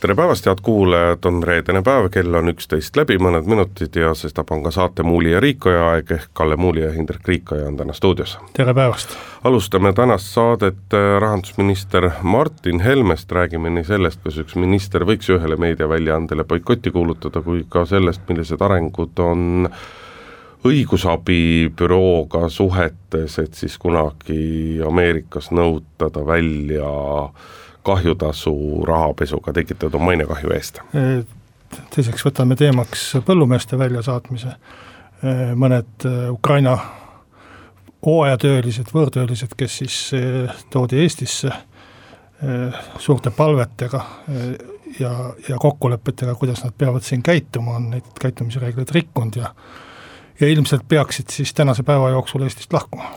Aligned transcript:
tere 0.00 0.14
päevast, 0.16 0.46
head 0.46 0.60
kuulajad, 0.62 1.24
on 1.28 1.42
reedene 1.44 1.82
päev, 1.84 2.06
kell 2.12 2.34
on 2.38 2.48
üksteist 2.54 2.96
läbi 2.96 3.18
mõned 3.20 3.44
minutid 3.50 3.96
ja 4.00 4.14
sestap 4.16 4.48
on 4.54 4.62
ka 4.64 4.72
saate 4.72 5.04
Muuli 5.04 5.34
ja 5.34 5.42
Riikoja 5.44 5.82
aeg 5.90 6.12
ehk 6.16 6.30
Kalle 6.32 6.56
Muuli 6.56 6.80
ja 6.80 6.92
Hindrek 6.94 7.28
Riikoja 7.28 7.66
on 7.68 7.76
täna 7.76 7.92
stuudios. 7.92 8.38
tere 8.56 8.74
päevast! 8.74 9.12
alustame 9.44 9.92
tänast 9.92 10.32
saadet 10.32 10.96
äh, 10.96 11.20
rahandusminister 11.20 12.10
Martin 12.22 12.80
Helmest, 12.80 13.32
räägime 13.32 13.70
nii 13.76 13.84
sellest, 13.84 14.24
kas 14.24 14.40
üks 14.40 14.56
minister 14.56 15.04
võiks 15.04 15.28
ühele 15.36 15.60
meediaväljaandele 15.60 16.48
boikoti 16.48 16.90
kuulutada, 16.96 17.44
kui 17.44 17.66
ka 17.68 17.84
sellest, 17.84 18.24
millised 18.28 18.60
arengud 18.60 19.20
on 19.20 19.68
õigusabibürooga 20.64 22.48
suhetes, 22.48 23.38
et 23.38 23.52
siis 23.52 23.76
kunagi 23.78 24.80
Ameerikas 24.86 25.52
nõutada 25.52 26.24
välja 26.24 26.88
äh, 27.28 27.58
kahjutasu 27.82 28.84
rahapesuga 28.86 29.52
tekitatud 29.52 30.00
mainekahju 30.00 30.52
eest? 30.54 30.80
teiseks 31.94 32.24
võtame 32.26 32.56
teemaks 32.58 33.04
põllumeeste 33.26 33.78
väljasaatmise, 33.78 34.54
mõned 35.54 36.06
Ukraina 36.32 36.74
hooajatöölised, 38.06 38.90
võõrtöölised, 38.94 39.54
kes 39.56 39.76
siis 39.82 39.98
toodi 40.70 40.98
Eestisse 41.04 41.52
suurte 42.98 43.30
palvetega 43.30 44.00
ja, 44.98 45.12
ja 45.48 45.58
kokkulepetega, 45.60 46.34
kuidas 46.34 46.64
nad 46.64 46.74
peavad 46.78 47.06
siin 47.06 47.22
käituma, 47.22 47.76
on 47.76 47.90
neid 47.94 48.10
käitumisreegleid 48.20 48.90
rikkunud 48.96 49.38
ja 49.38 49.54
ja 50.40 50.48
ilmselt 50.48 50.88
peaksid 50.88 51.28
siis 51.30 51.54
tänase 51.54 51.82
päeva 51.82 52.10
jooksul 52.10 52.42
Eestist 52.42 52.72
lahkuma 52.72 53.12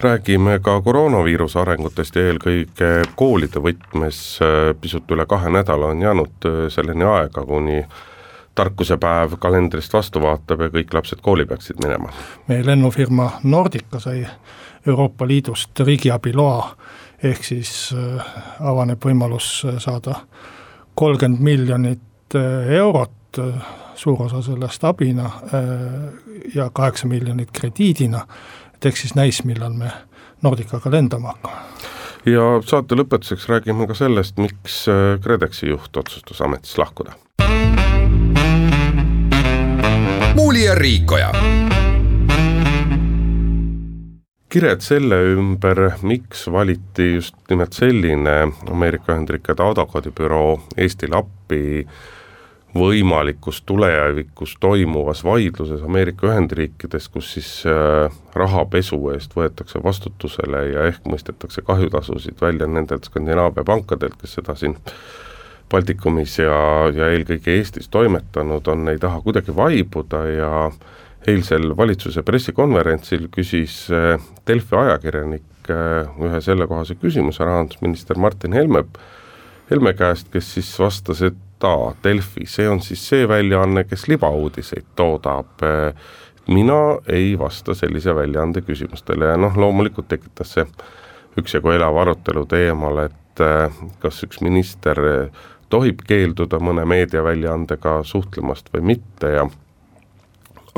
räägime 0.00 0.58
ka 0.58 0.80
koroonaviiruse 0.80 1.58
arengutest 1.58 2.16
ja 2.16 2.28
eelkõige 2.30 2.90
koolide 3.18 3.60
võtmes, 3.62 4.20
pisut 4.80 5.10
üle 5.10 5.26
kahe 5.26 5.50
nädala 5.50 5.90
on 5.92 6.02
jäänud 6.02 6.46
äh, 6.46 6.58
selleni 6.70 7.04
aega, 7.04 7.42
kuni 7.46 7.82
tarkusepäev 8.54 9.36
kalendrist 9.38 9.92
vastu 9.92 10.22
vaatab 10.22 10.62
ja 10.66 10.70
kõik 10.74 10.94
lapsed 10.94 11.22
kooli 11.22 11.46
peaksid 11.46 11.82
minema. 11.82 12.12
meie 12.48 12.66
lennufirma 12.66 13.30
Nordica 13.42 14.00
sai 14.00 14.26
Euroopa 14.86 15.26
Liidust 15.26 15.80
riigiabiloa, 15.80 16.76
ehk 17.22 17.44
siis 17.44 17.94
äh, 17.94 18.30
avaneb 18.60 19.02
võimalus 19.04 19.64
äh, 19.66 19.80
saada 19.82 20.20
kolmkümmend 20.94 21.42
miljonit 21.42 22.34
eurot, 22.68 23.38
suur 23.94 24.22
osa 24.22 24.42
sellest 24.42 24.84
abina 24.84 25.30
ja 26.54 26.66
kaheksa 26.74 27.06
miljonit 27.08 27.48
krediidina 27.52 28.24
et 28.78 28.86
eks 28.86 29.00
siis 29.02 29.14
näis, 29.18 29.42
millal 29.44 29.74
me 29.74 29.90
Nordicaga 30.42 30.90
lendama 30.90 31.34
hakkame. 31.34 31.56
ja 32.26 32.42
saate 32.66 32.94
lõpetuseks 32.94 33.48
räägime 33.50 33.88
ka 33.90 33.96
sellest, 33.98 34.38
miks 34.38 34.84
äh, 34.90 35.16
KredExi 35.22 35.72
juht 35.72 35.96
otsustas 35.96 36.40
ametist 36.46 36.78
lahkuda. 36.78 37.16
muuli 40.38 40.64
ja 40.64 40.74
Riikoja 40.74 41.32
kired 44.48 44.80
selle 44.80 45.18
ümber, 45.34 45.90
miks 46.02 46.46
valiti 46.52 47.14
just 47.14 47.36
nimelt 47.50 47.74
selline 47.76 48.36
Ameerika 48.70 49.12
Ühendriikide 49.12 49.66
advokaadibüroo 49.66 50.54
Eestile 50.76 51.18
appi 51.18 51.84
võimalikus 52.76 53.62
tulevikus 53.66 54.56
toimuvas 54.60 55.22
vaidluses 55.24 55.82
Ameerika 55.82 56.28
Ühendriikides, 56.28 57.08
kus 57.08 57.32
siis 57.36 57.50
äh, 57.66 58.12
rahapesu 58.34 58.98
eest 59.14 59.32
võetakse 59.36 59.80
vastutusele 59.84 60.64
ja 60.72 60.84
ehk 60.90 61.08
mõistetakse 61.08 61.64
kahjutasusid 61.64 62.40
välja 62.40 62.68
nendelt 62.68 63.08
Skandinaavia 63.08 63.64
pankadelt, 63.64 64.18
kes 64.20 64.36
seda 64.38 64.56
siin 64.58 64.76
Baltikumis 65.68 66.38
ja, 66.40 66.60
ja 66.94 67.10
eelkõige 67.12 67.56
Eestis 67.56 67.88
toimetanud 67.92 68.68
on, 68.72 68.88
ei 68.88 69.00
taha 69.00 69.20
kuidagi 69.24 69.56
vaibuda 69.56 70.22
ja 70.32 70.52
eilsel 71.28 71.72
valitsuse 71.76 72.22
pressikonverentsil 72.22 73.28
küsis 73.32 73.86
äh, 73.92 74.20
Delfi 74.46 74.76
ajakirjanik 74.76 75.72
äh, 75.72 76.20
ühe 76.20 76.40
sellekohase 76.44 77.00
küsimuse 77.00 77.44
rahandusminister 77.48 78.20
Martin 78.20 78.56
Helme, 78.56 78.84
Helme 79.68 79.92
käest, 79.92 80.30
kes 80.32 80.54
siis 80.54 80.70
vastas, 80.80 81.20
et 81.24 81.36
ta, 81.58 81.74
Delfi, 82.04 82.46
see 82.46 82.68
on 82.68 82.80
siis 82.84 83.02
see 83.08 83.28
väljaanne, 83.28 83.84
kes 83.88 84.08
libauudiseid 84.08 84.94
toodab, 84.96 85.64
mina 86.48 86.80
ei 87.12 87.32
vasta 87.38 87.74
sellise 87.74 88.14
väljaande 88.14 88.62
küsimustele 88.66 89.32
ja 89.32 89.36
noh, 89.36 89.56
loomulikult 89.56 90.08
tekitas 90.08 90.54
see 90.56 90.66
üksjagu 91.38 91.74
elava 91.74 92.06
arutelu 92.06 92.46
teemal, 92.48 93.04
et 93.08 93.42
kas 94.02 94.22
üks 94.26 94.40
minister 94.42 94.98
tohib 95.70 96.02
keelduda 96.08 96.58
mõne 96.62 96.86
meediaväljaandega 96.88 98.00
suhtlemast 98.08 98.72
või 98.74 98.94
mitte 98.94 99.34
ja 99.34 99.44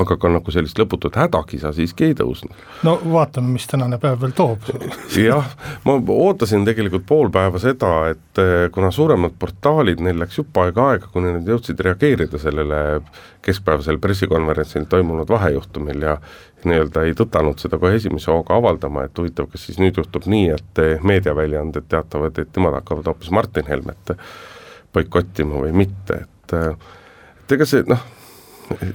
aga 0.01 0.17
ka 0.19 0.29
nagu 0.31 0.53
sellist 0.53 0.79
lõputut 0.79 1.15
hädakisa 1.19 1.71
siiski 1.75 2.09
ei 2.09 2.15
tõusnud. 2.17 2.53
no 2.87 2.97
vaatame, 3.13 3.53
mis 3.55 3.67
tänane 3.69 3.99
päev 4.01 4.21
veel 4.21 4.35
toob. 4.37 4.67
jah, 5.15 5.49
ma 5.85 5.97
ootasin 6.15 6.65
tegelikult 6.67 7.05
pool 7.07 7.31
päeva 7.33 7.61
seda, 7.61 7.93
et 8.13 8.41
eh, 8.41 8.67
kuna 8.73 8.91
suuremad 8.91 9.35
portaalid, 9.39 10.03
neil 10.03 10.19
läks 10.21 10.41
jupp 10.41 10.61
aega 10.63 10.91
aega, 10.93 11.11
kuni 11.13 11.33
nad 11.37 11.47
jõudsid 11.47 11.81
reageerida 11.87 12.41
sellele 12.41 13.01
keskpäevasel 13.45 13.97
pressikonverentsil 14.01 14.85
toimunud 14.89 15.29
vahejuhtumil 15.29 16.05
ja 16.05 16.15
nii-öelda 16.65 17.07
ei 17.07 17.15
tõtanud 17.17 17.61
seda 17.61 17.79
kohe 17.81 17.97
esimese 17.97 18.29
hooga 18.31 18.57
avaldama, 18.59 19.07
et 19.07 19.17
huvitav, 19.17 19.49
kas 19.49 19.65
siis 19.65 19.81
nüüd 19.81 19.97
juhtub 19.97 20.27
nii, 20.29 20.49
et 20.57 20.81
eh, 20.83 21.03
meediaväljaanded 21.03 21.89
teatavad, 21.89 22.37
et 22.37 22.57
nemad 22.57 22.81
hakkavad 22.81 23.13
hoopis 23.13 23.33
Martin 23.33 23.69
Helmet 23.69 24.15
boikottima 24.93 25.61
või 25.63 25.71
mitte, 25.83 26.25
et 26.25 26.57
eh, 26.57 26.89
et 27.51 27.57
ega 27.57 27.67
see 27.67 27.83
noh, 27.89 28.03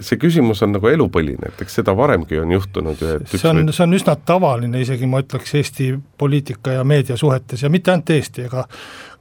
see 0.00 0.18
küsimus 0.20 0.62
on 0.66 0.74
nagu 0.76 0.88
elupõline, 0.90 1.50
et 1.50 1.64
eks 1.64 1.80
seda 1.80 1.94
varemgi 1.96 2.40
on 2.42 2.52
juhtunud 2.56 3.02
ju, 3.02 3.16
et 3.20 3.32
see 3.32 3.48
on 3.50 3.62
või..., 3.62 3.74
see 3.76 3.86
on 3.86 3.98
üsna 3.98 4.16
tavaline 4.28 4.80
isegi 4.82 5.08
ma 5.10 5.22
ütleks 5.24 5.54
Eesti 5.60 5.90
poliitika 6.18 6.78
ja 6.78 6.84
meediasuhetes 6.84 7.64
ja 7.66 7.72
mitte 7.72 7.94
ainult 7.94 8.12
Eesti, 8.16 8.46
ega 8.50 8.66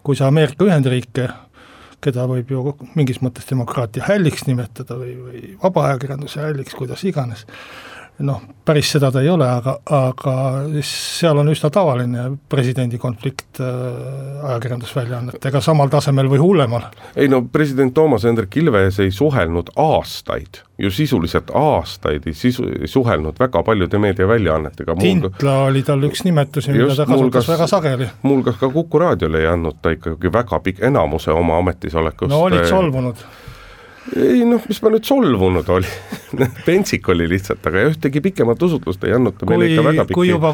kui 0.05 0.17
sa 0.17 0.29
Ameerika 0.29 0.67
Ühendriike, 0.67 1.29
keda 2.05 2.27
võib 2.29 2.51
ju 2.53 2.75
mingis 2.97 3.21
mõttes 3.25 3.47
demokraatia 3.49 4.05
hälliks 4.05 4.45
nimetada 4.49 4.97
või, 4.99 5.15
või 5.17 5.43
vaba 5.63 5.89
ajakirjanduse 5.89 6.43
hälliks, 6.43 6.75
kuidas 6.77 7.03
iganes, 7.07 7.45
noh, 8.23 8.41
päris 8.65 8.89
seda 8.95 9.09
ta 9.11 9.21
ei 9.23 9.29
ole, 9.29 9.47
aga, 9.49 9.75
aga 9.91 10.33
seal 10.85 11.41
on 11.41 11.49
üsna 11.51 11.69
tavaline 11.73 12.27
presidendi 12.49 12.99
konflikt 13.01 13.59
äh, 13.59 14.45
ajakirjandusväljaannetega 14.51 15.61
samal 15.63 15.91
tasemel 15.91 16.29
või 16.31 16.39
hullemal. 16.39 16.87
ei 17.15 17.27
no 17.31 17.41
president 17.51 17.93
Toomas 17.93 18.23
Hendrik 18.23 18.55
Ilves 18.61 18.99
ei 19.03 19.11
suhelnud 19.11 19.73
aastaid, 19.75 20.61
ju 20.79 20.91
sisuliselt 20.91 21.51
aastaid 21.53 22.27
ei 22.29 22.33
sisu, 22.33 22.69
ei 22.81 22.87
suhelnud 22.87 23.39
väga 23.39 23.63
paljude 23.63 23.99
meediaväljaannetega. 23.99 24.95
Tintla 25.01 25.57
oli 25.67 25.83
tal 25.83 26.03
üks 26.07 26.23
nimetusi, 26.27 26.71
mida 26.75 26.95
ta 26.95 27.07
kasutas 27.09 27.49
väga 27.51 27.67
sageli. 27.67 28.09
muuhulgas 28.23 28.61
ka 28.61 28.69
Kuku 28.69 28.99
raadiole 28.99 29.43
ei 29.43 29.51
andnud 29.51 29.81
ta 29.81 29.91
ikkagi 29.95 30.31
väga 30.31 30.59
pikk, 30.63 30.83
enamuse 30.87 31.35
oma 31.35 31.59
ametisolekust 31.59 32.31
no 32.31 32.45
olid 32.47 32.67
solvunud 32.69 33.27
ei 34.13 34.43
noh, 34.45 34.61
mis 34.69 34.81
ma 34.83 34.91
nüüd 34.93 35.07
solvunud 35.07 35.69
olin 35.73 35.89
pentsik 36.67 37.09
oli 37.09 37.27
lihtsalt, 37.29 37.65
aga 37.67 37.85
ühtegi 37.89 38.21
pikemat 38.25 38.61
usutlust 38.67 39.03
ei 39.07 39.15
andnud 39.15 39.37
ta 39.39 39.49
meile 39.49 39.69
ikka 39.71 39.83
väga 39.87 40.05
pikki 40.05 40.17
kui 40.19 40.29
juba 40.29 40.53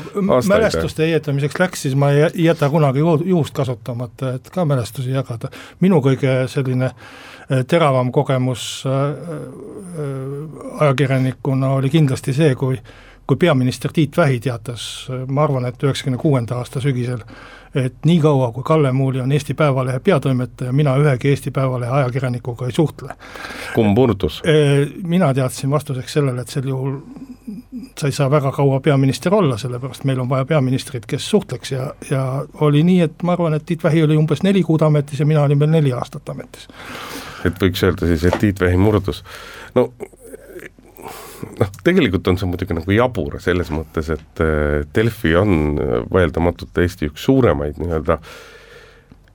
mälestuste 0.50 1.08
heietamiseks 1.08 1.60
läks, 1.62 1.86
siis 1.88 1.98
ma 2.00 2.12
ei 2.16 2.30
jäta 2.46 2.70
kunagi 2.70 3.04
juhust 3.04 3.56
kasutamata, 3.58 4.36
et 4.40 4.50
ka 4.54 4.66
mälestusi 4.66 5.14
jagada. 5.16 5.52
minu 5.80 6.02
kõige 6.02 6.48
selline 6.52 6.92
äh, 6.92 7.64
teravam 7.68 8.12
kogemus 8.12 8.84
äh, 8.86 8.98
äh, 8.98 10.82
ajakirjanikuna 10.82 11.76
oli 11.80 11.90
kindlasti 11.90 12.34
see, 12.34 12.56
kui 12.56 12.82
kui 13.32 13.38
peaminister 13.38 13.92
Tiit 13.94 14.18
Vähi 14.18 14.40
teatas, 14.44 15.08
ma 15.28 15.46
arvan, 15.46 15.64
et 15.70 15.84
üheksakümne 15.84 16.18
kuuenda 16.20 16.58
aasta 16.60 16.82
sügisel, 16.84 17.22
et 17.76 17.94
niikaua, 18.06 18.52
kui 18.52 18.64
Kalle 18.64 18.92
Muuli 18.92 19.22
on 19.22 19.32
Eesti 19.32 19.54
Päevalehe 19.54 20.00
peatoimetaja, 20.00 20.74
mina 20.74 20.96
ühegi 20.98 21.30
Eesti 21.30 21.52
Päevalehe 21.52 21.92
ajakirjanikuga 21.92 22.66
ei 22.66 22.72
suhtle. 22.72 23.16
kumb 23.76 23.98
murdus? 23.98 24.42
Mina 25.04 25.34
teadsin 25.34 25.72
vastuseks 25.72 26.14
sellele, 26.14 26.42
et 26.42 26.48
sel 26.48 26.68
juhul 26.68 26.98
sa 28.00 28.08
ei 28.08 28.12
saa 28.12 28.32
väga 28.32 28.52
kaua 28.52 28.80
peaminister 28.80 29.34
olla, 29.36 29.58
sellepärast 29.58 30.04
meil 30.04 30.20
on 30.20 30.30
vaja 30.30 30.46
peaministrit, 30.46 31.06
kes 31.06 31.30
suhtleks 31.30 31.72
ja, 31.72 31.94
ja 32.10 32.46
oli 32.54 32.84
nii, 32.84 33.02
et 33.02 33.24
ma 33.24 33.36
arvan, 33.38 33.54
et 33.54 33.66
Tiit 33.66 33.84
Vähi 33.84 34.04
oli 34.04 34.18
umbes 34.18 34.44
neli 34.44 34.64
kuud 34.64 34.82
ametis 34.82 35.20
ja 35.20 35.26
mina 35.26 35.44
olin 35.44 35.60
veel 35.60 35.70
neli 35.70 35.94
aastat 35.94 36.30
ametis. 36.30 36.68
et 37.46 37.62
võiks 37.64 37.84
öelda 37.84 38.08
siis, 38.08 38.26
et 38.26 38.40
Tiit 38.40 38.60
Vähi 38.62 38.78
murdus. 38.78 39.24
no 39.76 39.92
noh, 41.60 41.70
tegelikult 41.84 42.28
on 42.32 42.40
see 42.40 42.50
muidugi 42.50 42.78
nagu 42.78 42.96
jabur 42.96 43.38
selles 43.44 43.72
mõttes, 43.74 44.10
et 44.14 44.42
Delfi 44.96 45.36
on 45.40 45.78
vaieldamatult 46.12 46.82
Eesti 46.84 47.12
üks 47.12 47.28
suuremaid 47.28 47.80
nii-öelda 47.82 48.18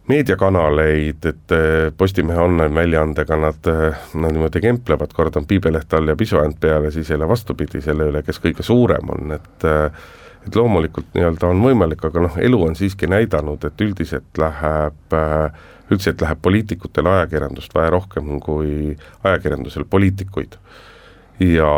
meediakanaleid, 0.07 1.25
et 1.27 1.55
Postimehe 1.99 2.39
online-väljaandega 2.39 3.39
nad, 3.43 3.71
nad 4.15 4.37
niimoodi 4.37 4.63
kemplevad, 4.63 5.11
kord 5.17 5.39
on 5.41 5.49
piibeleht 5.51 5.97
all 5.99 6.13
ja 6.13 6.15
pisuäänd 6.19 6.61
peal 6.63 6.87
ja 6.87 6.93
siis 6.95 7.11
jälle 7.11 7.27
vastupidi 7.29 7.83
selle 7.83 8.07
üle, 8.13 8.23
kes 8.23 8.39
kõige 8.43 8.67
suurem 8.67 9.11
on, 9.17 9.35
et 9.35 9.69
et 10.47 10.55
loomulikult 10.55 11.09
nii-öelda 11.17 11.49
on 11.51 11.59
võimalik, 11.59 12.05
aga 12.07 12.21
noh, 12.23 12.37
elu 12.39 12.61
on 12.69 12.77
siiski 12.79 13.09
näidanud, 13.11 13.65
et 13.67 13.81
üldiselt 13.83 14.39
läheb 14.39 15.17
äh, 15.19 15.65
üldiselt 15.91 16.23
läheb 16.23 16.43
poliitikutel 16.43 17.07
ajakirjandust 17.07 17.75
vaja 17.75 17.91
rohkem 17.95 18.37
kui 18.43 18.97
ajakirjandusel 19.25 19.87
poliitikuid. 19.91 20.59
Ja 21.41 21.71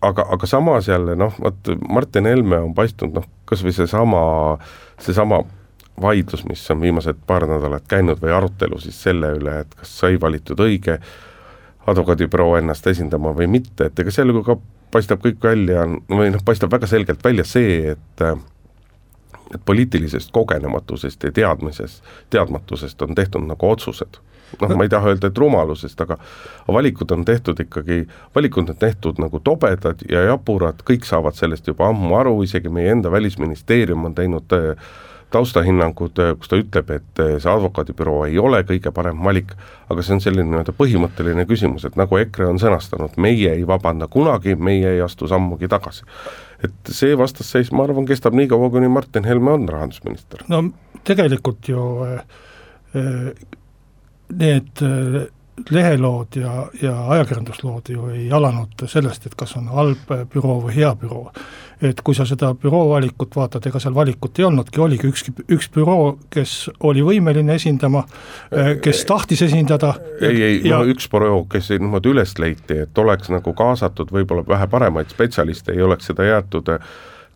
aga, 0.00 0.26
aga 0.32 0.46
samas 0.46 0.88
jälle 0.88 1.16
noh, 1.16 1.34
vot 1.40 1.72
Martin 1.88 2.26
Helme 2.26 2.58
on 2.58 2.74
paistnud 2.74 3.14
noh, 3.14 3.26
kas 3.44 3.64
või 3.64 3.74
seesama, 3.76 4.22
seesama 5.00 5.42
vaidlus, 6.00 6.44
mis 6.48 6.62
on 6.70 6.80
viimased 6.80 7.24
paar 7.26 7.46
nädalat 7.48 7.84
käinud 7.88 8.20
või 8.22 8.32
arutelu 8.32 8.78
siis 8.80 9.02
selle 9.02 9.34
üle, 9.36 9.60
et 9.64 9.74
kas 9.74 9.98
sai 10.02 10.20
valitud 10.20 10.60
õige 10.60 11.00
advokaadibüroo 11.90 12.56
ennast 12.60 12.86
esindama 12.86 13.32
või 13.36 13.48
mitte, 13.50 13.88
et 13.90 13.98
ega 13.98 14.12
seal 14.14 14.32
ju 14.32 14.44
ka 14.46 14.56
paistab 14.90 15.20
kõik 15.24 15.42
välja, 15.42 15.84
või 16.08 16.30
noh, 16.32 16.42
paistab 16.44 16.72
väga 16.72 16.88
selgelt 16.90 17.24
välja 17.24 17.44
see, 17.44 17.96
et 17.96 18.26
et 19.50 19.62
poliitilisest 19.66 20.30
kogenematusest 20.30 21.24
ja 21.26 21.32
teadmisest, 21.34 22.04
teadmatusest 22.30 23.02
on 23.02 23.16
tehtud 23.18 23.42
nagu 23.48 23.70
otsused. 23.70 24.20
Noh, 24.60 24.76
ma 24.76 24.86
ei 24.86 24.92
taha 24.92 25.12
öelda, 25.12 25.30
et 25.30 25.38
rumalusest, 25.38 26.00
aga 26.00 26.16
valikud 26.68 27.12
on 27.14 27.24
tehtud 27.24 27.60
ikkagi, 27.60 28.02
valikud 28.34 28.72
on 28.72 28.80
tehtud 28.80 29.20
nagu 29.22 29.40
tobedad 29.44 30.02
ja 30.08 30.24
jaburad, 30.30 30.82
kõik 30.86 31.06
saavad 31.08 31.38
sellest 31.38 31.70
juba 31.70 31.90
ammu 31.90 32.16
aru, 32.18 32.40
isegi 32.46 32.72
meie 32.72 32.92
enda 32.94 33.12
välisministeerium 33.12 34.10
on 34.10 34.16
teinud 34.18 34.56
äh, 34.56 34.90
taustahinnangud, 35.30 36.18
äh, 36.18 36.34
kus 36.38 36.50
ta 36.50 36.58
ütleb, 36.60 36.90
et 36.94 37.22
äh, 37.22 37.36
see 37.38 37.50
advokaadibüroo 37.52 38.24
ei 38.26 38.38
ole 38.38 38.62
kõige 38.68 38.92
parem 38.94 39.22
valik, 39.24 39.54
aga 39.90 40.02
see 40.02 40.16
on 40.18 40.22
selline 40.24 40.50
nii-öelda 40.50 40.74
põhimõtteline 40.76 41.46
küsimus, 41.50 41.86
et 41.86 41.98
nagu 42.00 42.18
EKRE 42.20 42.50
on 42.50 42.62
sõnastanud, 42.62 43.18
meie 43.20 43.54
ei 43.54 43.66
vabanda 43.66 44.10
kunagi, 44.10 44.56
meie 44.58 44.96
ei 44.96 45.04
astu 45.04 45.30
sammugi 45.30 45.70
tagasi 45.70 46.06
et 46.64 46.92
see 46.92 47.14
vastasseis, 47.18 47.70
ma 47.72 47.86
arvan, 47.86 48.06
kestab 48.08 48.36
nii 48.36 48.50
kaua, 48.50 48.68
kuni 48.72 48.90
Martin 48.92 49.24
Helme 49.28 49.54
on 49.56 49.68
rahandusminister. 49.70 50.44
no 50.52 50.64
tegelikult 51.08 51.70
ju 51.70 51.84
äh, 52.04 52.24
need 54.30 54.82
äh, 54.82 55.26
lehelood 55.70 56.36
ja, 56.36 56.66
ja 56.82 57.10
ajakirjanduslood 57.10 57.88
ju 57.88 58.06
ei 58.14 58.28
alanud 58.32 58.86
sellest, 58.88 59.26
et 59.26 59.34
kas 59.36 59.56
on 59.58 59.68
halb 59.74 60.12
büroo 60.32 60.60
või 60.64 60.76
hea 60.76 60.92
büroo. 60.96 61.32
et 61.82 62.00
kui 62.04 62.14
sa 62.14 62.26
seda 62.28 62.52
büroo 62.54 62.88
valikut 62.90 63.36
vaatad, 63.36 63.66
ega 63.66 63.80
seal 63.80 63.94
valikut 63.94 64.38
ei 64.38 64.44
olnudki, 64.44 64.80
oligi 64.80 65.08
üks, 65.08 65.24
üks 65.48 65.70
büroo, 65.72 66.18
kes 66.30 66.70
oli 66.80 67.02
võimeline 67.04 67.54
esindama, 67.56 68.04
kes 68.82 69.04
tahtis 69.08 69.42
esindada. 69.48 69.94
ei, 70.20 70.42
ei 70.42 70.60
ja... 70.64 70.78
no 70.78 70.88
üks 70.92 71.08
büroo, 71.12 71.44
kes 71.50 71.70
niimoodi 71.76 72.12
üles 72.12 72.36
leiti, 72.38 72.82
et 72.84 72.98
oleks 72.98 73.32
nagu 73.32 73.54
kaasatud 73.56 74.12
võib-olla 74.12 74.44
vähe 74.48 74.68
paremaid 74.68 75.12
spetsialiste, 75.12 75.72
ei 75.72 75.82
oleks 75.82 76.12
seda 76.12 76.28
jäetud 76.28 76.68
äh, 76.76 76.84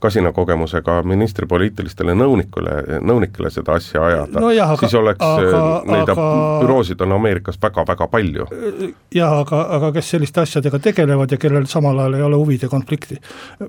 kasina 0.05 0.33
kogemusega 0.37 0.99
ministri 1.09 1.47
poliitilistele 1.49 2.15
nõunikule, 2.19 3.01
nõunikele 3.05 3.51
seda 3.53 3.79
asja 3.79 4.03
ajada 4.05 4.43
no, 4.43 4.51
siis 4.81 4.95
oleks 4.99 5.25
aga, 5.25 5.61
äh, 5.61 5.89
neid 5.93 6.13
aga, 6.13 6.27
büroosid 6.63 7.05
on 7.07 7.17
Ameerikas 7.17 7.59
väga-väga 7.63 8.09
palju. 8.13 8.47
jah, 9.15 9.39
aga, 9.41 9.63
aga 9.79 9.93
kes 9.97 10.13
selliste 10.15 10.45
asjadega 10.45 10.81
tegelevad 10.89 11.33
ja 11.33 11.39
kellel 11.41 11.69
samal 11.71 12.03
ajal 12.05 12.19
ei 12.19 12.27
ole 12.27 12.41
huvide 12.41 12.69
konflikti. 12.73 13.19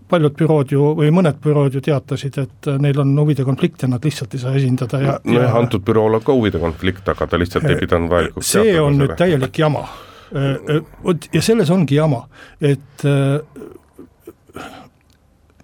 paljud 0.10 0.36
bürood 0.40 0.74
ju, 0.76 0.92
või 1.00 1.14
mõned 1.16 1.40
bürood 1.44 1.78
ju 1.78 1.84
teatasid, 1.86 2.42
et 2.44 2.72
neil 2.84 3.00
on 3.04 3.16
huvide 3.20 3.46
konflikt 3.48 3.86
ja 3.86 3.92
nad 3.92 4.04
lihtsalt 4.04 4.36
ei 4.36 4.44
saa 4.44 4.56
esindada 4.60 5.02
ja 5.02 5.20
nojah 5.24 5.50
ja..., 5.52 5.62
antud 5.62 5.86
bürool 5.86 6.20
on 6.20 6.26
ka 6.26 6.36
huvide 6.36 6.60
konflikt, 6.60 7.08
aga 7.16 7.28
ta 7.28 7.40
lihtsalt 7.40 7.70
ei 7.70 7.80
pidanud 7.80 8.12
vajalikuks 8.12 8.52
see 8.58 8.76
on 8.82 9.00
nüüd 9.00 9.16
täielik 9.20 9.64
jama. 9.64 9.88
Vot 11.06 11.28
ja 11.34 11.42
selles 11.46 11.70
ongi 11.72 11.96
jama, 12.00 12.26
et 12.60 13.06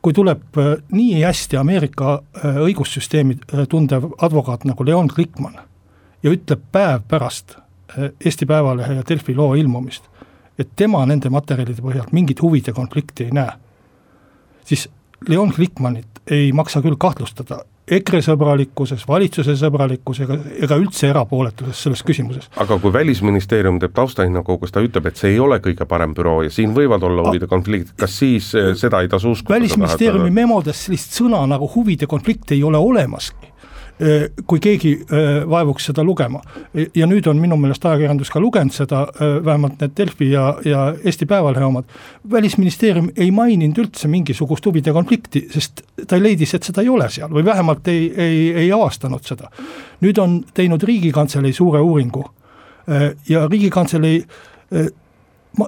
kui 0.01 0.13
tuleb 0.13 0.57
äh, 0.57 0.75
nii 0.91 1.21
hästi 1.21 1.57
Ameerika 1.57 2.13
äh, 2.21 2.61
õigussüsteemi 2.65 3.37
äh, 3.37 3.65
tundev 3.69 4.09
advokaat 4.17 4.65
nagu 4.65 4.85
Leon 4.85 5.09
Glikman 5.13 5.59
ja 6.23 6.31
ütleb 6.33 6.63
päev 6.71 7.05
pärast 7.07 7.57
Eesti 8.25 8.45
Päevalehe 8.47 9.01
ja 9.01 9.03
Delfi 9.03 9.33
loo 9.35 9.51
ilmumist, 9.59 10.05
et 10.55 10.69
tema 10.79 11.01
nende 11.05 11.27
materjalide 11.29 11.83
põhjal 11.83 12.05
mingit 12.15 12.39
huvide 12.39 12.71
konflikti 12.71 13.25
ei 13.27 13.33
näe, 13.35 13.51
siis 14.63 14.85
Leon 15.27 15.51
Glikmanit 15.55 16.21
ei 16.31 16.53
maksa 16.55 16.79
küll 16.81 16.95
kahtlustada 16.95 17.57
EKRE 17.91 18.21
sõbralikkuses, 18.23 19.03
valitsuse 19.07 19.55
sõbralikkus 19.59 20.21
ega, 20.23 20.37
ega 20.63 20.77
üldse 20.79 21.09
erapooletuses 21.09 21.81
selles 21.87 22.03
küsimuses. 22.05 22.47
aga 22.61 22.77
kui 22.79 22.93
Välisministeerium 22.93 23.79
teeb 23.81 23.95
taustahinnangu, 23.97 24.57
kus 24.61 24.71
ta 24.71 24.83
ütleb, 24.85 25.09
et 25.09 25.17
see 25.17 25.33
ei 25.33 25.39
ole 25.39 25.59
kõige 25.63 25.87
parem 25.89 26.13
büroo 26.17 26.41
ja 26.45 26.53
siin 26.53 26.75
võivad 26.77 27.03
olla 27.03 27.25
huvide 27.27 27.49
konfliktid, 27.51 27.95
kas 27.99 28.17
siis 28.21 28.53
eh, 28.55 28.73
seda 28.79 29.01
ei 29.01 29.09
tasu 29.11 29.33
uskuda? 29.35 29.57
välisministeeriumi 29.57 30.31
memodes 30.31 30.85
sellist 30.85 31.17
sõna 31.17 31.43
nagu 31.49 31.69
huvide 31.75 32.07
konflikt 32.07 32.53
ei 32.55 32.63
ole 32.63 32.77
olemaski 32.77 33.50
kui 34.47 34.59
keegi 34.59 34.91
vaevuks 35.49 35.85
seda 35.91 36.03
lugema. 36.03 36.41
ja 36.95 37.05
nüüd 37.07 37.27
on 37.29 37.37
minu 37.37 37.57
meelest 37.59 37.85
ajakirjandus 37.85 38.31
ka 38.33 38.39
lugenud 38.39 38.73
seda, 38.73 39.01
äh, 39.01 39.35
vähemalt 39.45 39.81
need 39.81 39.93
Delfi 39.97 40.31
ja, 40.31 40.45
ja 40.65 40.85
Eesti 41.03 41.25
Päevalehe 41.25 41.65
omad, 41.65 41.85
välisministeerium 42.31 43.11
ei 43.15 43.31
maininud 43.31 43.77
üldse 43.83 44.07
mingisugust 44.07 44.65
huvide 44.65 44.93
konflikti, 44.93 45.45
sest 45.53 45.83
ta 46.07 46.19
leidis, 46.19 46.55
et 46.55 46.63
seda 46.63 46.81
ei 46.81 46.89
ole 46.89 47.09
seal 47.13 47.29
või 47.29 47.45
vähemalt 47.45 47.87
ei, 47.91 48.07
ei, 48.17 48.39
ei 48.65 48.71
avastanud 48.71 49.25
seda. 49.27 49.51
nüüd 50.01 50.17
on 50.21 50.39
teinud 50.53 50.83
Riigikantselei 50.83 51.53
suure 51.53 51.81
uuringu 51.81 52.25
ja 53.29 53.45
Riigikantselei 53.47 54.23
ma, 55.57 55.67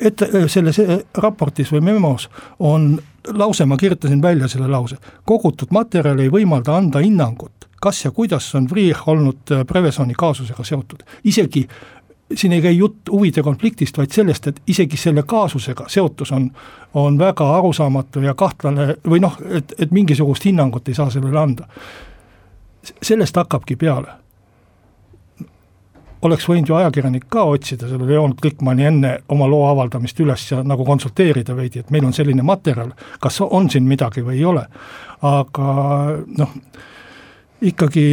ette, 0.00 0.28
selles 0.48 0.80
raportis 1.20 1.72
või 1.74 1.84
memos 1.92 2.28
on 2.58 2.94
lause, 3.32 3.66
ma 3.66 3.76
kirjutasin 3.76 4.22
välja 4.22 4.48
selle 4.48 4.68
lause, 4.68 4.96
kogutud 5.24 5.72
materjal 5.72 6.18
ei 6.18 6.30
võimalda 6.32 6.76
anda 6.76 7.02
hinnangut, 7.04 7.68
kas 7.80 8.04
ja 8.04 8.10
kuidas 8.10 8.54
on 8.54 8.68
Freeh 8.68 9.08
olnud 9.08 9.54
Prevezoni 9.68 10.14
kaasusega 10.18 10.64
seotud, 10.64 11.04
isegi 11.24 11.66
siin 12.34 12.52
ei 12.52 12.62
käi 12.62 12.76
jutt 12.76 13.10
huvide 13.12 13.42
konfliktist, 13.42 13.98
vaid 13.98 14.10
sellest, 14.12 14.46
et 14.46 14.60
isegi 14.66 14.96
selle 14.96 15.22
kaasusega 15.28 15.84
seotus 15.88 16.32
on, 16.32 16.48
on 16.94 17.18
väga 17.18 17.46
arusaamatu 17.58 18.24
ja 18.24 18.34
kahtlane 18.34 18.94
või 19.08 19.20
noh, 19.20 19.36
et, 19.50 19.74
et 19.78 19.92
mingisugust 19.92 20.44
hinnangut 20.48 20.88
ei 20.88 20.94
saa 20.94 21.10
sellele 21.10 21.40
anda. 21.40 21.68
sellest 23.02 23.36
hakkabki 23.36 23.76
peale 23.76 24.23
oleks 26.24 26.46
võinud 26.48 26.70
ju 26.70 26.76
ajakirjanik 26.78 27.26
ka 27.32 27.44
otsida 27.50 27.88
selle 27.88 28.06
Leon 28.08 28.34
Glikmani 28.40 28.86
enne 28.88 29.12
oma 29.32 29.48
loo 29.50 29.66
avaldamist 29.68 30.20
üles 30.24 30.46
ja 30.50 30.62
nagu 30.66 30.84
konsulteerida 30.86 31.56
veidi, 31.56 31.82
et 31.82 31.92
meil 31.94 32.06
on 32.06 32.14
selline 32.16 32.44
materjal, 32.46 32.92
kas 33.20 33.40
on 33.44 33.70
siin 33.70 33.88
midagi 33.88 34.24
või 34.24 34.38
ei 34.38 34.44
ole. 34.48 34.66
aga 35.24 35.68
noh, 36.38 36.56
ikkagi 37.64 38.04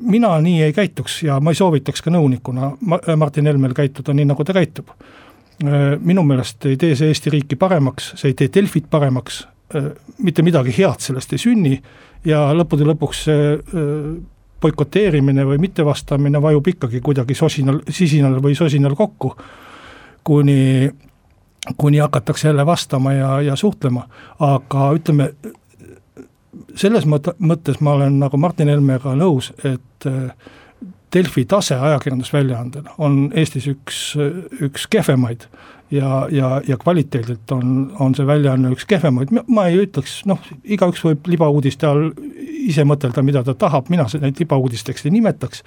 mina 0.00 0.32
nii 0.40 0.62
ei 0.62 0.72
käituks 0.72 1.22
ja 1.22 1.38
ma 1.40 1.52
ei 1.52 1.58
soovitaks 1.58 2.02
ka 2.02 2.10
nõunikuna 2.10 2.72
Martin 3.16 3.46
Helmel 3.46 3.74
käituda 3.76 4.14
nii, 4.16 4.30
nagu 4.32 4.44
ta 4.44 4.56
käitub. 4.56 4.90
minu 6.00 6.22
meelest 6.24 6.66
ei 6.66 6.76
tee 6.80 6.94
see 6.96 7.08
Eesti 7.12 7.30
riiki 7.30 7.56
paremaks, 7.56 8.14
see 8.16 8.32
ei 8.32 8.34
tee 8.34 8.48
Delfit 8.54 8.86
paremaks, 8.90 9.42
mitte 10.18 10.42
midagi 10.42 10.72
head 10.78 11.00
sellest 11.04 11.32
ei 11.32 11.38
sünni 11.38 11.74
ja 12.24 12.50
lõppude 12.56 12.86
lõpuks 12.88 13.24
see 13.28 13.58
boikoteerimine 14.60 15.44
või 15.46 15.58
mittevastamine 15.62 16.42
vajub 16.42 16.66
ikkagi 16.74 17.00
kuidagi 17.00 17.34
sosinal, 17.34 17.80
sisinal 17.88 18.38
või 18.42 18.54
sosinal 18.58 18.94
kokku, 18.96 19.34
kuni, 20.24 20.90
kuni 21.76 21.98
hakatakse 21.98 22.48
jälle 22.48 22.66
vastama 22.66 23.12
ja, 23.12 23.32
ja 23.42 23.56
suhtlema, 23.56 24.06
aga 24.38 24.90
ütleme, 24.96 25.30
selles 26.74 27.06
mõt-, 27.06 27.34
mõttes 27.38 27.80
ma 27.80 27.96
olen 27.98 28.18
nagu 28.20 28.40
Martin 28.40 28.68
Helmega 28.68 29.14
nõus, 29.16 29.52
et 29.64 30.08
äh, 30.08 30.32
Delfi 31.14 31.44
tase 31.44 31.74
ajakirjandusväljaandena 31.74 32.94
on 32.98 33.32
Eestis 33.34 33.66
üks, 33.66 34.14
üks 34.62 34.86
kehvemaid 34.90 35.48
ja, 35.90 36.28
ja, 36.30 36.60
ja 36.68 36.76
kvaliteedilt 36.76 37.52
on, 37.52 37.92
on 37.98 38.14
see 38.14 38.26
väljaanne 38.26 38.72
üks 38.74 38.86
kehvemaid, 38.88 39.32
ma 39.48 39.66
ei 39.70 39.80
ütleks, 39.84 40.20
noh, 40.30 40.40
igaüks 40.64 41.02
võib 41.04 41.30
libauudiste 41.30 41.88
all 41.88 42.10
ise 42.60 42.84
mõtelda, 42.86 43.24
mida 43.26 43.42
ta 43.46 43.56
tahab, 43.58 43.90
mina 43.90 44.06
neid 44.20 44.38
libauudisteks 44.40 45.06
ei 45.06 45.14
nimetaks, 45.16 45.64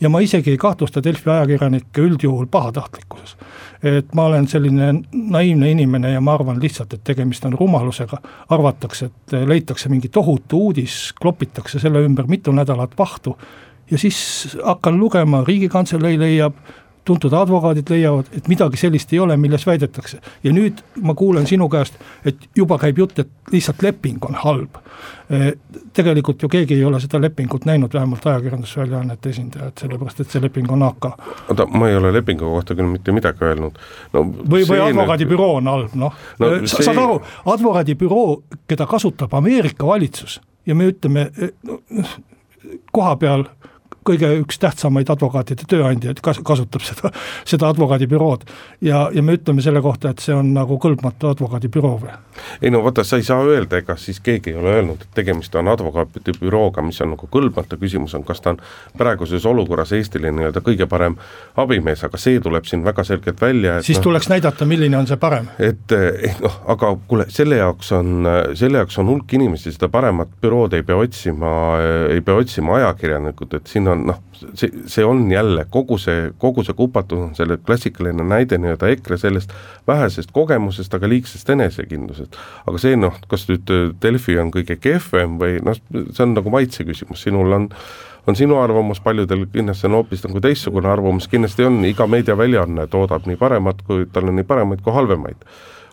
ja 0.00 0.10
ma 0.10 0.20
isegi 0.24 0.54
ei 0.54 0.60
kahtlusta 0.60 1.02
Delfi 1.04 1.30
ajakirjanikke 1.30 2.02
üldjuhul 2.02 2.48
pahatahtlikkuses. 2.50 3.36
et 3.84 4.14
ma 4.14 4.24
olen 4.30 4.48
selline 4.48 5.02
naiivne 5.12 5.70
inimene 5.70 6.10
ja 6.14 6.20
ma 6.20 6.34
arvan 6.34 6.60
lihtsalt, 6.60 6.94
et 6.94 7.04
tegemist 7.04 7.44
on 7.44 7.52
rumalusega, 7.52 8.18
arvatakse, 8.48 9.06
et 9.06 9.34
leitakse 9.48 9.88
mingi 9.88 10.08
tohutu 10.08 10.58
uudis, 10.68 11.12
klopitakse 11.20 11.78
selle 11.78 12.00
ümber 12.04 12.26
mitu 12.26 12.52
nädalat 12.52 12.96
vahtu 12.98 13.36
ja 13.90 13.98
siis 13.98 14.56
hakkan 14.64 14.98
lugema, 15.00 15.44
Riigikantselei 15.44 16.18
leiab, 16.18 16.56
tuntud 17.04 17.32
advokaadid 17.32 17.90
leiavad, 17.90 18.28
et 18.36 18.48
midagi 18.48 18.78
sellist 18.80 19.12
ei 19.12 19.20
ole, 19.20 19.36
milles 19.36 19.66
väidetakse. 19.66 20.18
ja 20.42 20.52
nüüd 20.52 20.80
ma 21.02 21.14
kuulen 21.14 21.46
sinu 21.46 21.68
käest, 21.68 21.98
et 22.24 22.48
juba 22.56 22.78
käib 22.78 22.98
jutt, 22.98 23.18
et 23.18 23.52
lihtsalt 23.52 23.82
leping 23.82 24.24
on 24.24 24.38
halb. 24.40 24.78
E, 25.30 25.52
tegelikult 25.92 26.42
ju 26.42 26.48
keegi 26.48 26.74
ei 26.74 26.84
ole 26.84 27.00
seda 27.00 27.20
lepingut 27.20 27.64
näinud, 27.68 27.92
vähemalt 27.92 28.26
ajakirjandusväljaannete 28.26 29.30
esindajad, 29.30 29.76
sellepärast 29.80 30.20
et 30.20 30.32
see 30.32 30.42
leping 30.42 30.70
on 30.72 30.82
AK. 30.88 31.10
oota, 31.48 31.66
ma 31.66 31.88
ei 31.88 31.96
ole 31.96 32.12
lepingu 32.12 32.48
kohta 32.56 32.76
küll 32.78 32.88
mitte 32.92 33.12
midagi 33.12 33.44
öelnud 33.44 33.78
no,. 34.12 34.24
või, 34.24 34.64
või 34.68 34.80
advokaadibüroo 34.88 35.50
on 35.60 35.70
halb, 35.72 35.94
noh 35.94 36.12
no, 36.38 36.50
no, 36.50 36.66
see... 36.66 36.84
saad 36.84 37.00
aru, 37.00 37.20
advokaadibüroo, 37.56 38.42
keda 38.68 38.86
kasutab 38.88 39.34
Ameerika 39.34 39.86
valitsus 39.86 40.40
ja 40.66 40.76
me 40.76 40.88
ütleme 40.92 41.28
no, 41.64 41.80
koha 42.92 43.16
peal 43.20 43.48
kõige 44.04 44.30
üks 44.42 44.58
tähtsamaid 44.62 45.10
advokaatide 45.10 45.66
tööandjaid 45.70 46.20
kas-, 46.24 46.42
kasutab 46.44 46.84
seda, 46.84 47.10
seda 47.50 47.70
advokaadibürood. 47.72 48.44
ja, 48.84 49.08
ja 49.14 49.22
me 49.22 49.38
ütleme 49.38 49.62
selle 49.64 49.82
kohta, 49.84 50.12
et 50.14 50.22
see 50.24 50.34
on 50.34 50.52
nagu 50.54 50.78
kõlbmatu 50.80 51.30
advokaadibüroo 51.32 51.96
või? 52.02 52.14
ei 52.62 52.70
no 52.70 52.82
vaata, 52.84 53.04
sa 53.04 53.16
ei 53.16 53.26
saa 53.26 53.42
öelda, 53.46 53.78
ega 53.78 53.96
siis 54.00 54.20
keegi 54.20 54.50
ei 54.50 54.58
ole 54.58 54.74
öelnud, 54.78 55.02
et 55.02 55.14
tegemist 55.14 55.54
on 55.54 55.68
advokaadibürooga, 55.70 56.82
mis 56.82 57.00
on 57.04 57.14
nagu 57.14 57.28
kõlbmatu, 57.30 57.78
küsimus 57.80 58.14
on, 58.18 58.24
kas 58.26 58.42
ta 58.44 58.54
on 58.54 58.60
praeguses 58.98 59.46
olukorras 59.46 59.92
Eestile 59.94 60.32
nii-öelda 60.34 60.62
kõige 60.64 60.88
parem 60.90 61.16
abimees, 61.60 62.04
aga 62.04 62.18
see 62.20 62.40
tuleb 62.42 62.66
siin 62.68 62.84
väga 62.84 63.04
selgelt 63.06 63.40
välja, 63.40 63.78
et 63.78 63.86
siis 63.86 64.00
no, 64.00 64.08
tuleks 64.08 64.28
näidata, 64.32 64.66
milline 64.68 64.98
on 64.98 65.08
see 65.10 65.20
parem. 65.20 65.48
et 65.58 65.94
eh, 65.94 66.34
noh, 66.42 66.58
aga 66.74 66.94
kuule, 67.08 67.28
selle 67.34 67.60
jaoks 67.60 67.92
on, 67.96 68.28
selle 68.58 68.82
jaoks 68.82 68.98
on 69.02 69.12
hulk 69.12 69.36
inimesi, 69.38 69.72
seda 69.74 69.88
paremat 69.92 70.34
bürood 70.42 70.74
ei 70.74 70.82
pea 70.86 70.98
otsima, 70.98 71.54
ei 72.10 72.20
pea 72.24 72.38
otsima 72.40 72.78
ajakirjanikud, 72.80 73.54
et 73.60 73.70
siin 73.70 73.88
on 73.88 73.93
on 73.94 74.04
noh, 74.10 74.20
see, 74.58 74.70
see 74.90 75.04
on 75.06 75.24
jälle 75.32 75.64
kogu 75.72 75.98
see, 76.00 76.30
kogu 76.38 76.64
see 76.66 76.76
kupatus 76.76 77.20
on 77.28 77.34
selle 77.38 77.58
klassikaline 77.66 78.26
näide 78.28 78.58
nii-öelda 78.60 78.90
EKRE 78.94 79.18
sellest 79.20 79.54
vähesest 79.88 80.32
kogemusest, 80.34 80.94
aga 80.94 81.08
liigsest 81.08 81.50
enesekindlusest. 81.54 82.40
aga 82.66 82.80
see 82.82 82.96
noh, 83.00 83.16
kas 83.30 83.46
nüüd 83.50 83.70
äh, 83.74 83.86
Delfi 84.02 84.38
on 84.40 84.52
kõige 84.54 84.76
kehvem 84.80 85.38
või 85.40 85.60
noh, 85.64 85.78
see 85.94 86.26
on 86.26 86.34
nagu 86.36 86.52
maitse 86.54 86.86
küsimus, 86.86 87.24
sinul 87.26 87.60
on 87.60 87.70
on 88.26 88.36
sinu 88.36 88.56
arvamus, 88.56 89.02
paljudel 89.04 89.42
kindlasti 89.52 89.84
on 89.84 89.98
hoopis 89.98 90.22
nagu 90.24 90.40
teistsugune 90.40 90.88
arvamus, 90.88 91.26
kindlasti 91.28 91.66
on, 91.66 91.82
iga 91.84 92.06
meediaväljaanne 92.08 92.86
toodab 92.88 93.26
nii 93.28 93.36
paremat 93.36 93.82
kui, 93.84 94.06
tal 94.12 94.30
on 94.30 94.38
nii 94.38 94.46
paremaid 94.48 94.80
kui 94.80 94.94
halvemaid, 94.96 95.44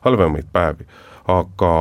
halvemaid 0.05 0.47
päevi 0.53 0.87
aga, 1.31 1.71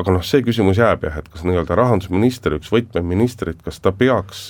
aga 0.00 0.14
noh, 0.16 0.24
see 0.26 0.44
küsimus 0.46 0.80
jääb 0.80 1.04
jah, 1.06 1.18
et 1.20 1.28
kas 1.32 1.44
nii-öelda 1.46 1.76
rahandusminister, 1.78 2.56
üks 2.58 2.70
võtmeministrit, 2.72 3.60
kas 3.64 3.80
ta 3.82 3.92
peaks, 3.96 4.48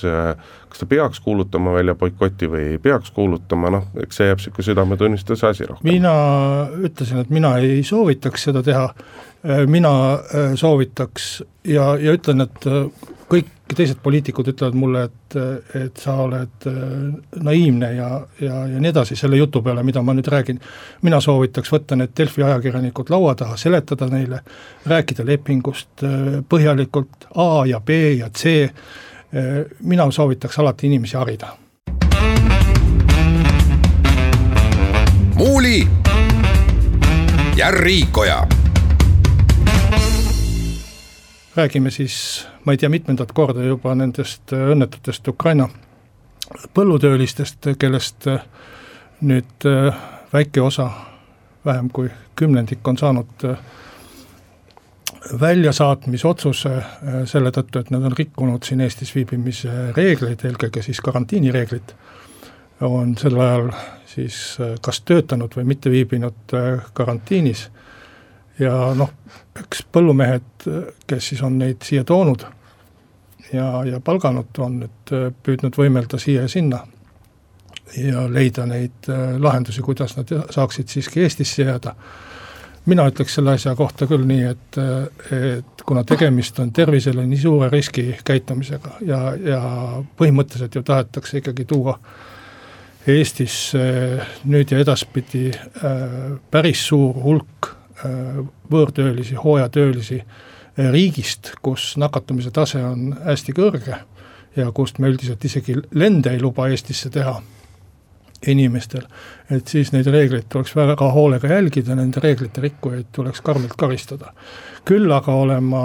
kas 0.69 0.83
ta 0.83 0.89
peaks 0.89 1.21
kuulutama 1.25 1.75
välja 1.77 1.97
boikoti 1.99 2.49
või 2.51 2.63
ei 2.75 2.79
peaks 2.81 3.11
kuulutama, 3.15 3.73
noh, 3.77 3.89
eks 4.03 4.21
see 4.21 4.29
jääb 4.29 4.41
niisugune 4.41 4.69
südametunnistuse 4.69 5.49
asi 5.51 5.67
rohkem. 5.69 5.89
mina 5.89 6.15
ütlesin, 6.77 7.23
et 7.23 7.33
mina 7.33 7.57
ei 7.63 7.83
soovitaks 7.87 8.47
seda 8.49 8.63
teha, 8.65 8.87
mina 9.67 9.93
soovitaks 10.55 11.29
ja, 11.67 11.93
ja 12.01 12.15
ütlen, 12.17 12.47
et 12.47 12.71
kõik 13.27 13.53
teised 13.75 13.99
poliitikud 14.03 14.47
ütlevad 14.53 14.75
mulle, 14.77 15.03
et, 15.07 15.37
et 15.75 15.97
sa 15.99 16.15
oled 16.23 16.67
äh, 16.69 16.77
naiivne 17.43 17.91
ja, 17.95 18.09
ja, 18.41 18.61
ja 18.71 18.79
nii 18.79 18.91
edasi 18.93 19.17
selle 19.19 19.39
jutu 19.39 19.61
peale, 19.65 19.83
mida 19.83 20.01
ma 20.01 20.15
nüüd 20.15 20.29
räägin. 20.31 20.59
mina 21.01 21.19
soovitaks 21.21 21.71
võtta 21.73 21.97
need 21.99 22.15
Delfi 22.17 22.43
ajakirjanikud 22.43 23.09
laua 23.09 23.35
taha, 23.35 23.57
seletada 23.57 24.07
neile, 24.11 24.41
rääkida 24.85 25.25
lepingust 25.25 26.03
äh, 26.03 26.39
põhjalikult 26.49 27.29
A 27.35 27.65
ja 27.65 27.79
B 27.79 27.89
ja 28.17 28.29
C, 28.29 28.63
äh, 28.63 29.65
mina 29.83 30.11
soovitaks 30.11 30.59
alati 30.59 30.87
inimesi 30.87 31.17
harida. 31.17 31.55
muuli 35.37 35.87
ja 37.55 37.71
Riikoja 37.71 38.47
räägime 41.57 41.91
siis, 41.91 42.47
ma 42.67 42.73
ei 42.75 42.77
tea, 42.77 42.89
mitmendat 42.91 43.31
korda 43.31 43.63
juba 43.63 43.93
nendest 43.95 44.51
äh, 44.51 44.65
õnnetutest 44.73 45.27
Ukraina 45.31 45.69
põllutöölistest, 46.75 47.69
kellest 47.79 48.27
äh, 48.27 48.41
nüüd 49.23 49.67
äh, 49.67 50.01
väike 50.33 50.59
osa, 50.61 50.89
vähem 51.65 51.87
kui 51.95 52.09
kümnendik 52.35 52.87
on 52.87 52.99
saanud 52.99 53.45
väljasaatmisotsuse 55.39 56.73
selle 57.27 57.51
tõttu, 57.55 57.79
et 57.79 57.89
nad 57.91 58.03
on 58.07 58.13
rikkunud 58.15 58.67
siin 58.67 58.83
Eestis 58.83 59.13
viibimise 59.15 59.71
reegleid, 59.95 60.43
eelkõige 60.47 60.83
siis 60.83 60.99
karantiinireeglit, 61.03 61.95
on 62.87 63.15
sel 63.19 63.39
ajal 63.41 63.71
siis 64.07 64.37
kas 64.83 65.01
töötanud 65.07 65.55
või 65.57 65.65
mitte 65.71 65.91
viibinud 65.91 66.55
karantiinis. 66.95 67.65
Ja 68.59 68.93
noh, 68.95 69.11
eks 69.59 69.83
põllumehed, 69.91 70.69
kes 71.07 71.33
siis 71.33 71.43
on 71.43 71.59
neid 71.59 71.83
siia 71.87 72.05
toonud 72.07 72.45
ja, 73.53 73.83
ja 73.85 73.99
palganud, 73.99 74.51
on 74.59 74.79
nüüd 74.83 75.13
äh, 75.15 75.27
püüdnud 75.43 75.77
võimelda 75.77 76.19
siia 76.21 76.45
ja 76.45 76.51
sinna 76.51 76.83
ja 77.97 78.25
leida 78.31 78.65
neid 78.67 79.09
äh, 79.11 79.35
lahendusi, 79.39 79.83
kuidas 79.85 80.17
nad 80.17 80.31
saaksid 80.53 80.91
siiski 80.91 81.23
Eestisse 81.23 81.63
jääda. 81.63 81.95
mina 82.87 83.03
ütleks 83.07 83.33
selle 83.35 83.51
asja 83.51 83.75
kohta 83.75 84.07
küll 84.07 84.23
nii, 84.27 84.43
et, 84.47 84.77
äh, 84.79 85.57
et 85.57 85.85
kuna 85.85 86.03
tegemist 86.03 86.59
on 86.59 86.71
tervisele 86.73 87.25
nii 87.27 87.39
suure 87.41 87.69
riski 87.69 88.15
käitumisega 88.23 88.97
ja, 89.05 89.21
ja 89.35 89.61
põhimõtteliselt 90.19 90.75
ju 90.75 90.83
tahetakse 90.83 91.37
ikkagi 91.37 91.65
tuua 91.65 91.99
Eestis 93.07 93.71
nüüd 94.43 94.71
ja 94.71 94.81
edaspidi 94.83 95.45
päris 96.51 96.81
suur 96.89 97.15
hulk 97.23 97.69
võõrtöölisi, 98.67 99.37
hooajatöölisi 99.39 100.17
riigist, 100.77 101.51
kus 101.61 101.95
nakatumise 101.97 102.51
tase 102.53 102.83
on 102.85 103.11
hästi 103.25 103.53
kõrge 103.57 103.99
ja 104.57 104.71
kust 104.73 104.99
me 104.99 105.09
üldiselt 105.11 105.45
isegi 105.45 105.75
lende 105.97 106.33
ei 106.33 106.41
luba 106.41 106.67
Eestisse 106.69 107.09
teha 107.13 107.37
inimestel, 108.47 109.01
et 109.51 109.67
siis 109.67 109.89
neid 109.93 110.07
reegleid 110.13 110.45
tuleks 110.49 110.75
väga 110.77 111.09
hoolega 111.13 111.49
jälgida, 111.49 111.95
nende 111.97 112.21
reeglite 112.21 112.61
rikkujaid 112.61 113.09
tuleks 113.11 113.41
karmilt 113.41 113.73
karistada. 113.77 114.33
küll 114.85 115.11
aga 115.11 115.33
olen 115.33 115.63
ma 115.63 115.83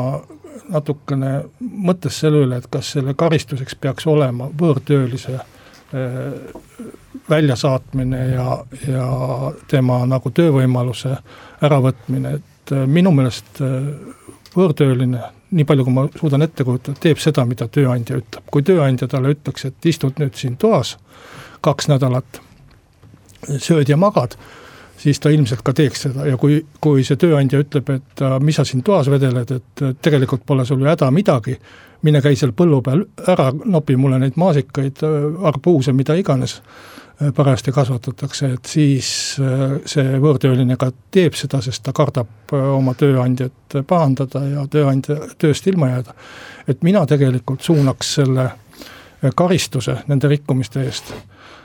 natukene 0.68 1.32
mõttes 1.60 2.20
selle 2.20 2.44
üle, 2.46 2.58
et 2.60 2.68
kas 2.70 2.92
selle 2.94 3.14
karistuseks 3.18 3.74
peaks 3.80 4.06
olema 4.06 4.48
võõrtöölise 4.60 5.34
äh, 5.38 6.20
väljasaatmine 7.30 8.26
ja, 8.34 8.64
ja 8.88 9.08
tema 9.68 10.02
nagu 10.06 10.30
töövõimaluse 10.30 11.16
äravõtmine, 11.62 12.36
et 12.38 12.72
äh, 12.72 12.86
minu 12.86 13.12
meelest 13.16 13.62
äh, 13.64 13.88
võõrtööline, 14.56 15.20
nii 15.52 15.66
palju 15.68 15.86
kui 15.86 15.94
ma 15.94 16.06
suudan 16.16 16.44
ette 16.46 16.64
kujutada, 16.64 16.98
teeb 17.00 17.20
seda, 17.22 17.44
mida 17.48 17.68
tööandja 17.68 18.18
ütleb. 18.20 18.48
kui 18.50 18.64
tööandja 18.66 19.08
talle 19.08 19.34
ütleks, 19.36 19.66
et 19.68 19.86
istud 19.86 20.18
nüüd 20.20 20.34
siin 20.38 20.56
toas 20.56 20.96
kaks 21.62 21.88
nädalat, 21.88 22.40
sööd 23.58 23.88
ja 23.88 23.96
magad, 23.96 24.36
siis 25.02 25.20
ta 25.20 25.30
ilmselt 25.34 25.62
ka 25.66 25.74
teeks 25.76 26.06
seda 26.06 26.26
ja 26.26 26.38
kui, 26.38 26.60
kui 26.80 27.04
see 27.06 27.18
tööandja 27.20 27.62
ütleb, 27.62 27.90
et 27.90 28.24
mis 28.42 28.58
sa 28.58 28.64
siin 28.66 28.82
toas 28.86 29.10
vedeled, 29.10 29.50
et 29.50 29.84
tegelikult 30.02 30.46
pole 30.46 30.66
sul 30.66 30.82
ju 30.82 30.90
häda 30.90 31.10
midagi, 31.14 31.56
mine 32.02 32.22
käi 32.22 32.36
seal 32.38 32.54
põllu 32.56 32.82
peal 32.82 33.04
ära, 33.30 33.50
nopi 33.52 33.96
mulle 33.96 34.18
neid 34.22 34.38
maasikaid, 34.40 35.02
arbuuse, 35.50 35.94
mida 35.96 36.16
iganes 36.18 36.60
parajasti 37.34 37.72
kasvatatakse, 37.72 38.52
et 38.56 38.66
siis 38.66 39.08
äh, 39.40 39.76
see 39.86 40.18
võõrtööline 40.22 40.76
ka 40.80 40.90
teeb 41.14 41.36
seda, 41.38 41.60
sest 41.64 41.84
ta 41.86 41.94
kardab 41.96 42.54
äh, 42.54 42.68
oma 42.76 42.94
tööandjat 42.98 43.78
pahandada 43.88 44.44
ja 44.48 44.66
tööandja 44.70 45.18
tööst 45.38 45.66
ilma 45.66 45.92
jääda. 45.92 46.14
et 46.68 46.82
mina 46.82 47.06
tegelikult 47.06 47.62
suunaks 47.62 48.14
selle 48.14 48.44
äh, 48.44 49.30
karistuse 49.34 49.98
nende 50.08 50.28
rikkumiste 50.28 50.82
eest 50.82 51.14
Äh, 51.14 51.61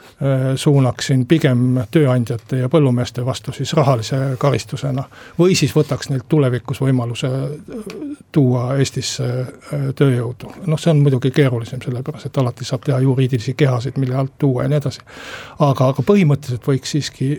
suunaksin 0.56 1.26
pigem 1.30 1.78
tööandjate 1.92 2.58
ja 2.64 2.70
põllumeeste 2.74 3.26
vastu 3.26 3.52
siis 3.54 3.74
rahalise 3.78 4.18
karistusena. 4.40 5.04
või 5.40 5.56
siis 5.56 5.76
võtaks 5.76 6.10
neilt 6.10 6.26
tulevikus 6.30 6.82
võimaluse 6.82 7.28
äh, 7.28 7.92
tuua 8.32 8.78
Eestisse 8.78 9.24
äh, 9.24 9.86
tööjõudu. 9.96 10.52
noh, 10.66 10.80
see 10.80 10.92
on 10.92 11.04
muidugi 11.06 11.32
keerulisem, 11.32 11.82
sellepärast 11.86 12.26
et 12.26 12.38
alati 12.38 12.66
saab 12.66 12.86
teha 12.86 13.00
juriidilisi 13.00 13.54
kehasid, 13.54 13.98
mille 13.98 14.16
alt 14.16 14.34
tuua 14.38 14.64
ja 14.64 14.74
nii 14.74 14.82
edasi. 14.82 15.06
aga, 15.60 15.92
aga 15.94 16.04
põhimõtteliselt 16.12 16.66
võiks 16.68 16.98
siiski 16.98 17.30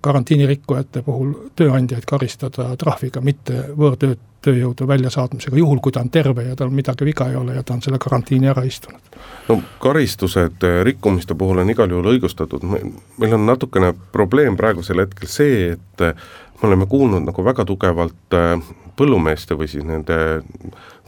karantiinirikkujate 0.00 1.02
puhul 1.02 1.34
tööandjaid 1.56 2.06
karistada 2.06 2.76
trahviga, 2.78 3.20
mitte 3.20 3.64
võõrtööd 3.74 4.30
tööjõudu 4.42 4.86
väljasaatmisega, 4.88 5.56
juhul 5.58 5.80
kui 5.82 5.94
ta 5.94 6.02
on 6.02 6.10
terve 6.10 6.46
ja 6.48 6.56
tal 6.58 6.72
midagi 6.74 7.06
viga 7.06 7.28
ei 7.30 7.36
ole 7.38 7.54
ja 7.56 7.62
ta 7.62 7.76
on 7.76 7.82
selle 7.84 7.98
karantiini 8.02 8.50
ära 8.50 8.64
istunud. 8.66 9.18
no 9.48 9.60
karistused 9.78 10.66
rikkumiste 10.82 11.34
puhul 11.38 11.62
on 11.62 11.70
igal 11.70 11.90
juhul 11.90 12.11
õigustatud, 12.12 12.64
meil 12.66 13.34
on 13.36 13.46
natukene 13.48 13.92
probleem 14.14 14.56
praegusel 14.58 15.04
hetkel 15.04 15.30
see, 15.30 15.72
et 15.76 16.04
eh, 16.04 16.14
me 16.60 16.70
oleme 16.70 16.86
kuulnud 16.90 17.26
nagu 17.26 17.44
väga 17.44 17.66
tugevalt 17.68 18.36
eh, 18.38 18.54
põllumeeste 18.98 19.56
või 19.58 19.70
siis 19.72 19.86
nende 19.88 20.16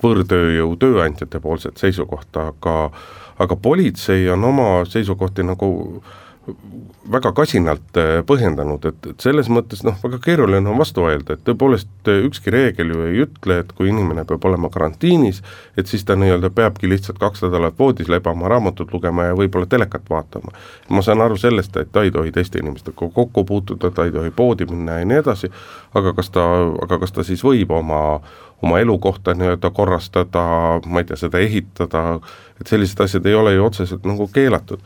võõrtööjõu 0.03 0.75
tööandjate 0.81 1.41
poolset 1.41 1.81
seisukohta, 1.81 2.51
aga 2.55 2.79
aga 3.43 3.57
politsei 3.59 4.29
on 4.31 4.45
oma 4.47 4.69
seisukohti 4.87 5.43
nagu 5.43 5.69
väga 7.11 7.33
kasinalt 7.37 7.99
äh, 8.01 8.19
põhjendanud, 8.27 8.85
et, 8.89 9.07
et 9.11 9.25
selles 9.25 9.49
mõttes 9.53 9.83
noh, 9.85 9.97
väga 10.03 10.19
keeruline 10.25 10.69
on 10.71 10.79
vastu 10.81 11.05
vaielda, 11.05 11.37
et 11.37 11.45
tõepoolest 11.47 12.11
äh, 12.11 12.21
ükski 12.27 12.53
reegel 12.53 12.93
ju 12.93 13.05
ei 13.09 13.23
ütle, 13.25 13.59
et 13.63 13.73
kui 13.77 13.91
inimene 13.93 14.25
peab 14.29 14.45
olema 14.49 14.71
karantiinis, 14.73 15.43
et 15.81 15.91
siis 15.91 16.05
ta 16.05 16.17
nii-öelda 16.21 16.51
peabki 16.55 16.89
lihtsalt 16.91 17.21
kaks 17.21 17.45
nädalat 17.47 17.79
voodis 17.79 18.09
lebama, 18.13 18.49
raamatut 18.53 18.93
lugema 18.93 19.29
ja 19.31 19.37
võib-olla 19.39 19.69
telekat 19.71 20.09
vaatama. 20.11 20.53
ma 20.89 21.03
saan 21.03 21.25
aru 21.25 21.37
sellest, 21.41 21.77
et 21.77 21.93
ta 21.93 22.05
ei 22.05 22.13
tohi 22.15 22.33
teiste 22.33 22.61
inimestega 22.61 23.11
kokku 23.15 23.45
puutuda, 23.45 23.91
ta 23.91 24.05
ei 24.05 24.13
tohi 24.13 24.31
poodi 24.31 24.69
minna 24.71 25.01
ja 25.01 25.09
nii 25.09 25.21
edasi, 25.25 25.53
aga 25.95 26.13
kas 26.17 26.31
ta, 26.31 26.45
aga 26.83 26.99
kas 27.05 27.13
ta 27.13 27.25
siis 27.25 27.45
võib 27.45 27.73
oma 27.73 28.21
oma 28.65 28.81
elukohta 28.83 29.35
nii-öelda 29.39 29.71
korrastada, 29.75 30.45
ma 30.87 31.03
ei 31.03 31.09
tea, 31.09 31.19
seda 31.21 31.43
ehitada, 31.43 32.05
et 32.61 32.71
sellised 32.71 33.01
asjad 33.05 33.27
ei 33.29 33.37
ole 33.39 33.55
ju 33.55 33.67
otseselt 33.67 34.07
nagu 34.09 34.27
keelatud. 34.33 34.83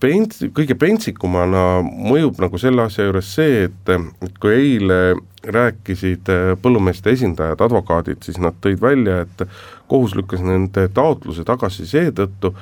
Pents-, 0.00 0.46
kõige 0.56 0.76
pentsikumana 0.80 1.82
mõjub 1.84 2.40
nagu 2.40 2.58
selle 2.60 2.86
asja 2.86 3.04
juures 3.04 3.34
see, 3.36 3.66
et, 3.68 3.92
et 4.24 4.38
kui 4.40 4.54
eile 4.54 5.00
rääkisid 5.46 6.30
äh, 6.32 6.54
põllumeeste 6.62 7.12
esindajad, 7.12 7.60
advokaadid, 7.66 8.22
siis 8.24 8.40
nad 8.42 8.56
tõid 8.64 8.80
välja, 8.82 9.20
et 9.26 9.44
kohus 9.90 10.16
lükkas 10.18 10.42
nende 10.44 10.88
taotluse 10.96 11.44
tagasi 11.46 11.86
seetõttu, 11.86 12.54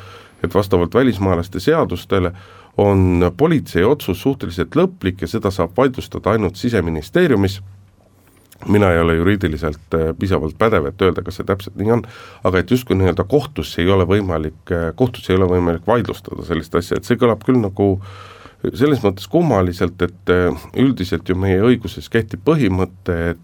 et 0.44 0.54
vastavalt 0.54 0.94
välismaalaste 0.94 1.62
seadustele 1.62 2.34
on 2.76 3.30
politsei 3.36 3.84
otsus 3.86 4.20
suhteliselt 4.22 4.74
lõplik 4.76 5.22
ja 5.22 5.30
seda 5.30 5.50
saab 5.54 5.76
vaidlustada 5.78 6.34
ainult 6.34 6.58
siseministeeriumis 6.58 7.60
mina 8.68 8.92
ei 8.92 9.00
ole 9.00 9.16
juriidiliselt 9.16 9.94
äh, 9.94 10.12
piisavalt 10.18 10.59
pädev, 10.59 10.88
et 10.90 11.02
öelda, 11.02 11.23
kas 11.23 11.40
see 11.40 11.49
täpselt 11.49 11.76
nii 11.80 11.97
on, 11.97 12.04
aga 12.44 12.61
et 12.61 12.71
justkui 12.71 12.97
nii-öelda 12.99 13.26
kohtusse 13.28 13.83
ei 13.83 13.90
ole 13.90 14.06
võimalik, 14.09 14.62
äh, 14.73 14.90
kohtusse 14.97 15.33
ei 15.33 15.40
ole 15.40 15.49
võimalik 15.50 15.87
vaidlustada 15.87 16.47
sellist 16.47 16.75
asja, 16.78 16.99
et 16.99 17.09
see 17.09 17.21
kõlab 17.21 17.44
küll 17.47 17.61
nagu 17.61 17.88
selles 18.73 19.02
mõttes 19.04 19.28
kummaliselt, 19.28 20.00
et 20.02 20.33
äh, 20.33 20.66
üldiselt 20.80 21.28
ju 21.28 21.37
meie 21.37 21.61
õiguses 21.62 22.09
kehtib 22.12 22.44
põhimõte, 22.47 23.18
et 23.35 23.40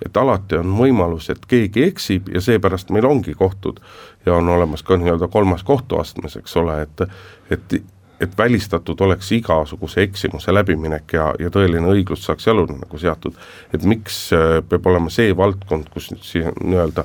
et 0.00 0.16
alati 0.16 0.56
on 0.56 0.70
võimalus, 0.78 1.26
et 1.28 1.42
keegi 1.44 1.82
eksib 1.84 2.30
ja 2.32 2.40
seepärast 2.40 2.88
meil 2.94 3.04
ongi 3.04 3.34
kohtud 3.36 3.82
ja 4.24 4.32
on 4.38 4.48
olemas 4.48 4.80
ka 4.82 4.96
nii-öelda 4.96 5.28
kolmas 5.28 5.60
kohtuastmes, 5.66 6.38
eks 6.40 6.56
ole, 6.56 6.78
et 6.86 7.04
et 7.52 7.76
et 8.20 8.38
välistatud 8.38 9.00
oleks 9.00 9.32
igasuguse 9.36 10.02
eksimuse 10.06 10.54
läbiminek 10.54 11.12
ja, 11.12 11.30
ja 11.38 11.50
tõeline 11.52 11.88
õiglus 11.92 12.24
saaks 12.24 12.46
jalule 12.46 12.78
nagu 12.78 12.98
seatud. 12.98 13.34
et 13.74 13.84
miks 13.84 14.30
äh, 14.32 14.60
peab 14.68 14.86
olema 14.86 15.12
see 15.12 15.36
valdkond, 15.36 15.90
kus 15.92 16.10
nüüd 16.12 16.24
siin 16.24 16.54
nii-öelda 16.62 17.04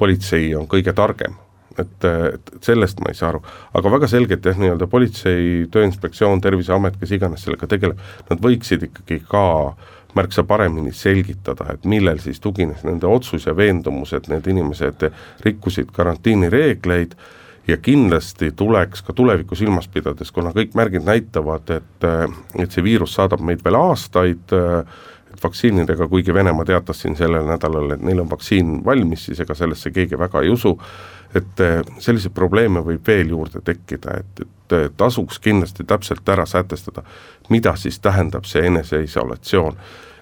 politsei 0.00 0.54
on 0.56 0.66
kõige 0.68 0.92
targem, 0.96 1.34
et, 1.78 2.04
et 2.04 2.52
sellest 2.64 3.00
ma 3.00 3.12
ei 3.12 3.18
saa 3.18 3.30
aru, 3.34 3.42
aga 3.76 3.92
väga 3.96 4.08
selgelt 4.10 4.46
jah, 4.48 4.58
nii-öelda 4.60 4.88
politsei, 4.90 5.66
Tööinspektsioon, 5.72 6.40
Terviseamet, 6.44 6.96
kes 7.00 7.16
iganes 7.16 7.44
sellega 7.44 7.68
tegeleb, 7.70 8.00
nad 8.30 8.44
võiksid 8.44 8.88
ikkagi 8.88 9.20
ka 9.28 9.44
märksa 10.16 10.42
paremini 10.44 10.92
selgitada, 10.96 11.68
et 11.74 11.84
millel 11.88 12.18
siis 12.22 12.40
tugines 12.42 12.82
nende 12.86 13.06
otsus 13.06 13.46
ja 13.46 13.54
veendumus, 13.56 14.14
et 14.16 14.26
need 14.32 14.48
inimesed 14.50 15.06
rikkusid 15.46 15.92
karantiinireegleid 15.94 17.14
ja 17.70 17.78
kindlasti 17.78 18.50
tuleks 18.56 19.02
ka 19.06 19.14
tulevikku 19.16 19.56
silmas 19.58 19.88
pidades, 19.88 20.32
kuna 20.34 20.52
kõik 20.56 20.74
märgid 20.78 21.06
näitavad, 21.06 21.70
et, 21.76 22.08
et 22.58 22.74
see 22.74 22.84
viirus 22.84 23.14
saadab 23.18 23.42
meid 23.46 23.64
veel 23.64 23.78
aastaid, 23.78 24.54
et 25.30 25.44
vaktsiinidega, 25.44 26.08
kuigi 26.08 26.34
Venemaa 26.34 26.64
teatas 26.64 27.02
siin 27.04 27.16
sellel 27.16 27.46
nädalal, 27.46 27.94
et 27.94 28.02
neil 28.02 28.20
on 28.24 28.30
vaktsiin 28.30 28.80
valmis, 28.84 29.28
siis 29.28 29.40
ega 29.40 29.54
sellesse 29.54 29.92
keegi 29.94 30.18
väga 30.18 30.42
ei 30.42 30.50
usu, 30.50 30.74
et 31.34 31.62
selliseid 32.02 32.34
probleeme 32.34 32.82
võib 32.84 33.06
veel 33.06 33.30
juurde 33.30 33.62
tekkida, 33.64 34.18
et, 34.20 34.42
et 34.74 34.96
tasuks 34.98 35.38
kindlasti 35.38 35.86
täpselt 35.86 36.28
ära 36.28 36.46
sätestada, 36.46 37.04
mida 37.48 37.76
siis 37.78 38.00
tähendab 38.00 38.48
see 38.50 38.66
eneseisolatsioon. 38.66 39.78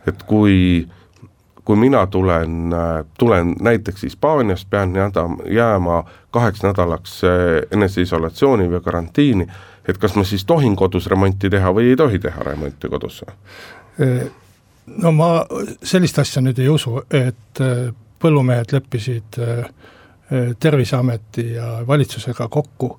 et 0.06 0.22
kui 0.22 0.86
kui 1.68 1.76
mina 1.76 2.06
tulen, 2.06 2.70
tulen 3.18 3.50
näiteks 3.60 4.02
Hispaaniast, 4.02 4.70
pean 4.70 4.94
jääma 5.50 6.04
kaheks 6.30 6.62
nädalaks 6.64 7.18
eh, 7.24 7.66
eneseisolatsiooni 7.70 8.70
või 8.72 8.80
karantiini, 8.80 9.44
et 9.88 9.98
kas 10.00 10.16
ma 10.16 10.24
siis 10.24 10.46
tohin 10.48 10.76
kodus 10.76 11.10
remonti 11.12 11.50
teha 11.52 11.74
või 11.76 11.90
ei 11.90 11.96
tohi 12.00 12.22
teha 12.24 12.46
remonti 12.46 12.88
kodus? 12.88 13.20
Eh, 14.00 14.24
no 14.96 15.12
ma 15.12 15.28
sellist 15.82 16.22
asja 16.24 16.40
nüüd 16.40 16.56
ei 16.64 16.72
usu, 16.72 17.02
et 17.04 17.60
eh, 17.60 17.90
põllumehed 18.18 18.72
leppisid 18.72 19.42
Terviseameti 20.60 21.54
ja 21.54 21.66
valitsusega 21.88 22.48
kokku 22.52 22.90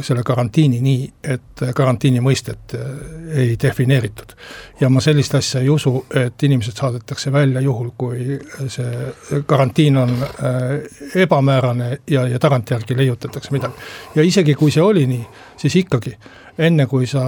selle 0.00 0.22
karantiini 0.22 0.80
nii, 0.84 1.04
et 1.24 1.62
karantiini 1.74 2.20
mõistet 2.20 2.74
äh, 2.76 2.90
ei 3.42 3.56
defineeritud. 3.62 4.34
ja 4.80 4.90
ma 4.92 5.00
sellist 5.00 5.34
asja 5.34 5.60
ei 5.60 5.70
usu, 5.70 6.04
et 6.14 6.42
inimesed 6.42 6.76
saadetakse 6.76 7.32
välja 7.32 7.60
juhul, 7.60 7.90
kui 7.96 8.38
see 8.68 9.42
karantiin 9.46 9.96
on 9.96 10.10
äh, 10.10 11.22
ebamäärane 11.24 11.98
ja, 12.10 12.26
ja 12.28 12.38
tagantjärgi 12.38 12.96
leiutatakse 12.96 13.52
midagi. 13.52 13.74
ja 14.14 14.22
isegi, 14.22 14.54
kui 14.54 14.70
see 14.70 14.82
oli 14.82 15.06
nii, 15.06 15.24
siis 15.56 15.76
ikkagi 15.76 16.16
enne 16.58 16.86
kui 16.86 17.06
sa 17.06 17.22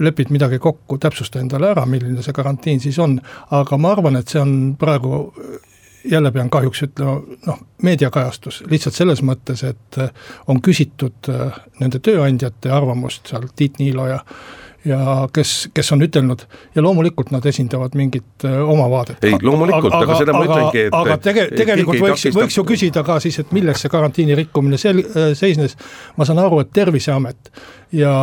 lepid 0.00 0.32
midagi 0.34 0.58
kokku, 0.58 0.98
täpsusta 0.98 1.38
endale 1.38 1.70
ära, 1.70 1.86
milline 1.86 2.22
see 2.22 2.34
karantiin 2.34 2.80
siis 2.80 2.98
on, 2.98 3.20
aga 3.54 3.78
ma 3.78 3.94
arvan, 3.94 4.18
et 4.18 4.28
see 4.28 4.42
on 4.42 4.74
praegu 4.78 5.28
jälle 6.04 6.32
pean 6.32 6.50
kahjuks 6.50 6.82
ütlema, 6.82 7.20
noh, 7.46 7.60
meediakajastus 7.82 8.62
lihtsalt 8.70 8.94
selles 8.94 9.22
mõttes, 9.22 9.64
et 9.66 9.98
äh, 9.98 10.10
on 10.46 10.60
küsitud 10.62 11.30
äh, 11.32 11.56
nende 11.80 12.00
tööandjate 12.04 12.72
arvamust 12.72 13.32
seal, 13.32 13.48
Tiit 13.56 13.78
Niilo 13.78 14.06
ja 14.10 14.20
ja 14.84 15.28
kes, 15.32 15.68
kes 15.74 15.92
on 15.92 16.04
ütelnud 16.04 16.44
ja 16.74 16.82
loomulikult 16.82 17.30
nad 17.34 17.46
esindavad 17.46 17.94
mingit 17.98 18.44
äh, 18.44 18.58
oma 18.68 18.88
vaadet. 18.90 19.24
ei, 19.24 19.38
loomulikult, 19.42 19.94
aga 19.94 20.18
seda 20.20 20.34
ma 20.36 20.44
ütlengi, 20.46 20.86
et 20.88 20.98
aga 20.98 21.16
tege-, 21.24 21.46
tegelikult 21.56 22.02
võiks, 22.02 22.26
võiks 22.36 22.58
ju 22.58 22.66
küsida 22.68 23.04
ka 23.06 23.20
siis, 23.22 23.38
et 23.42 23.54
milles 23.56 23.80
see 23.80 23.92
karantiini 23.92 24.36
rikkumine 24.38 24.80
sel-, 24.80 25.04
seisnes, 25.38 25.78
ma 26.18 26.28
saan 26.28 26.42
aru, 26.42 26.60
et 26.64 26.72
Terviseamet 26.74 27.52
ja, 27.94 28.14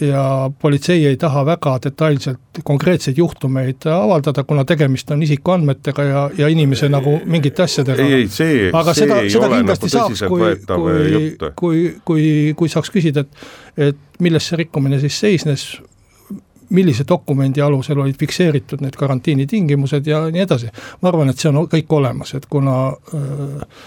ja 0.00 0.24
politsei 0.60 1.06
ei 1.06 1.16
taha 1.20 1.44
väga 1.46 1.76
detailselt 1.84 2.62
konkreetseid 2.64 3.18
juhtumeid 3.20 3.86
avaldada, 3.92 4.42
kuna 4.48 4.64
tegemist 4.66 5.10
on 5.14 5.22
isikuandmetega 5.22 6.08
ja, 6.08 6.24
ja 6.38 6.48
inimese 6.50 6.88
nagu 6.90 7.18
mingite 7.24 7.62
asjadega. 7.62 8.02
ei, 8.02 8.24
ei 8.24 8.32
see, 8.32 8.72
aga 8.72 8.94
see 8.94 9.06
seda, 9.06 9.20
ei 9.22 9.30
seda 9.30 9.46
ole 9.46 9.62
kindlasti 9.62 9.92
nagu 9.92 10.18
saaks, 10.18 10.26
kui, 10.26 10.50
kui, 10.66 11.52
kui, 11.62 11.86
kui, 12.04 12.28
kui 12.58 12.74
saaks 12.74 12.90
küsida, 12.94 13.26
et 13.26 13.56
et 13.78 14.20
milles 14.22 14.50
see 14.50 14.58
rikkumine 14.58 14.98
siis 15.02 15.18
seisnes, 15.22 15.68
millise 16.70 17.04
dokumendi 17.08 17.62
alusel 17.64 17.98
olid 17.98 18.16
fikseeritud 18.18 18.82
need 18.84 18.96
karantiinitingimused 18.98 20.06
ja 20.06 20.24
nii 20.30 20.44
edasi. 20.44 20.72
ma 21.02 21.08
arvan, 21.08 21.30
et 21.32 21.38
see 21.38 21.50
on 21.52 21.64
kõik 21.68 21.94
olemas, 22.00 22.34
et 22.34 22.46
kuna 22.50 22.76
äh, 23.14 23.78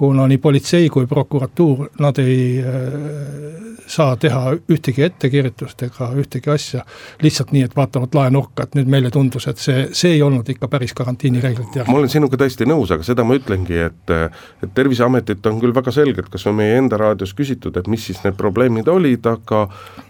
kuna 0.00 0.24
nii 0.30 0.38
politsei 0.40 0.88
kui 0.88 1.06
prokuratuur, 1.06 1.90
nad 2.00 2.18
ei 2.22 2.62
äh, 2.64 3.70
saa 3.90 4.16
teha 4.16 4.54
ühtegi 4.70 5.02
ettekirjutust 5.02 5.82
ega 5.88 6.10
ühtegi 6.20 6.50
asja 6.52 6.84
lihtsalt 7.22 7.50
nii, 7.54 7.64
et 7.66 7.74
vaatavad 7.76 8.14
laenurka, 8.14 8.66
et 8.66 8.76
nüüd 8.78 8.90
meile 8.92 9.10
tundus, 9.12 9.48
et 9.50 9.58
see, 9.60 9.88
see 9.96 10.14
ei 10.16 10.22
olnud 10.22 10.48
ikka 10.52 10.68
päris 10.70 10.94
karantiinireeglite 10.96 11.80
järgi. 11.80 11.90
ma 11.90 11.98
olen 11.98 12.12
sinuga 12.12 12.38
täiesti 12.40 12.68
nõus, 12.70 12.92
aga 12.94 13.06
seda 13.06 13.26
ma 13.26 13.36
ütlengi, 13.38 13.80
et 13.88 14.14
et 14.14 14.72
Terviseametit 14.74 15.46
on 15.50 15.58
küll 15.60 15.74
väga 15.74 15.92
selgelt 15.94 16.30
kas 16.30 16.46
või 16.46 16.60
meie 16.60 16.78
enda 16.78 16.98
raadios 17.00 17.34
küsitud, 17.36 17.76
et 17.76 17.90
mis 17.90 18.04
siis 18.06 18.22
need 18.24 18.38
probleemid 18.38 18.88
olid, 18.88 19.26
aga 19.26 19.64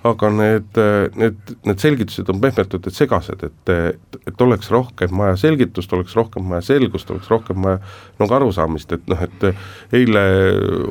aga 0.06 0.32
need, 0.36 0.80
need, 1.16 1.54
need 1.68 1.82
selgitused 1.82 2.28
on 2.32 2.40
pehmelt 2.42 2.76
öeldes 2.76 3.00
segased, 3.00 3.46
et, 3.48 3.74
et, 3.74 4.20
et 4.28 4.44
oleks 4.44 4.70
rohkem 4.72 5.16
vaja 5.22 5.38
selgitust, 5.40 5.92
oleks 5.96 6.16
rohkem 6.18 6.52
vaja 6.52 6.68
selgust, 6.68 7.10
oleks 7.10 7.32
rohkem 7.32 7.64
vaja 7.64 7.80
nagu 8.20 8.38
arusaamist, 8.40 8.92
et 8.98 9.10
noh, 9.10 9.24
et 9.24 9.48
eile 9.92 10.22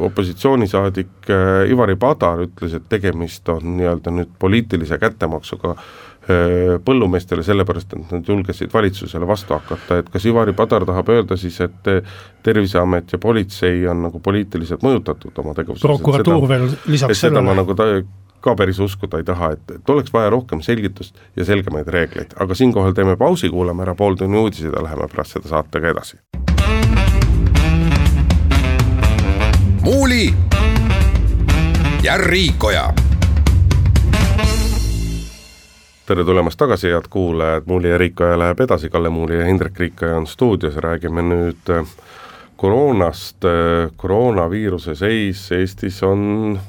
opositsioonisaadik 0.09 1.29
äh, 1.29 1.71
Ivari 1.71 1.95
Padar 1.99 2.43
ütles, 2.45 2.75
et 2.77 2.85
tegemist 2.91 3.49
on 3.49 3.77
nii-öelda 3.77 4.13
nüüd 4.15 4.31
poliitilise 4.39 4.99
kättemaksuga 5.01 5.73
äh, 5.75 6.77
põllumeestele, 6.85 7.43
sellepärast 7.45 7.97
et 7.97 8.13
nad 8.13 8.31
julgesid 8.33 8.73
valitsusele 8.73 9.27
vastu 9.27 9.57
hakata, 9.57 10.01
et 10.03 10.13
kas 10.13 10.29
Ivari 10.29 10.55
Padar 10.57 10.87
tahab 10.89 11.11
öelda 11.15 11.37
siis, 11.39 11.59
et 11.65 11.91
Terviseamet 12.43 13.11
ja 13.11 13.19
politsei 13.19 13.83
on 13.91 14.05
nagu 14.07 14.21
poliitiliselt 14.23 14.85
mõjutatud 14.85 15.43
oma 15.43 15.57
tegevuses? 15.57 15.83
prokuratuur 15.83 16.49
veel 16.49 16.71
lisaks 16.87 17.25
sellele? 17.25 17.45
ma 17.49 17.57
nagu 17.59 17.75
ta, 17.75 17.89
ka 18.41 18.55
päris 18.55 18.79
uskuda 18.79 19.19
ei 19.19 19.27
taha, 19.27 19.51
et, 19.57 19.75
et 19.75 19.89
oleks 19.89 20.13
vaja 20.13 20.31
rohkem 20.33 20.63
selgitust 20.65 21.19
ja 21.35 21.47
selgemaid 21.47 21.91
reegleid, 21.91 22.35
aga 22.39 22.55
siinkohal 22.55 22.95
teeme 22.97 23.17
pausi, 23.19 23.51
kuulame 23.51 23.83
ära 23.87 23.95
pooltunni 23.99 24.39
uudised 24.39 24.71
ja 24.71 24.85
läheme 24.85 25.11
pärast 25.11 25.37
seda 25.37 25.51
saatega 25.57 25.95
edasi 25.95 26.19
Muuli 29.81 30.33
ja 32.03 32.17
Riikoja. 32.17 32.93
tere 36.05 36.23
tulemast 36.23 36.57
tagasi, 36.57 36.87
head 36.87 37.05
kuulajad, 37.09 37.63
Muuli 37.65 37.89
ja 37.89 37.97
Riikoja 37.97 38.39
läheb 38.39 38.59
edasi, 38.59 38.89
Kalle 38.89 39.09
Muuli 39.09 39.39
ja 39.39 39.45
Hindrek 39.45 39.79
Riikoja 39.79 40.17
on 40.17 40.27
stuudios. 40.27 40.75
Räägime 40.75 41.21
nüüd 41.21 41.69
äh, 41.69 41.87
koroonast, 42.57 43.45
äh, 43.45 43.91
koroonaviiruse 43.95 44.95
seis 44.95 45.51
Eestis 45.51 46.03
on 46.03 46.59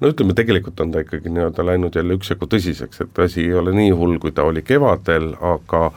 no 0.00 0.08
ütleme, 0.08 0.34
tegelikult 0.34 0.80
on 0.80 0.92
ta 0.92 1.00
ikkagi 1.04 1.28
nii-öelda 1.28 1.66
läinud 1.66 1.96
jälle 1.96 2.16
üksjagu 2.18 2.48
tõsiseks, 2.50 3.04
et 3.04 3.18
asi 3.18 3.44
ei 3.44 3.54
ole 3.54 3.72
nii 3.72 3.90
hull, 3.90 4.18
kui 4.18 4.32
ta 4.32 4.42
oli 4.48 4.62
kevadel, 4.62 5.32
aga 5.40 5.90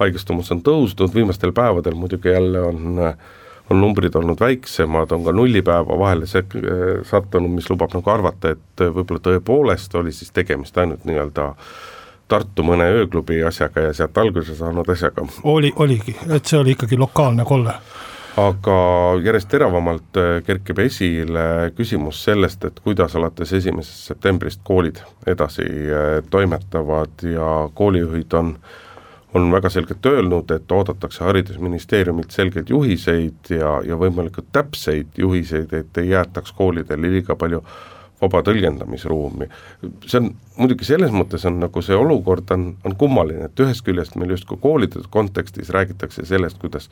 haigestumus 0.00 0.52
on 0.52 0.62
tõusnud, 0.62 1.14
viimastel 1.14 1.52
päevadel 1.52 1.94
muidugi 1.94 2.28
jälle 2.28 2.60
on 2.60 3.02
on 3.70 3.80
numbrid 3.80 4.14
olnud 4.14 4.40
väiksemad, 4.40 5.12
on 5.12 5.24
ka 5.24 5.34
nullipäeva 5.34 5.98
vahele 5.98 6.28
sek-, 6.30 6.58
sattunud, 7.08 7.50
mis 7.50 7.70
lubab 7.70 7.94
nagu 7.96 8.10
arvata, 8.12 8.54
et 8.54 8.86
võib-olla 8.86 9.22
tõepoolest 9.24 9.94
oli 9.98 10.14
siis 10.14 10.32
tegemist 10.32 10.78
ainult 10.78 11.04
nii-öelda 11.08 11.52
Tartu 12.26 12.64
mõne 12.66 12.88
ööklubi 12.90 13.36
asjaga 13.46 13.84
ja 13.84 13.92
sealt 13.94 14.18
alguse 14.18 14.56
saanud 14.58 14.88
asjaga. 14.90 15.22
oli, 15.46 15.70
oligi, 15.78 16.16
et 16.26 16.46
see 16.46 16.58
oli 16.58 16.72
ikkagi 16.74 16.98
lokaalne 16.98 17.44
kolle 17.46 17.76
aga 18.36 18.76
järjest 19.24 19.48
teravamalt 19.48 20.18
äh, 20.20 20.40
kerkib 20.44 20.80
esile 20.84 21.72
küsimus 21.76 22.20
sellest, 22.26 22.66
et 22.68 22.80
kuidas 22.84 23.16
alates 23.16 23.52
esimesest 23.56 24.10
septembrist 24.12 24.60
koolid 24.64 25.00
edasi 25.26 25.64
äh, 25.64 26.18
toimetavad 26.30 27.24
ja 27.24 27.52
koolijuhid 27.74 28.36
on 28.36 28.52
on 29.34 29.50
väga 29.52 29.70
selgelt 29.70 30.06
öelnud, 30.06 30.50
et 30.50 30.72
oodatakse 30.72 31.24
Haridusministeeriumilt 31.24 32.30
selgeid 32.30 32.70
juhiseid 32.70 33.50
ja, 33.50 33.80
ja 33.84 33.98
võimalikult 34.00 34.48
täpseid 34.52 35.18
juhiseid, 35.18 35.72
et 35.72 35.98
ei 35.98 36.14
jäetaks 36.14 36.54
koolidele 36.56 37.10
liiga 37.10 37.36
palju 37.36 37.62
vaba 38.20 38.40
tõlgendamisruumi. 38.42 39.48
see 40.06 40.20
on, 40.20 40.30
muidugi 40.56 40.86
selles 40.88 41.12
mõttes 41.12 41.44
on 41.48 41.58
nagu 41.60 41.82
see 41.84 41.96
olukord 41.96 42.50
on, 42.54 42.70
on 42.84 42.96
kummaline, 42.96 43.50
et 43.50 43.60
ühest 43.60 43.84
küljest 43.84 44.16
meil 44.16 44.32
justkui 44.32 44.56
koolide 44.62 45.02
kontekstis 45.10 45.68
räägitakse 45.74 46.24
sellest, 46.24 46.58
kuidas 46.62 46.88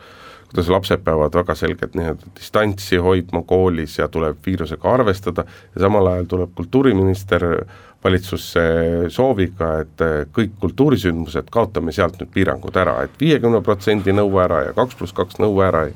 kuidas 0.55 0.68
lapsed 0.70 1.01
peavad 1.05 1.35
väga 1.35 1.55
selgelt 1.59 1.97
nii-öelda 1.99 2.29
distantsi 2.38 3.01
hoidma 3.03 3.42
koolis 3.42 3.99
ja 3.99 4.07
tuleb 4.09 4.38
viirusega 4.47 4.92
arvestada 4.92 5.44
ja 5.75 5.81
samal 5.83 6.07
ajal 6.07 6.29
tuleb 6.31 6.53
kultuuriminister 6.55 7.64
valitsusse 8.05 8.62
sooviga, 9.09 9.71
et 9.81 10.05
kõik 10.37 10.59
kultuurisündmused, 10.61 11.49
kaotame 11.53 11.93
sealt 11.93 12.19
nüüd 12.21 12.31
piirangud 12.35 12.77
ära 12.77 12.99
et, 13.05 13.14
et 13.14 13.27
viiekümne 13.27 13.62
protsendi 13.64 14.12
nõue 14.12 14.43
ära 14.45 14.61
ja 14.67 14.77
kaks 14.77 14.99
pluss 14.99 15.17
kaks 15.17 15.40
nõue 15.40 15.64
ära, 15.64 15.87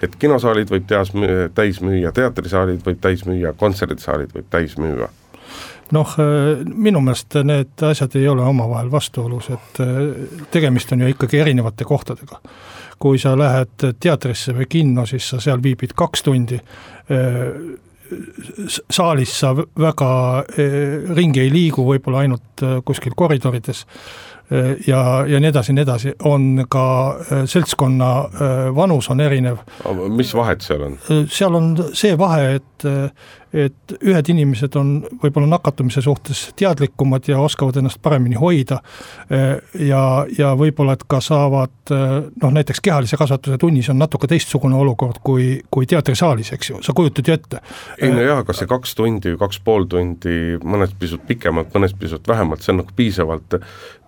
et 0.00 0.16
kinosaalid 0.16 0.72
võib 0.72 0.86
teas, 0.88 1.12
täis 1.54 1.80
müüa, 1.84 2.12
teatrisaalid 2.16 2.80
võib 2.86 3.00
täis 3.04 3.26
müüa, 3.28 3.52
kontserdisaalid 3.60 4.32
võib 4.34 4.48
täis 4.50 4.78
müüa. 4.80 5.10
Noh, 5.90 6.12
minu 6.64 7.00
meelest 7.02 7.34
need 7.42 7.82
asjad 7.82 8.14
ei 8.14 8.28
ole 8.30 8.44
omavahel 8.46 8.90
vastuolus, 8.92 9.48
et 9.50 9.80
tegemist 10.54 10.92
on 10.94 11.02
ju 11.02 11.10
ikkagi 11.10 11.40
erinevate 11.42 11.84
kohtadega. 11.84 12.38
Kui 13.00 13.18
sa 13.18 13.32
lähed 13.38 13.88
teatrisse 13.98 14.54
või 14.54 14.68
kinno, 14.70 15.06
siis 15.08 15.26
sa 15.32 15.40
seal 15.42 15.62
viibid 15.64 15.96
kaks 15.98 16.22
tundi, 16.22 16.60
saalis 18.90 19.36
sa 19.42 19.54
väga 19.56 20.10
ringi 21.16 21.44
ei 21.44 21.52
liigu, 21.52 21.84
võib-olla 21.86 22.24
ainult 22.24 22.64
kuskil 22.84 23.14
koridorides 23.16 23.84
ja, 24.86 25.00
ja 25.30 25.40
nii 25.40 25.50
edasi, 25.50 25.74
nii 25.76 25.84
edasi, 25.86 26.14
on 26.26 26.64
ka 26.70 26.84
seltskonna 27.48 28.10
vanus 28.74 29.10
on 29.12 29.22
erinev. 29.22 29.62
mis 30.10 30.34
vahet 30.34 30.66
seal 30.66 30.88
on? 30.88 30.96
seal 31.30 31.54
on 31.54 31.74
see 31.94 32.16
vahe, 32.18 32.56
et 32.58 32.88
et 33.52 33.94
ühed 33.98 34.28
inimesed 34.30 34.76
on 34.78 34.92
võib-olla 35.22 35.48
nakatumise 35.56 36.02
suhtes 36.04 36.42
teadlikumad 36.58 37.26
ja 37.28 37.40
oskavad 37.42 37.80
ennast 37.80 37.98
paremini 38.02 38.38
hoida 38.38 38.78
eh, 39.30 39.56
ja, 39.88 40.02
ja 40.38 40.52
võib-olla, 40.58 40.94
et 40.94 41.04
ka 41.10 41.18
saavad 41.24 41.94
eh, 41.94 42.16
noh, 42.30 42.54
näiteks 42.54 42.82
kehalise 42.84 43.18
kasvatuse 43.18 43.58
tunnis 43.58 43.90
on 43.90 43.98
natuke 43.98 44.30
teistsugune 44.30 44.78
olukord 44.78 45.18
kui, 45.24 45.52
kui 45.70 45.88
teatrisaalis, 45.90 46.52
eks 46.54 46.70
ju, 46.70 46.82
sa 46.86 46.94
kujutad 46.96 47.26
ju 47.26 47.34
ette. 47.34 47.62
ei 47.98 48.12
no 48.14 48.22
jaa, 48.22 48.40
aga 48.44 48.54
see 48.54 48.70
kaks 48.70 48.94
tundi, 48.98 49.34
kaks 49.40 49.62
pool 49.66 49.88
tundi, 49.90 50.58
mõned 50.62 50.94
pisut 51.00 51.26
pikemalt, 51.26 51.74
mõned 51.74 51.96
pisut 51.98 52.28
vähemalt, 52.30 52.62
see 52.62 52.74
on 52.74 52.84
nagu 52.84 52.94
piisavalt, 52.96 53.58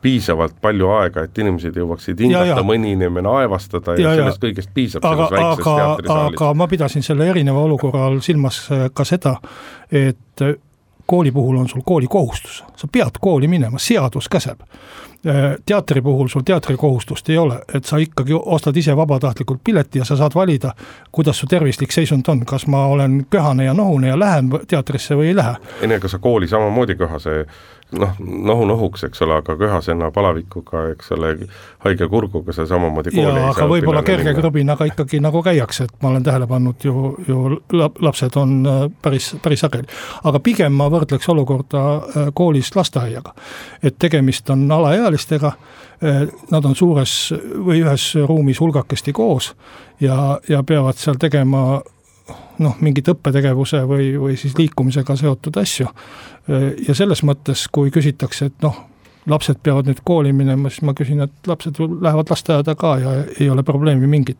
piisavalt 0.02 0.54
palju 0.62 0.88
aega, 0.96 1.26
et 1.26 1.38
inimesed 1.38 1.76
jõuaksid 1.78 2.22
hingata, 2.24 2.62
mõni 2.66 2.94
inimene 2.96 3.30
aevastada 3.42 3.94
ja, 3.98 4.10
ja 4.10 4.14
sellest 4.18 4.42
kõigest 4.42 4.72
piisab 4.74 5.06
aga, 5.06 5.28
selles 5.28 5.34
väikses 5.36 5.66
aga, 5.66 5.76
teatrisaalis. 5.82 6.40
aga 6.40 6.48
ma 6.58 6.68
pidasin 6.70 7.06
selle 7.06 7.28
erineva 7.30 7.62
olukorra 7.68 8.06
all 8.08 8.18
silmas 8.24 8.64
eh, 8.74 8.88
ka 8.94 9.06
seda, 9.06 9.31
seda, 9.32 10.08
et 10.08 10.44
kooli 11.06 11.32
puhul 11.32 11.56
on 11.56 11.68
sul 11.68 11.82
koolikohustus, 11.84 12.64
sa 12.76 12.88
pead 12.92 13.20
kooli 13.20 13.48
minema, 13.48 13.78
seadus 13.78 14.28
käseb. 14.28 14.60
teatri 15.66 16.00
puhul 16.02 16.28
sul 16.28 16.42
teatrikohustust 16.42 17.28
ei 17.30 17.38
ole, 17.38 17.60
et 17.74 17.84
sa 17.84 17.96
ikkagi 18.02 18.34
ostad 18.34 18.76
ise 18.76 18.96
vabatahtlikult 18.96 19.60
pileti 19.64 19.98
ja 19.98 20.04
sa 20.04 20.16
saad 20.16 20.34
valida, 20.34 20.72
kuidas 21.12 21.38
su 21.38 21.46
tervislik 21.46 21.92
seisund 21.92 22.26
on, 22.28 22.40
kas 22.46 22.66
ma 22.66 22.86
olen 22.86 23.26
köhane 23.30 23.64
ja 23.64 23.74
nohune 23.74 24.08
ja 24.08 24.18
lähen 24.18 24.50
teatrisse 24.68 25.14
või 25.14 25.28
ei 25.30 25.36
lähe. 25.36 25.54
ei 25.82 25.88
no 25.88 25.94
ega 25.94 26.08
sa 26.08 26.18
kooli 26.18 26.48
samamoodi 26.48 26.94
köhase 26.94 27.46
noh, 27.98 28.16
nohu 28.20 28.64
nohuks, 28.66 29.04
eks 29.08 29.22
ole, 29.22 29.36
aga 29.42 29.56
köhasenna 29.56 30.10
palavikuga, 30.14 30.86
eks 30.92 31.12
ole, 31.16 31.32
haige 31.84 32.08
kurguga 32.08 32.54
sa 32.56 32.66
samamoodi 32.68 33.12
kooli 33.14 33.42
jaa, 33.42 33.50
aga 33.52 33.68
võib-olla 33.70 34.02
kerge 34.06 34.34
krõbinaga 34.36 34.86
ikkagi 34.90 35.20
nagu 35.22 35.42
käiakse, 35.44 35.86
et 35.88 35.94
ma 36.02 36.12
olen 36.12 36.26
tähele 36.26 36.48
pannud 36.50 36.86
ju, 36.86 37.12
ju 37.28 37.44
lapsed 37.72 38.36
on 38.40 38.56
äh, 38.66 38.82
päris, 39.02 39.32
päris 39.42 39.64
sageli. 39.64 39.88
aga 40.24 40.40
pigem 40.40 40.76
ma 40.78 40.88
võrdleks 40.92 41.28
olukorda 41.32 41.84
äh, 41.94 42.28
koolis 42.34 42.72
lasteaiaga. 42.76 43.34
et 43.82 43.98
tegemist 43.98 44.50
on 44.50 44.64
alaealistega, 44.72 45.54
äh, 46.02 46.22
nad 46.50 46.64
on 46.64 46.76
suures 46.78 47.16
või 47.32 47.82
ühes 47.84 48.12
ruumis 48.28 48.60
hulgakesti 48.60 49.12
koos 49.12 49.52
ja, 50.00 50.38
ja 50.48 50.62
peavad 50.62 50.96
seal 50.98 51.20
tegema 51.20 51.82
noh, 52.58 52.76
mingit 52.80 53.08
õppetegevuse 53.12 53.82
või, 53.88 54.12
või 54.20 54.36
siis 54.40 54.56
liikumisega 54.58 55.16
seotud 55.16 55.56
asju. 55.60 55.88
ja 56.88 56.94
selles 56.94 57.22
mõttes, 57.22 57.66
kui 57.72 57.90
küsitakse, 57.90 58.50
et 58.50 58.62
noh, 58.62 58.76
lapsed 59.26 59.60
peavad 59.62 59.86
nüüd 59.86 60.02
kooli 60.04 60.32
minema, 60.34 60.70
siis 60.70 60.82
ma 60.86 60.94
küsin, 60.98 61.22
et 61.22 61.46
lapsed 61.46 61.78
lähevad 61.78 62.30
lasteaeda 62.30 62.74
ka 62.78 62.94
ja 62.98 63.16
ei 63.40 63.50
ole 63.50 63.62
probleemi 63.62 64.06
mingit. 64.06 64.38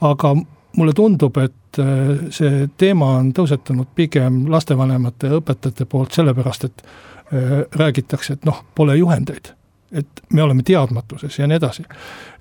aga 0.00 0.34
mulle 0.76 0.92
tundub, 0.92 1.36
et 1.42 1.78
äh, 1.78 2.30
see 2.30 2.68
teema 2.76 3.16
on 3.18 3.32
tõusetunud 3.34 3.88
pigem 3.94 4.44
lastevanemate 4.50 5.30
ja 5.30 5.38
õpetajate 5.40 5.86
poolt 5.90 6.14
sellepärast, 6.14 6.64
et 6.64 6.82
äh, 6.84 7.54
räägitakse, 7.72 8.38
et 8.38 8.44
noh, 8.48 8.64
pole 8.74 8.96
juhendeid 8.96 9.54
et 9.92 10.20
me 10.36 10.42
oleme 10.42 10.60
teadmatuses 10.62 11.38
ja 11.38 11.46
nii 11.48 11.56
edasi. 11.56 11.82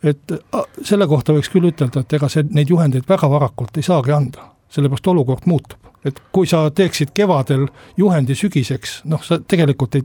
et 0.03 0.33
selle 0.83 1.07
kohta 1.07 1.31
võiks 1.31 1.47
küll 1.47 1.69
ütelda, 1.69 2.03
et 2.03 2.13
ega 2.13 2.27
see, 2.27 2.43
neid 2.51 2.67
juhendeid 2.69 3.07
väga 3.07 3.29
varakult 3.31 3.77
ei 3.79 3.87
saagi 3.87 4.11
anda 4.11 4.49
sellepärast 4.69 5.08
olukord 5.08 5.45
muutub. 5.45 5.80
et 6.06 6.19
kui 6.32 6.47
sa 6.47 6.69
teeksid 6.71 7.12
kevadel 7.13 7.67
juhendi 7.97 8.36
sügiseks, 8.36 9.01
noh, 9.06 9.23
sa 9.23 9.39
tegelikult 9.39 9.95
ei, 9.95 10.03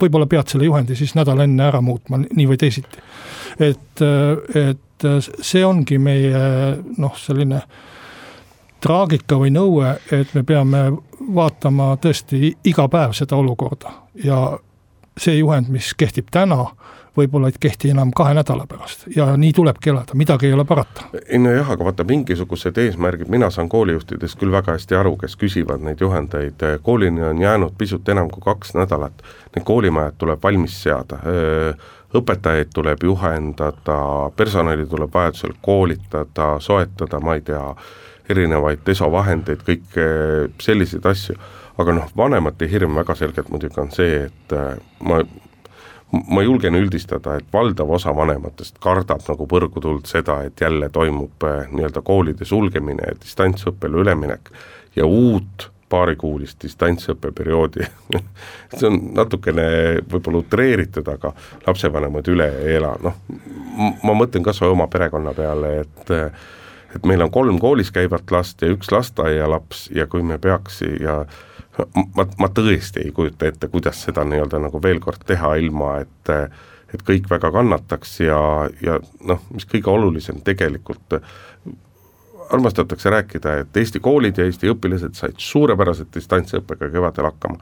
võib-olla 0.00 0.26
pead 0.26 0.50
selle 0.50 0.66
juhendi 0.66 0.96
siis 0.98 1.14
nädal 1.14 1.44
enne 1.44 1.66
ära 1.68 1.80
muutma, 1.84 2.18
nii 2.24 2.46
või 2.48 2.58
teisiti. 2.58 3.02
et, 3.58 4.04
et 4.54 5.08
see 5.20 5.64
ongi 5.64 5.98
meie 5.98 6.44
noh, 6.98 7.18
selline 7.18 7.60
traagika 8.84 9.38
või 9.40 9.52
nõue, 9.54 9.94
et 10.12 10.34
me 10.34 10.42
peame 10.44 10.84
vaatama 11.34 11.94
tõesti 12.02 12.52
iga 12.68 12.88
päev 12.92 13.14
seda 13.16 13.36
olukorda 13.36 13.92
ja 14.24 14.58
see 15.18 15.38
juhend, 15.38 15.70
mis 15.72 15.92
kehtib 15.96 16.28
täna 16.34 16.66
võib-olla 17.16 17.48
ei 17.50 17.58
kehti 17.60 17.90
enam 17.94 18.10
kahe 18.16 18.34
nädala 18.34 18.66
pärast. 18.68 19.06
Ja 19.16 19.28
nii 19.38 19.52
tulebki 19.54 19.90
elada, 19.92 20.16
midagi 20.18 20.48
ei 20.48 20.52
ole 20.56 20.64
parata. 20.64 21.08
ei 21.28 21.38
nojah, 21.38 21.70
aga 21.70 21.84
vaata 21.84 22.04
mingisugused 22.04 22.78
eesmärgid, 22.78 23.30
mina 23.30 23.50
saan 23.50 23.68
koolijuhtidest 23.68 24.38
küll 24.40 24.52
väga 24.52 24.76
hästi 24.76 24.98
aru, 24.98 25.16
kes 25.20 25.36
küsivad 25.40 25.84
neid 25.84 26.00
juhendeid, 26.00 26.62
koolini 26.82 27.22
on 27.22 27.42
jäänud 27.42 27.76
pisut 27.78 28.08
enam 28.08 28.30
kui 28.30 28.42
kaks 28.44 28.74
nädalat, 28.74 29.22
need 29.54 29.66
koolimajad 29.66 30.18
tuleb 30.18 30.42
valmis 30.42 30.80
seada, 30.82 31.20
õpetajaid 32.14 32.70
tuleb 32.74 33.02
juhendada, 33.02 33.98
personali 34.36 34.86
tuleb 34.86 35.14
vajadusel 35.14 35.54
koolitada, 35.62 36.54
soetada, 36.60 37.20
ma 37.20 37.38
ei 37.38 37.46
tea, 37.46 37.62
erinevaid 38.30 38.80
desovahendeid, 38.86 39.62
kõike 39.66 40.04
selliseid 40.62 41.06
asju, 41.06 41.34
aga 41.78 41.96
noh, 41.98 42.12
vanemate 42.16 42.68
hirm 42.70 42.94
väga 42.96 43.16
selgelt 43.18 43.50
muidugi 43.52 43.80
on 43.82 43.90
see, 43.92 44.22
et 44.28 44.54
ma 45.04 45.20
ma 46.28 46.42
julgen 46.42 46.76
üldistada, 46.78 47.38
et 47.38 47.46
valdav 47.52 47.90
osa 47.96 48.14
vanematest 48.16 48.78
kardab 48.82 49.22
nagu 49.28 49.46
põrgutuld 49.50 50.08
seda, 50.10 50.40
et 50.46 50.60
jälle 50.60 50.88
toimub 50.92 51.46
äh, 51.48 51.68
nii-öelda 51.72 52.02
koolide 52.04 52.48
sulgemine 52.48 53.10
ja 53.10 53.14
distantsõppele 53.20 54.02
üleminek 54.04 54.50
ja 54.96 55.06
uut 55.06 55.70
paarikuulist 55.94 56.62
distantsõppeperioodi 56.64 57.86
see 58.78 58.88
on 58.88 58.98
natukene 59.14 59.66
võib-olla 60.10 60.42
utreeritud, 60.42 61.08
aga 61.12 61.32
lapsevanemad 61.66 62.28
üle 62.32 62.48
ei 62.64 62.76
ela, 62.80 62.94
noh, 63.04 63.20
ma 64.02 64.16
mõtlen 64.16 64.44
kas 64.46 64.62
või 64.62 64.74
oma 64.74 64.88
perekonna 64.90 65.34
peale, 65.36 65.78
et 65.84 66.14
et 66.94 67.06
meil 67.10 67.24
on 67.24 67.30
kolm 67.34 67.58
koolis 67.58 67.90
käivat 67.90 68.30
last 68.30 68.62
ja 68.62 68.70
üks 68.70 68.92
lasteaialaps 68.94 69.88
ja 69.94 70.06
kui 70.06 70.22
me 70.22 70.38
peaks 70.38 70.82
ja 71.02 71.24
ma, 72.16 72.26
ma 72.38 72.50
tõesti 72.54 73.02
ei 73.04 73.12
kujuta 73.14 73.48
ette, 73.50 73.68
kuidas 73.72 74.02
seda 74.06 74.24
nii-öelda 74.28 74.60
nagu 74.66 74.82
veel 74.82 75.00
kord 75.02 75.24
teha, 75.26 75.56
ilma 75.62 75.98
et 76.04 76.32
et 76.94 77.02
kõik 77.02 77.26
väga 77.30 77.50
kannataks 77.50 78.20
ja, 78.22 78.38
ja 78.82 79.00
noh, 79.26 79.40
mis 79.50 79.66
kõige 79.66 79.90
olulisem 79.90 80.38
tegelikult, 80.46 81.16
armastatakse 82.54 83.10
rääkida, 83.10 83.56
et 83.64 83.76
Eesti 83.82 83.98
koolid 84.04 84.38
ja 84.38 84.46
Eesti 84.46 84.70
õpilased 84.70 85.16
said 85.18 85.40
suurepäraselt 85.42 86.12
distantsõppega 86.14 86.92
kevadel 86.92 87.30
hakkama. 87.30 87.58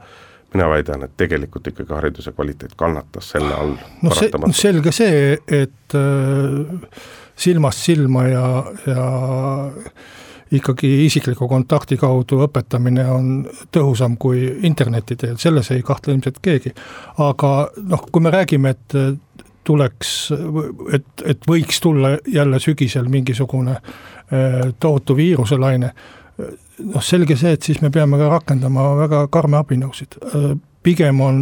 Mina 0.53 0.67
väidan, 0.69 1.01
et 1.01 1.15
tegelikult 1.17 1.65
ikkagi 1.71 1.95
hariduse 1.95 2.31
kvaliteet 2.35 2.75
kannatas 2.77 3.31
selle 3.33 3.55
all 3.57 3.71
no 4.05 4.13
see, 4.13 4.29
selge 4.53 4.91
see, 4.93 5.31
et 5.49 5.95
äh, 5.97 6.99
silmast 7.33 7.81
silma 7.87 8.27
ja, 8.29 8.43
ja 8.85 9.07
ikkagi 10.53 10.89
isikliku 11.05 11.47
kontakti 11.49 11.97
kaudu 11.97 12.43
õpetamine 12.45 13.05
on 13.09 13.29
tõhusam 13.73 14.17
kui 14.21 14.45
interneti 14.67 15.17
teel, 15.19 15.37
selles 15.41 15.71
ei 15.73 15.81
kahtle 15.85 16.13
ilmselt 16.13 16.41
keegi. 16.41 16.73
aga 17.17 17.53
noh, 17.89 18.07
kui 18.11 18.21
me 18.21 18.33
räägime, 18.33 18.69
et 18.69 18.97
tuleks, 19.63 20.33
et, 20.93 21.07
et 21.25 21.47
võiks 21.47 21.79
tulla 21.81 22.17
jälle 22.27 22.59
sügisel 22.59 23.07
mingisugune 23.09 23.77
äh, 23.77 24.73
tohutu 24.79 25.15
viiruselaine 25.15 25.93
noh, 26.37 27.03
selge 27.03 27.37
see, 27.39 27.53
et 27.55 27.65
siis 27.65 27.81
me 27.83 27.91
peame 27.93 28.19
ka 28.19 28.29
rakendama 28.33 28.93
väga 29.03 29.25
karme 29.33 29.59
abinõusid. 29.61 30.19
pigem 30.83 31.21
on 31.23 31.37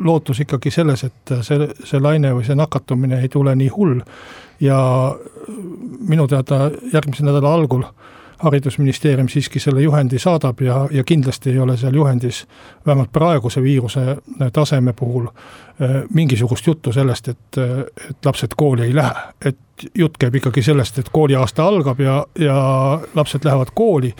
lootus 0.00 0.40
ikkagi 0.40 0.70
selles, 0.72 1.02
et 1.04 1.32
see, 1.44 1.68
see 1.84 2.00
laine 2.00 2.30
või 2.32 2.46
see 2.46 2.56
nakatumine 2.56 3.20
ei 3.20 3.28
tule 3.28 3.52
nii 3.54 3.68
hull 3.74 4.00
ja 4.60 4.78
minu 6.08 6.24
teada 6.26 6.70
järgmise 6.92 7.26
nädala 7.26 7.52
algul 7.54 7.84
haridusministeerium 8.38 9.28
siiski 9.28 9.60
selle 9.60 9.82
juhendi 9.82 10.18
saadab 10.18 10.60
ja, 10.60 10.88
ja 10.90 11.04
kindlasti 11.04 11.50
ei 11.50 11.58
ole 11.58 11.76
seal 11.76 11.94
juhendis 11.94 12.46
vähemalt 12.86 13.12
praeguse 13.12 13.62
viiruse 13.62 14.16
taseme 14.52 14.92
puhul 14.92 15.26
mingisugust 16.14 16.66
juttu 16.66 16.92
sellest, 16.92 17.28
et, 17.28 17.58
et 18.10 18.24
lapsed 18.24 18.56
kooli 18.56 18.82
ei 18.82 18.94
lähe. 18.94 19.22
et 19.44 19.58
jutt 19.94 20.16
käib 20.18 20.34
ikkagi 20.34 20.62
sellest, 20.62 20.98
et 20.98 21.08
kooliaasta 21.12 21.64
algab 21.64 22.00
ja, 22.00 22.26
ja 22.38 22.56
lapsed 23.14 23.44
lähevad 23.44 23.72
kooli 23.74 24.14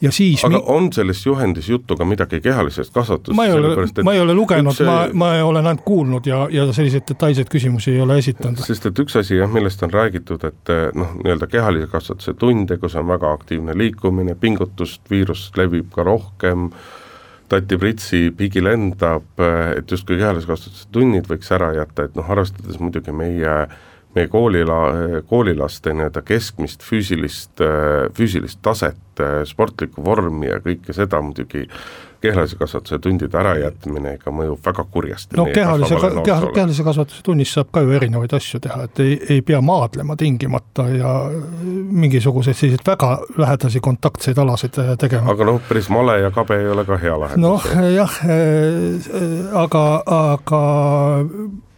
ja 0.00 0.12
siis 0.12 0.44
aga 0.44 0.58
mi... 0.58 0.62
on 0.66 0.92
selles 0.92 1.20
juhendis 1.26 1.68
juttu 1.68 1.96
ka 1.96 2.04
midagi 2.04 2.40
kehalisest 2.40 2.92
kasvatusest? 2.94 3.36
ma 3.36 3.44
ei 3.46 3.52
ole, 3.52 3.86
ma 4.04 4.14
ei 4.14 4.20
ole 4.20 4.34
lugenud 4.34 4.72
üks..., 4.72 4.86
ma, 4.86 4.96
ma 5.12 5.30
olen 5.44 5.66
ainult 5.66 5.84
kuulnud 5.84 6.26
ja, 6.26 6.46
ja 6.50 6.66
selliseid 6.72 7.06
detailseid 7.08 7.50
küsimusi 7.52 7.94
ei 7.94 8.00
ole 8.04 8.18
esitanud. 8.22 8.62
sest 8.64 8.88
et 8.90 9.02
üks 9.04 9.18
asi 9.20 9.36
jah, 9.36 9.50
millest 9.52 9.82
on 9.86 9.92
räägitud, 9.94 10.46
et 10.48 10.72
eh, 10.72 10.86
noh, 10.96 11.12
nii-öelda 11.20 11.50
kehalise 11.50 11.90
kasvatuse 11.92 12.34
tunde, 12.40 12.78
kus 12.80 12.96
on 12.96 13.08
väga 13.10 13.34
aktiivne 13.36 13.76
liikumine, 13.78 14.36
pingutust, 14.40 15.02
viirus 15.10 15.50
levib 15.58 15.92
ka 15.94 16.06
rohkem, 16.06 16.70
tati 17.50 17.78
pritsi, 17.80 18.24
pigi 18.36 18.62
lendab, 18.64 19.28
eh, 19.42 19.76
et 19.82 19.92
justkui 19.92 20.20
kehalise 20.20 20.48
kasvatuse 20.48 20.88
tunnid 20.92 21.28
võiks 21.30 21.52
ära 21.56 21.74
jätta, 21.76 22.08
et 22.08 22.18
noh, 22.18 22.32
arvestades 22.32 22.80
muidugi 22.80 23.12
meie 23.16 23.56
äh, 23.66 23.78
meie 24.14 24.28
koolila-, 24.28 25.22
koolilaste 25.28 25.94
nii-öelda 25.94 26.22
keskmist 26.26 26.82
füüsilist, 26.82 27.62
füüsilist 28.16 28.58
taset, 28.62 29.24
sportlikku 29.46 30.04
vormi 30.04 30.48
ja 30.50 30.58
kõike 30.64 30.94
seda 30.96 31.20
muidugi 31.22 31.66
kehalise 32.20 32.56
kasvatuse 32.56 32.98
tundide 32.98 33.38
ärajätmine 33.38 34.14
ikka 34.18 34.32
mõjub 34.34 34.60
väga 34.64 34.84
kurjasti. 34.92 35.36
no 35.36 35.46
kehalise, 35.54 35.96
kehalise, 35.96 36.52
kehalise 36.54 36.84
kasvatuse 36.84 37.22
tunnis 37.24 37.52
saab 37.56 37.70
ka 37.72 37.82
ju 37.84 37.94
erinevaid 37.96 38.34
asju 38.36 38.60
teha, 38.60 38.82
et 38.88 39.00
ei, 39.04 39.14
ei 39.36 39.40
pea 39.46 39.60
maadlema 39.64 40.16
tingimata 40.20 40.88
ja 40.92 41.14
mingisuguseid 42.02 42.56
selliseid 42.56 42.84
väga 42.86 43.10
lähedasi 43.38 43.80
kontaktseid 43.80 44.38
alasid 44.38 44.76
tegema. 45.00 45.32
aga 45.32 45.48
noh, 45.48 45.62
päris 45.68 45.88
male 45.92 46.20
ja 46.20 46.30
kabe 46.34 46.60
ei 46.60 46.68
ole 46.68 46.84
ka 46.84 47.00
hea 47.00 47.16
lahendus. 47.24 47.40
noh 47.40 47.88
jah, 47.96 48.20
aga, 49.64 49.84
aga 50.20 50.62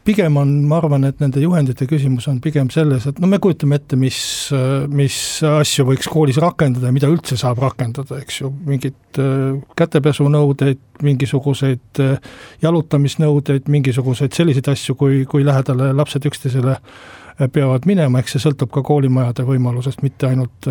pigem 0.07 0.37
on, 0.41 0.51
ma 0.69 0.79
arvan, 0.81 1.07
et 1.07 1.21
nende 1.23 1.43
juhendite 1.43 1.87
küsimus 1.91 2.27
on 2.31 2.41
pigem 2.43 2.71
selles, 2.75 3.07
et 3.09 3.21
no 3.23 3.29
me 3.31 3.39
kujutame 3.43 3.79
ette, 3.79 3.99
mis, 3.99 4.19
mis 4.91 5.17
asju 5.47 5.87
võiks 5.89 6.11
koolis 6.11 6.41
rakendada 6.43 6.91
ja 6.91 6.95
mida 6.95 7.11
üldse 7.13 7.39
saab 7.41 7.63
rakendada, 7.63 8.19
eks 8.23 8.41
ju, 8.43 8.51
mingid 8.67 9.23
äh, 9.23 9.57
kätepesunõudeid, 9.79 10.83
mingisuguseid 11.07 12.03
äh, 12.03 12.31
jalutamisnõudeid, 12.65 13.71
mingisuguseid 13.73 14.35
selliseid 14.37 14.73
asju, 14.75 14.99
kui, 14.99 15.23
kui 15.31 15.47
lähedale 15.47 15.93
lapsed 15.97 16.27
üksteisele 16.31 16.79
peavad 17.49 17.87
minema, 17.89 18.21
eks 18.21 18.37
see 18.37 18.45
sõltub 18.45 18.71
ka 18.75 18.83
koolimajade 18.87 19.47
võimalusest, 19.49 20.03
mitte 20.03 20.29
ainult 20.29 20.69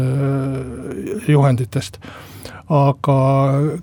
juhenditest. 1.27 1.97
Aga 2.71 3.15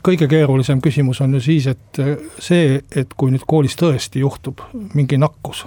kõige 0.05 0.29
keerulisem 0.31 0.81
küsimus 0.81 1.20
on 1.20 1.35
ju 1.37 1.42
siis, 1.44 1.66
et 1.68 2.01
see, 2.40 2.79
et 2.96 3.11
kui 3.16 3.35
nüüd 3.35 3.44
koolis 3.46 3.77
tõesti 3.77 4.22
juhtub 4.22 4.62
mingi 4.96 5.18
nakkus, 5.20 5.66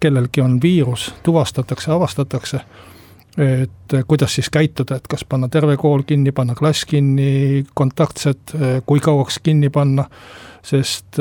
kellelgi 0.00 0.42
on 0.44 0.58
viirus, 0.60 1.14
tuvastatakse, 1.24 1.92
avastatakse, 1.94 2.60
et 3.40 3.96
kuidas 4.10 4.34
siis 4.36 4.50
käituda, 4.52 4.98
et 5.00 5.08
kas 5.08 5.24
panna 5.24 5.48
terve 5.48 5.78
kool 5.80 6.02
kinni, 6.04 6.32
panna 6.36 6.54
klass 6.58 6.84
kinni, 6.84 7.64
kontaktsed, 7.74 8.52
kui 8.86 9.00
kauaks 9.00 9.40
kinni 9.42 9.70
panna, 9.72 10.04
sest 10.62 11.16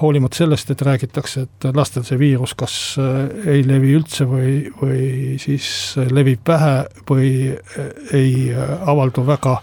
hoolimata 0.00 0.36
sellest, 0.36 0.70
et 0.70 0.82
räägitakse, 0.84 1.46
et 1.46 1.66
lastel 1.74 2.04
see 2.04 2.18
viirus 2.20 2.52
kas 2.58 2.74
ei 2.98 3.62
levi 3.66 3.94
üldse 3.96 4.26
või, 4.28 4.58
või 4.80 5.36
siis 5.40 5.96
levib 6.12 6.44
vähe 6.48 6.74
või 7.08 7.30
ei 8.12 8.50
avaldu 8.54 9.24
väga 9.26 9.56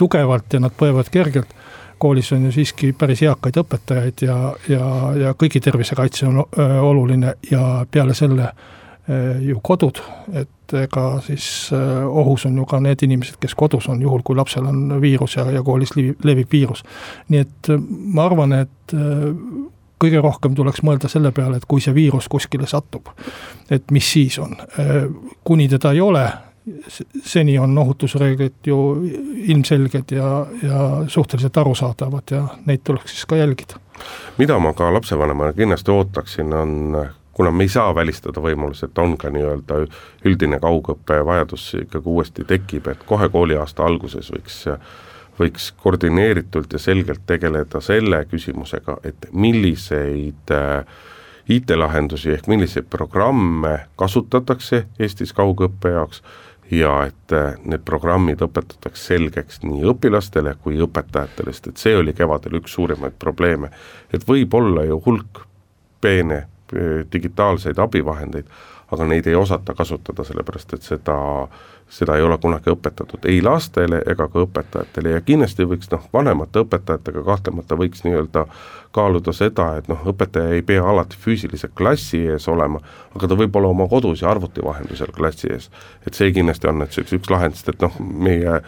tugevalt 0.00 0.56
ja 0.56 0.60
nad 0.60 0.74
põevad 0.76 1.10
kergelt. 1.12 1.54
koolis 2.00 2.32
on 2.32 2.44
ju 2.44 2.52
siiski 2.52 2.92
päris 2.96 3.22
eakaid 3.22 3.56
õpetajaid 3.60 4.22
ja, 4.24 4.36
ja, 4.68 4.84
ja 5.20 5.32
kõigi 5.36 5.60
tervisekaitse 5.60 6.26
on 6.26 6.38
oluline 6.80 7.34
ja 7.50 7.86
peale 7.90 8.14
selle 8.14 8.52
ju 9.40 9.60
kodud, 9.62 10.00
et 10.32 10.48
ega 10.76 11.04
siis 11.24 11.70
öö, 11.72 12.04
ohus 12.06 12.46
on 12.46 12.56
ju 12.58 12.66
ka 12.68 12.80
need 12.80 13.02
inimesed, 13.02 13.38
kes 13.40 13.54
kodus 13.58 13.88
on, 13.88 14.02
juhul 14.02 14.22
kui 14.24 14.36
lapsel 14.36 14.66
on 14.70 15.00
viirus 15.00 15.36
ja, 15.36 15.48
ja 15.50 15.62
koolis 15.62 15.94
levib, 15.96 16.48
viirus. 16.52 16.84
nii 17.28 17.40
et 17.44 17.72
ma 18.14 18.26
arvan, 18.28 18.52
et 18.64 18.96
kõige 20.00 20.20
rohkem 20.24 20.54
tuleks 20.56 20.84
mõelda 20.86 21.10
selle 21.12 21.32
peale, 21.36 21.60
et 21.60 21.66
kui 21.68 21.82
see 21.84 21.94
viirus 21.94 22.28
kuskile 22.32 22.68
satub, 22.70 23.10
et 23.70 23.90
mis 23.90 24.12
siis 24.12 24.38
on. 24.40 24.56
kuni 25.44 25.68
teda 25.68 25.92
ei 25.92 26.00
ole, 26.00 26.24
seni 27.24 27.58
on 27.58 27.78
ohutusreeglid 27.78 28.66
ju 28.66 28.78
ilmselged 29.52 30.12
ja, 30.12 30.46
ja 30.62 30.88
suhteliselt 31.08 31.56
arusaadavad 31.56 32.30
ja 32.30 32.42
neid 32.66 32.84
tuleks 32.84 33.14
siis 33.14 33.26
ka 33.26 33.36
jälgida. 33.36 33.80
mida 34.38 34.58
ma 34.58 34.72
ka 34.72 34.92
lapsevanemana 34.94 35.52
kindlasti 35.52 35.90
ootaksin, 35.90 36.52
on 36.54 37.08
kuna 37.40 37.50
me 37.56 37.64
ei 37.64 37.70
saa 37.72 37.94
välistada 37.96 38.40
võimalust, 38.44 38.84
et 38.84 38.98
on 39.00 39.14
ka 39.16 39.30
nii-öelda 39.32 39.78
üldine 40.28 40.58
kaugõppe 40.60 41.22
vajadus 41.24 41.70
ikkagi 41.86 42.10
uuesti 42.12 42.44
tekib, 42.44 42.90
et 42.92 43.06
kohe 43.08 43.30
kooliaasta 43.32 43.86
alguses 43.86 44.28
võiks 44.34 44.58
võiks 45.40 45.70
koordineeritult 45.80 46.76
ja 46.76 46.78
selgelt 46.78 47.22
tegeleda 47.26 47.80
selle 47.80 48.18
küsimusega, 48.28 48.98
et 49.08 49.30
milliseid 49.32 50.52
äh, 50.52 50.84
IT-lahendusi 51.48 52.34
ehk 52.34 52.50
milliseid 52.52 52.90
programme 52.92 53.78
kasutatakse 53.96 54.84
Eestis 55.00 55.32
kaugõppe 55.32 55.94
jaoks 55.96 56.20
ja 56.76 56.92
et 57.08 57.38
äh, 57.40 57.56
need 57.64 57.88
programmid 57.88 58.44
õpetatakse 58.44 59.14
selgeks 59.14 59.64
nii 59.64 59.88
õpilastele 59.94 60.58
kui 60.60 60.76
õpetajatele, 60.76 61.56
sest 61.56 61.72
et 61.72 61.88
see 61.88 61.96
oli 62.04 62.12
kevadel 62.12 62.60
üks 62.60 62.76
suurimaid 62.76 63.16
probleeme. 63.18 63.72
et 64.12 64.28
võib 64.28 64.60
olla 64.60 64.84
ju 64.92 65.00
hulk 65.08 65.46
peene 66.04 66.44
digitaalseid 67.12 67.78
abivahendeid, 67.78 68.46
aga 68.90 69.06
neid 69.06 69.26
ei 69.26 69.34
osata 69.38 69.74
kasutada, 69.74 70.24
sellepärast 70.26 70.74
et 70.74 70.82
seda, 70.82 71.16
seda 71.90 72.16
ei 72.18 72.24
ole 72.26 72.38
kunagi 72.42 72.72
õpetatud 72.72 73.26
ei 73.30 73.38
lastele 73.42 74.00
ega 74.10 74.26
ka 74.30 74.42
õpetajatele 74.44 75.14
ja 75.14 75.22
kindlasti 75.26 75.66
võiks 75.70 75.90
noh, 75.92 76.06
vanemate 76.12 76.64
õpetajatega 76.64 77.22
kahtlemata 77.26 77.78
võiks 77.78 78.04
nii-öelda 78.06 78.46
kaaluda 78.94 79.34
seda, 79.34 79.68
et 79.78 79.90
noh, 79.90 80.02
õpetaja 80.12 80.56
ei 80.56 80.62
pea 80.66 80.82
alati 80.86 81.18
füüsiliselt 81.22 81.74
klassi 81.78 82.24
ees 82.34 82.48
olema, 82.50 82.82
aga 83.14 83.30
ta 83.30 83.38
võib 83.38 83.56
olla 83.60 83.70
oma 83.70 83.86
kodus 83.90 84.24
ja 84.24 84.30
arvuti 84.30 84.64
vahendusel 84.64 85.14
klassi 85.14 85.52
ees. 85.54 85.70
et 86.06 86.14
see 86.14 86.32
kindlasti 86.34 86.70
on 86.70 86.82
nüüd 86.82 87.02
üks, 87.02 87.14
üks 87.14 87.30
lahend, 87.30 87.58
sest 87.58 87.74
et 87.74 87.86
noh, 87.86 87.98
meie 88.00 88.60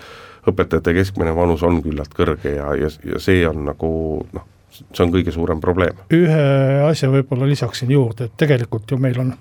õpetajate 0.47 0.95
keskmine 0.95 1.35
vanus 1.35 1.63
on 1.67 1.83
küllalt 1.83 2.15
kõrge 2.15 2.57
ja, 2.57 2.73
ja, 2.79 2.91
ja 3.07 3.23
see 3.23 3.43
on 3.49 3.65
nagu 3.67 3.93
noh, 4.33 4.47
see 4.73 5.05
on 5.05 5.13
kõige 5.13 5.35
suurem 5.35 5.61
probleem. 5.61 6.03
ühe 6.13 6.45
asja 6.89 7.11
võib-olla 7.13 7.49
lisaksin 7.49 7.91
juurde, 7.91 8.29
et 8.31 8.37
tegelikult 8.37 8.91
ju 8.91 8.99
meil 8.99 9.21
on 9.21 9.35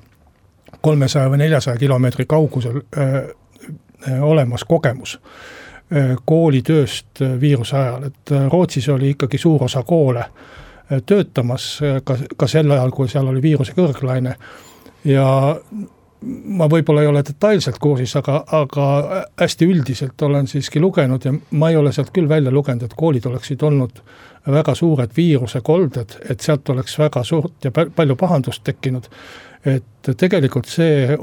kolmesaja 0.82 1.30
või 1.30 1.44
neljasaja 1.44 1.78
kilomeetri 1.78 2.26
kaugusel 2.26 2.82
öö, 2.98 3.22
öö, 4.08 4.20
olemas 4.22 4.64
kogemus 4.64 5.20
öö, 5.92 6.16
koolitööst 6.26 7.24
viiruse 7.42 7.78
ajal, 7.78 8.10
et 8.12 8.36
Rootsis 8.52 8.90
oli 8.90 9.16
ikkagi 9.16 9.38
suur 9.38 9.64
osa 9.64 9.84
koole 9.84 10.26
töötamas 11.06 11.80
ka, 12.04 12.18
ka 12.38 12.48
sel 12.48 12.72
ajal, 12.72 12.92
kui 12.92 13.08
seal 13.08 13.28
oli 13.32 13.42
viiruse 13.42 13.74
kõrglaine 13.78 14.36
ja 15.08 15.28
ma 16.22 16.68
võib-olla 16.70 17.02
ei 17.02 17.10
ole 17.10 17.24
detailselt 17.26 17.80
kursis, 17.82 18.14
aga, 18.20 18.44
aga 18.54 18.88
hästi 19.42 19.68
üldiselt 19.70 20.22
olen 20.22 20.48
siiski 20.48 20.80
lugenud 20.80 21.26
ja 21.26 21.34
ma 21.58 21.72
ei 21.72 21.80
ole 21.80 21.94
sealt 21.96 22.12
küll 22.14 22.30
välja 22.30 22.54
lugenud, 22.54 22.86
et 22.86 22.98
koolid 22.98 23.26
oleksid 23.26 23.64
olnud 23.66 24.02
väga 24.52 24.76
suured 24.78 25.14
viirusekolded, 25.18 26.18
et 26.30 26.42
sealt 26.42 26.70
oleks 26.70 26.98
väga 27.00 27.24
suurt 27.24 27.66
ja 27.66 27.72
palju 27.72 28.18
pahandust 28.18 28.64
tekkinud. 28.66 29.10
Et 29.66 30.14
tegelikult 30.18 30.70
see 30.70 31.18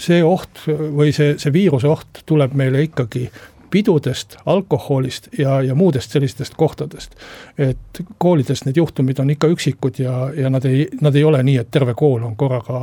see 0.00 0.22
oht 0.26 0.64
või 0.66 1.12
see, 1.14 1.34
see 1.38 1.52
viiruse 1.54 1.88
oht 1.90 2.22
tuleb 2.26 2.54
meile 2.58 2.82
ikkagi 2.86 3.28
pidudest, 3.74 4.36
alkoholist 4.46 5.28
ja, 5.38 5.62
ja 5.62 5.74
muudest 5.74 6.10
sellistest 6.14 6.54
kohtadest. 6.54 7.16
et 7.58 8.02
koolides 8.18 8.64
need 8.64 8.76
juhtumid 8.78 9.18
on 9.18 9.30
ikka 9.34 9.50
üksikud 9.50 9.98
ja, 9.98 10.30
ja 10.36 10.50
nad 10.50 10.64
ei, 10.64 10.86
nad 11.00 11.16
ei 11.16 11.24
ole 11.24 11.42
nii, 11.42 11.56
et 11.58 11.70
terve 11.74 11.94
kool 11.98 12.22
on 12.22 12.36
korraga 12.36 12.80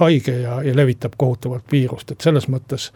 haige 0.00 0.34
ja, 0.40 0.58
ja 0.62 0.76
levitab 0.76 1.16
kohutavalt 1.16 1.72
viirust, 1.72 2.12
et 2.12 2.20
selles 2.20 2.48
mõttes 2.52 2.90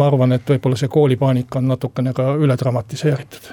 ma 0.00 0.08
arvan, 0.08 0.32
et 0.32 0.48
võib-olla 0.48 0.78
see 0.80 0.88
koolipaanika 0.88 1.60
on 1.60 1.68
natukene 1.74 2.14
ka 2.16 2.32
üle 2.40 2.56
dramatiseeritud. 2.56 3.52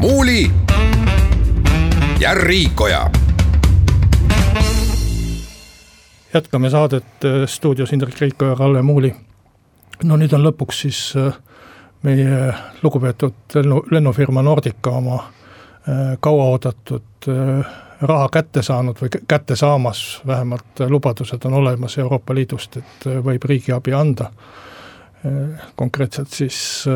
muuli 0.00 0.46
ja 2.20 2.34
Riikoja 2.34 3.10
jätkame 6.34 6.70
saadet 6.70 7.04
äh, 7.24 7.46
stuudios 7.46 7.92
Indrek 7.92 8.20
Riiko 8.20 8.44
ja 8.44 8.56
Kalle 8.56 8.82
Muuli. 8.82 9.14
No 10.04 10.16
nüüd 10.20 10.32
on 10.36 10.44
lõpuks 10.44 10.84
siis 10.86 11.00
äh, 11.18 11.34
meie 12.06 12.52
lugupeetud 12.82 13.56
lennu, 13.58 13.82
lennufirma 13.90 14.42
Nordica 14.42 14.94
oma 14.96 15.18
äh, 15.20 16.16
kauaoodatud 16.20 17.28
raha 18.00 18.28
kätte 18.32 18.62
saanud 18.64 18.96
või 18.96 19.10
kätte 19.28 19.56
saamas, 19.56 20.22
vähemalt 20.26 20.80
lubadused 20.88 21.42
on 21.44 21.58
olemas 21.58 21.98
Euroopa 22.00 22.34
Liidust, 22.34 22.78
et 22.80 23.04
võib 23.24 23.44
riigiabi 23.44 23.92
anda. 23.92 24.30
konkreetselt 25.76 26.32
siis 26.32 26.86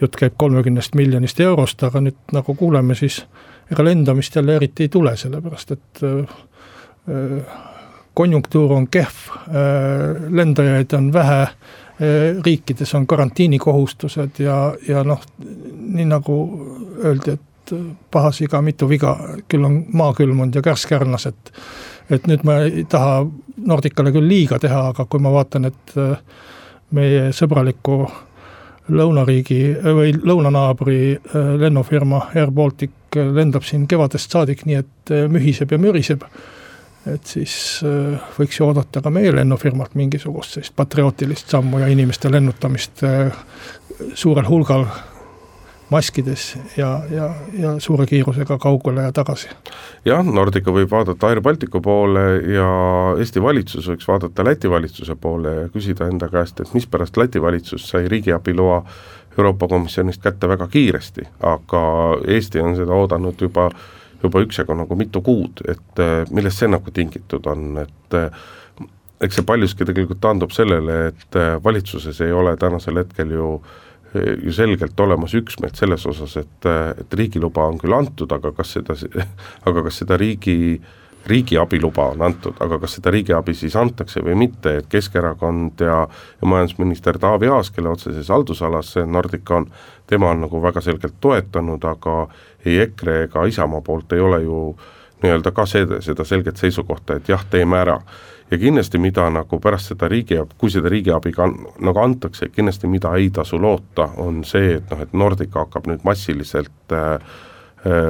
jutt 0.00 0.16
käib 0.16 0.36
kolmekümnest 0.38 0.94
miljonist 0.94 1.40
eurost, 1.40 1.82
aga 1.82 2.00
nüüd 2.00 2.30
nagu 2.32 2.54
kuuleme, 2.54 2.94
siis 2.94 3.24
ega 3.70 3.82
lendamist 3.84 4.36
jälle 4.36 4.54
eriti 4.56 4.86
ei 4.86 4.88
tule, 4.88 5.16
sellepärast 5.16 5.74
et 5.74 6.04
konjunktuur 8.14 8.72
on 8.72 8.88
kehv, 8.88 9.28
äh, 9.32 10.30
lendajaid 10.30 10.92
on 10.92 11.12
vähe, 11.12 11.42
äh, 11.42 11.50
riikides 12.44 12.94
on 12.94 13.06
karantiinikohustused 13.06 14.40
ja, 14.42 14.56
ja 14.88 15.02
noh, 15.06 15.20
nii 15.38 16.06
nagu 16.08 16.36
öeldi, 17.04 17.36
et 17.36 17.74
paha 18.10 18.32
siga, 18.34 18.62
mitu 18.64 18.88
viga, 18.90 19.14
küll 19.48 19.64
on 19.64 19.78
maa 19.94 20.14
külmunud 20.16 20.54
ja 20.54 20.62
kärss 20.64 20.88
kärnas, 20.90 21.28
et 21.30 21.52
et 22.12 22.26
nüüd 22.28 22.42
ma 22.44 22.58
ei 22.66 22.82
taha 22.90 23.22
Nordicale 23.62 24.10
küll 24.12 24.26
liiga 24.28 24.58
teha, 24.60 24.88
aga 24.90 25.04
kui 25.08 25.22
ma 25.22 25.30
vaatan, 25.32 25.68
et 25.70 25.94
äh, 26.00 26.16
meie 26.92 27.30
sõbraliku 27.32 28.02
lõunariigi 28.92 29.60
või 29.94 30.12
lõunanaabri 30.18 30.98
lennufirma 31.62 32.24
Air 32.34 32.50
Baltic 32.50 33.14
lendab 33.14 33.64
siin 33.64 33.86
kevadest 33.88 34.32
saadik, 34.32 34.64
nii 34.66 34.80
et 34.80 35.12
mühiseb 35.30 35.72
ja 35.72 35.78
müriseb 35.78 36.24
et 37.06 37.26
siis 37.26 37.54
äh, 37.86 38.18
võiks 38.38 38.60
ju 38.60 38.66
oodata 38.68 39.02
ka 39.02 39.10
meie 39.10 39.32
lennufirmalt 39.34 39.96
mingisugust 39.98 40.56
sellist 40.56 40.76
patriootilist 40.76 41.50
sammu 41.50 41.82
ja 41.82 41.88
inimeste 41.90 42.30
lennutamist 42.30 43.02
äh, 43.06 43.32
suurel 44.14 44.48
hulgal 44.48 44.86
maskides 45.92 46.56
ja, 46.76 47.00
ja, 47.10 47.34
ja 47.58 47.72
suure 47.80 48.06
kiirusega 48.06 48.58
kaugele 48.58 49.02
ja 49.08 49.12
tagasi. 49.12 49.48
jah, 50.08 50.24
Nordica 50.24 50.72
võib 50.72 50.90
vaadata 50.90 51.28
Air 51.28 51.42
Balticu 51.44 51.82
poole 51.84 52.24
ja 52.54 52.68
Eesti 53.18 53.42
valitsus 53.42 53.90
võiks 53.92 54.08
vaadata 54.08 54.46
Läti 54.46 54.70
valitsuse 54.70 55.16
poole 55.20 55.56
ja 55.56 55.66
küsida 55.74 56.08
enda 56.08 56.30
käest, 56.32 56.60
et 56.60 56.72
mispärast 56.74 57.18
Läti 57.20 57.42
valitsus 57.42 57.88
sai 57.92 58.08
riigiabiloa 58.08 58.82
Euroopa 59.38 59.68
Komisjonist 59.68 60.22
kätte 60.22 60.48
väga 60.48 60.68
kiiresti, 60.68 61.26
aga 61.48 61.82
Eesti 62.28 62.60
on 62.60 62.76
seda 62.76 62.96
oodanud 62.96 63.40
juba 63.40 63.70
juba 64.22 64.42
üksjagu 64.44 64.76
nagu 64.78 64.96
mitu 64.98 65.22
kuud, 65.24 65.64
et 65.68 66.02
äh, 66.02 66.22
millest 66.30 66.62
see 66.62 66.70
nagu 66.70 66.94
tingitud 66.94 67.46
on, 67.50 67.78
et 67.82 68.18
äh, 68.18 68.42
eks 69.22 69.38
see 69.38 69.46
paljuski 69.46 69.86
tegelikult 69.88 70.22
taandub 70.22 70.54
sellele, 70.54 70.98
et 71.12 71.38
äh, 71.38 71.54
valitsuses 71.64 72.20
ei 72.24 72.34
ole 72.34 72.56
tänasel 72.60 73.02
hetkel 73.02 73.38
ju 73.38 73.54
ju 74.12 74.52
selgelt 74.52 74.98
olemas 75.00 75.32
üksmeelt 75.32 75.78
selles 75.80 76.02
osas, 76.04 76.34
et, 76.36 76.66
et 77.00 77.14
riigiluba 77.16 77.62
on 77.64 77.78
küll 77.80 77.94
antud, 77.96 78.28
aga 78.36 78.50
kas 78.52 78.74
seda, 78.76 78.92
aga 79.70 79.84
kas 79.86 80.02
seda 80.02 80.18
riigi 80.20 80.56
äh, 80.74 80.90
riigiabiluba 81.26 82.08
on 82.12 82.22
antud, 82.22 82.56
aga 82.60 82.78
kas 82.82 82.96
seda 82.98 83.12
riigiabi 83.14 83.54
siis 83.54 83.76
antakse 83.76 84.22
või 84.24 84.34
mitte, 84.44 84.76
et 84.78 84.88
Keskerakond 84.90 85.80
ja, 85.80 86.00
ja 86.40 86.48
majandusminister 86.48 87.18
Taavi 87.18 87.48
Aas, 87.48 87.70
kelle 87.70 87.92
otseses 87.92 88.28
haldusalas 88.28 88.92
see 88.96 89.06
Nordica 89.06 89.60
on, 89.60 89.68
tema 90.06 90.32
on 90.32 90.42
nagu 90.46 90.62
väga 90.62 90.80
selgelt 90.80 91.20
toetanud, 91.20 91.84
aga 91.84 92.26
ei 92.64 92.80
EKRE 92.86 93.22
ega 93.28 93.46
Isamaa 93.46 93.80
poolt 93.80 94.12
ei 94.12 94.20
ole 94.20 94.42
ju 94.42 94.58
nii-öelda 95.22 95.54
ka 95.54 95.66
seda, 95.66 96.00
seda 96.02 96.24
selget 96.26 96.58
seisukohta, 96.58 97.16
et 97.16 97.28
jah, 97.28 97.44
teeme 97.50 97.78
ära. 97.78 98.00
ja 98.50 98.58
kindlasti, 98.58 98.98
mida 98.98 99.30
nagu 99.30 99.58
pärast 99.60 99.94
seda 99.94 100.08
riigiabi, 100.12 100.58
kui 100.58 100.70
seda 100.70 100.90
riigiabi 100.92 101.32
ka 101.32 101.46
nagu 101.80 101.98
antakse, 102.02 102.50
kindlasti 102.52 102.90
mida 102.90 103.14
ei 103.16 103.30
tasu 103.30 103.60
loota, 103.62 104.10
on 104.16 104.44
see, 104.44 104.74
et 104.76 104.90
noh, 104.90 105.00
et 105.00 105.12
Nordica 105.12 105.62
hakkab 105.64 105.86
nüüd 105.88 106.04
massiliselt 106.04 106.92
Äh, 106.92 107.18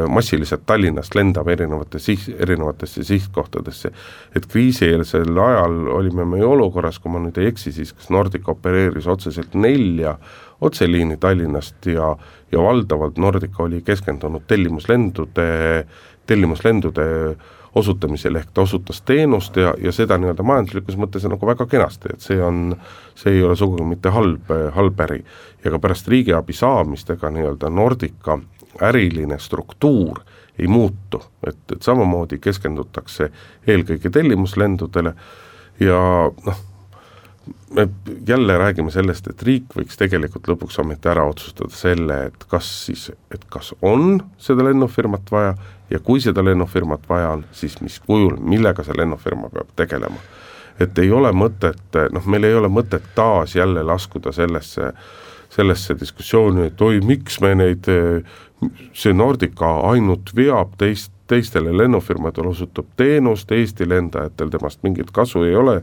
massiliselt 0.08 0.66
Tallinnast 0.66 1.14
lendab 1.16 1.48
erinevate 1.48 1.96
siht, 1.98 2.26
erinevatesse 2.38 3.04
sihtkohtadesse. 3.08 3.90
et 4.37 4.46
kriisieelsel 4.46 5.38
ajal 5.38 5.88
olime 5.88 6.24
me 6.24 6.38
ju 6.38 6.50
olukorras, 6.50 6.98
kui 6.98 7.12
ma 7.12 7.22
nüüd 7.22 7.38
ei 7.40 7.48
eksi, 7.48 7.72
siis 7.72 7.92
kas 7.92 8.11
Nordica 8.11 8.52
opereeris 8.52 9.06
otseselt 9.06 9.54
nelja 9.54 10.18
otseliini 10.61 11.16
Tallinnast 11.16 11.87
ja, 11.87 12.16
ja 12.52 12.62
valdavalt 12.62 13.16
Nordica 13.18 13.62
oli 13.62 13.80
keskendunud 13.80 14.44
tellimuslendude, 14.46 15.48
tellimuslendude 16.26 17.08
osutamisel, 17.74 18.37
ehk 18.37 18.50
ta 18.54 18.62
osutas 18.62 19.00
teenust 19.08 19.56
ja, 19.56 19.72
ja 19.80 19.92
seda 19.92 20.18
nii-öelda 20.20 20.44
majanduslikus 20.44 20.98
mõttes 21.00 21.24
nagu 21.28 21.46
väga 21.48 21.66
kenasti, 21.66 22.12
et 22.12 22.24
see 22.24 22.37
on, 22.44 22.74
see 23.16 23.38
ei 23.38 23.44
ole 23.46 23.56
sugugi 23.56 23.87
mitte 23.88 24.12
halb, 24.12 24.52
halb 24.76 25.00
äri. 25.06 25.22
ja 25.64 25.70
ka 25.70 25.78
pärast 25.78 26.08
riigiabi 26.08 26.52
saamist, 26.52 27.11
ega 27.16 27.30
nii-öelda 27.32 27.70
Nordica 27.72 28.38
äriline 28.80 29.38
struktuur 29.38 30.22
ei 30.58 30.66
muutu, 30.68 31.22
et, 31.46 31.58
et 31.72 31.82
samamoodi 31.82 32.38
keskendutakse 32.38 33.30
eelkõige 33.66 34.11
tellimuslendudele 34.12 35.14
ja 35.80 36.02
noh, 36.46 36.61
me 37.74 37.88
jälle 38.26 38.58
räägime 38.58 38.90
sellest, 38.90 39.26
et 39.26 39.42
riik 39.42 39.72
võiks 39.76 39.96
tegelikult 39.98 40.48
lõpuks 40.48 40.78
ometi 40.82 41.08
ära 41.08 41.24
otsustada 41.26 41.74
selle, 41.74 42.18
et 42.28 42.44
kas 42.48 42.68
siis, 42.87 43.08
et 43.35 43.44
kas 43.50 43.72
on 43.82 44.20
seda 44.38 44.66
lennufirmat 44.68 45.32
vaja 45.32 45.56
ja 45.90 46.00
kui 46.00 46.20
seda 46.20 46.44
lennufirmat 46.44 47.08
vaja 47.08 47.32
on, 47.38 47.44
siis 47.52 47.80
mis 47.80 47.98
kujul, 48.06 48.37
millega 48.40 48.85
see 48.85 48.96
lennufirma 48.98 49.50
peab 49.52 49.72
tegelema. 49.76 50.20
et 50.80 50.98
ei 50.98 51.11
ole 51.12 51.30
mõtet, 51.37 51.98
noh, 52.12 52.24
meil 52.26 52.44
ei 52.48 52.54
ole 52.54 52.68
mõtet 52.68 53.04
taas 53.14 53.56
jälle 53.56 53.82
laskuda 53.82 54.32
sellesse, 54.32 54.92
sellesse 55.50 55.94
diskussiooni, 56.00 56.66
et 56.66 56.80
oi, 56.80 57.00
miks 57.00 57.40
me 57.40 57.54
neid 57.54 57.88
see 58.92 59.12
Nordica 59.12 59.70
ainult 59.90 60.35
veab 60.37 60.77
teist, 60.79 61.12
teistele 61.31 61.72
lennufirmadele 61.77 62.53
osutab 62.53 62.90
teenust, 62.96 63.53
Eesti 63.53 63.88
lendajatel 63.88 64.51
temast 64.53 64.83
mingit 64.83 65.11
kasu 65.14 65.44
ei 65.48 65.57
ole, 65.57 65.79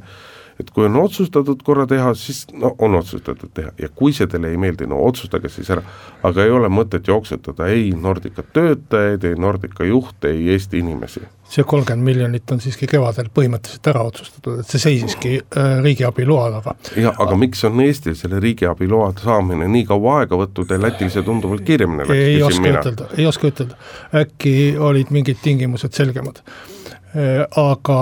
et 0.60 0.70
kui 0.76 0.86
on 0.86 1.00
otsustatud 1.00 1.64
korra 1.66 1.88
teha, 1.88 2.14
siis 2.20 2.46
no 2.54 2.76
on 2.78 2.96
otsustatud 3.00 3.52
teha. 3.54 3.72
Ja 3.80 3.90
kui 3.96 4.14
see 4.14 4.28
teile 4.28 4.52
ei 4.52 4.60
meeldi, 4.60 4.88
no 4.88 5.00
otsustage 5.08 5.50
siis 5.50 5.72
ära. 5.72 5.84
aga 6.24 6.44
ei 6.44 6.52
ole 6.52 6.70
mõtet 6.70 7.08
jooksutada 7.08 7.68
ei 7.68 7.92
Nordica 7.96 8.44
töötajaid, 8.44 9.24
ei 9.24 9.36
Nordica 9.36 9.88
juhte, 9.88 10.30
ei 10.36 10.50
Eesti 10.56 10.84
inimesi 10.84 11.24
see 11.50 11.66
kolmkümmend 11.66 12.06
miljonit 12.06 12.52
on 12.54 12.62
siiski 12.62 12.88
kevadel 12.90 13.30
põhimõtteliselt 13.34 13.88
ära 13.90 14.04
otsustatud, 14.06 14.62
et 14.62 14.70
see 14.70 14.82
seisiski 14.84 15.32
äh, 15.42 15.70
riigiabi 15.84 16.26
loa 16.30 16.50
taga. 16.60 16.76
jah, 17.02 17.16
aga 17.26 17.38
miks 17.42 17.64
on 17.66 17.82
Eestil 17.82 18.18
selle 18.20 18.42
riigiabi 18.44 18.90
loa 18.90 19.12
saamine 19.18 19.68
nii 19.72 19.86
kaua 19.90 20.20
aega 20.22 20.38
võtnud 20.40 20.74
ja 20.74 20.82
Lätil 20.82 21.10
see 21.14 21.26
tunduvalt 21.26 21.66
kiiremini 21.66 22.06
läks? 22.06 22.26
ei 22.30 22.44
oska 22.46 22.66
mina. 22.66 22.84
ütelda, 22.84 23.08
ei 23.18 23.30
oska 23.30 23.50
ütelda, 23.50 23.80
äkki 24.22 24.54
olid 24.90 25.14
mingid 25.16 25.42
tingimused 25.42 25.98
selgemad 25.98 26.44
äh, 26.44 27.42
aga 27.64 28.00